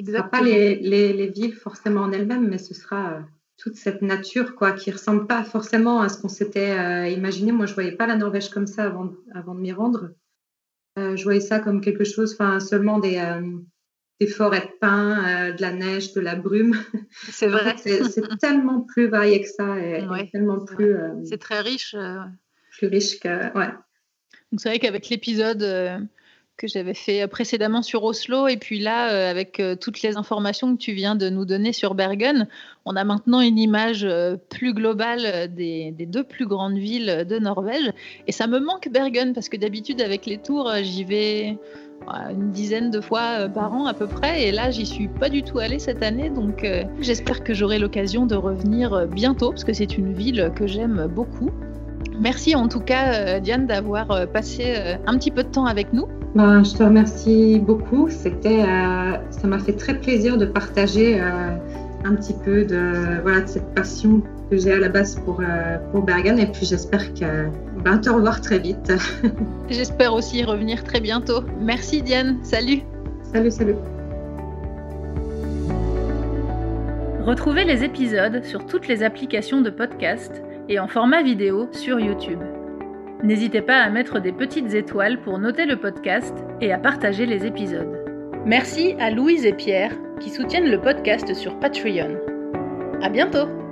[0.06, 3.22] sera pas les, les, les, villes forcément en elles-mêmes, mais ce sera
[3.58, 7.52] toute cette nature quoi qui ressemble pas forcément à ce qu'on s'était euh, imaginé.
[7.52, 10.12] Moi, je voyais pas la Norvège comme ça avant, avant de m'y rendre.
[11.00, 13.42] Euh, je voyais ça comme quelque chose, enfin seulement des, euh,
[14.20, 16.76] des forêts de pins, de la neige, de la brume.
[17.30, 17.76] C'est vrai.
[17.78, 20.96] c'est tellement plus varié que ça et, tellement plus.
[21.26, 21.96] c'est très riche.
[22.72, 23.28] Plus riche que
[23.58, 23.72] ouais.
[24.52, 26.08] Donc c'est vrai qu'avec l'épisode
[26.58, 28.48] que j'avais fait précédemment sur Oslo.
[28.48, 31.72] Et puis là, euh, avec euh, toutes les informations que tu viens de nous donner
[31.72, 32.48] sur Bergen,
[32.86, 37.92] on a maintenant une image euh, plus globale des, deux plus grandes villes de Norvège.
[38.26, 41.58] Et ça me manque Bergen parce que d'habitude, avec les tours, j'y vais
[42.30, 44.48] une dizaine de fois par an à peu près.
[44.48, 46.30] Et là, j'y suis pas du tout allée cette année.
[46.30, 46.66] Donc
[47.02, 51.52] j'espère que j'aurai l'occasion de revenir bientôt parce que c'est une ville que j'aime beaucoup.
[52.20, 54.76] Merci en tout cas, Diane, d'avoir passé
[55.06, 56.08] un petit peu de temps avec nous.
[56.36, 58.10] Ben, je te remercie beaucoup.
[58.10, 61.56] C'était, euh, ça m'a fait très plaisir de partager euh,
[62.04, 65.78] un petit peu de, voilà, de cette passion que j'ai à la base pour, euh,
[65.92, 66.40] pour Bergen.
[66.40, 67.48] Et puis j'espère que,
[67.84, 68.94] ben, te revoir très vite.
[69.70, 71.42] j'espère aussi revenir très bientôt.
[71.60, 72.38] Merci Diane.
[72.44, 72.82] Salut.
[73.34, 73.76] Salut, salut.
[77.26, 82.40] Retrouvez les épisodes sur toutes les applications de podcast et en format vidéo sur YouTube.
[83.24, 87.46] N'hésitez pas à mettre des petites étoiles pour noter le podcast et à partager les
[87.46, 87.98] épisodes.
[88.46, 92.18] Merci à Louise et Pierre qui soutiennent le podcast sur Patreon.
[93.02, 93.67] À bientôt!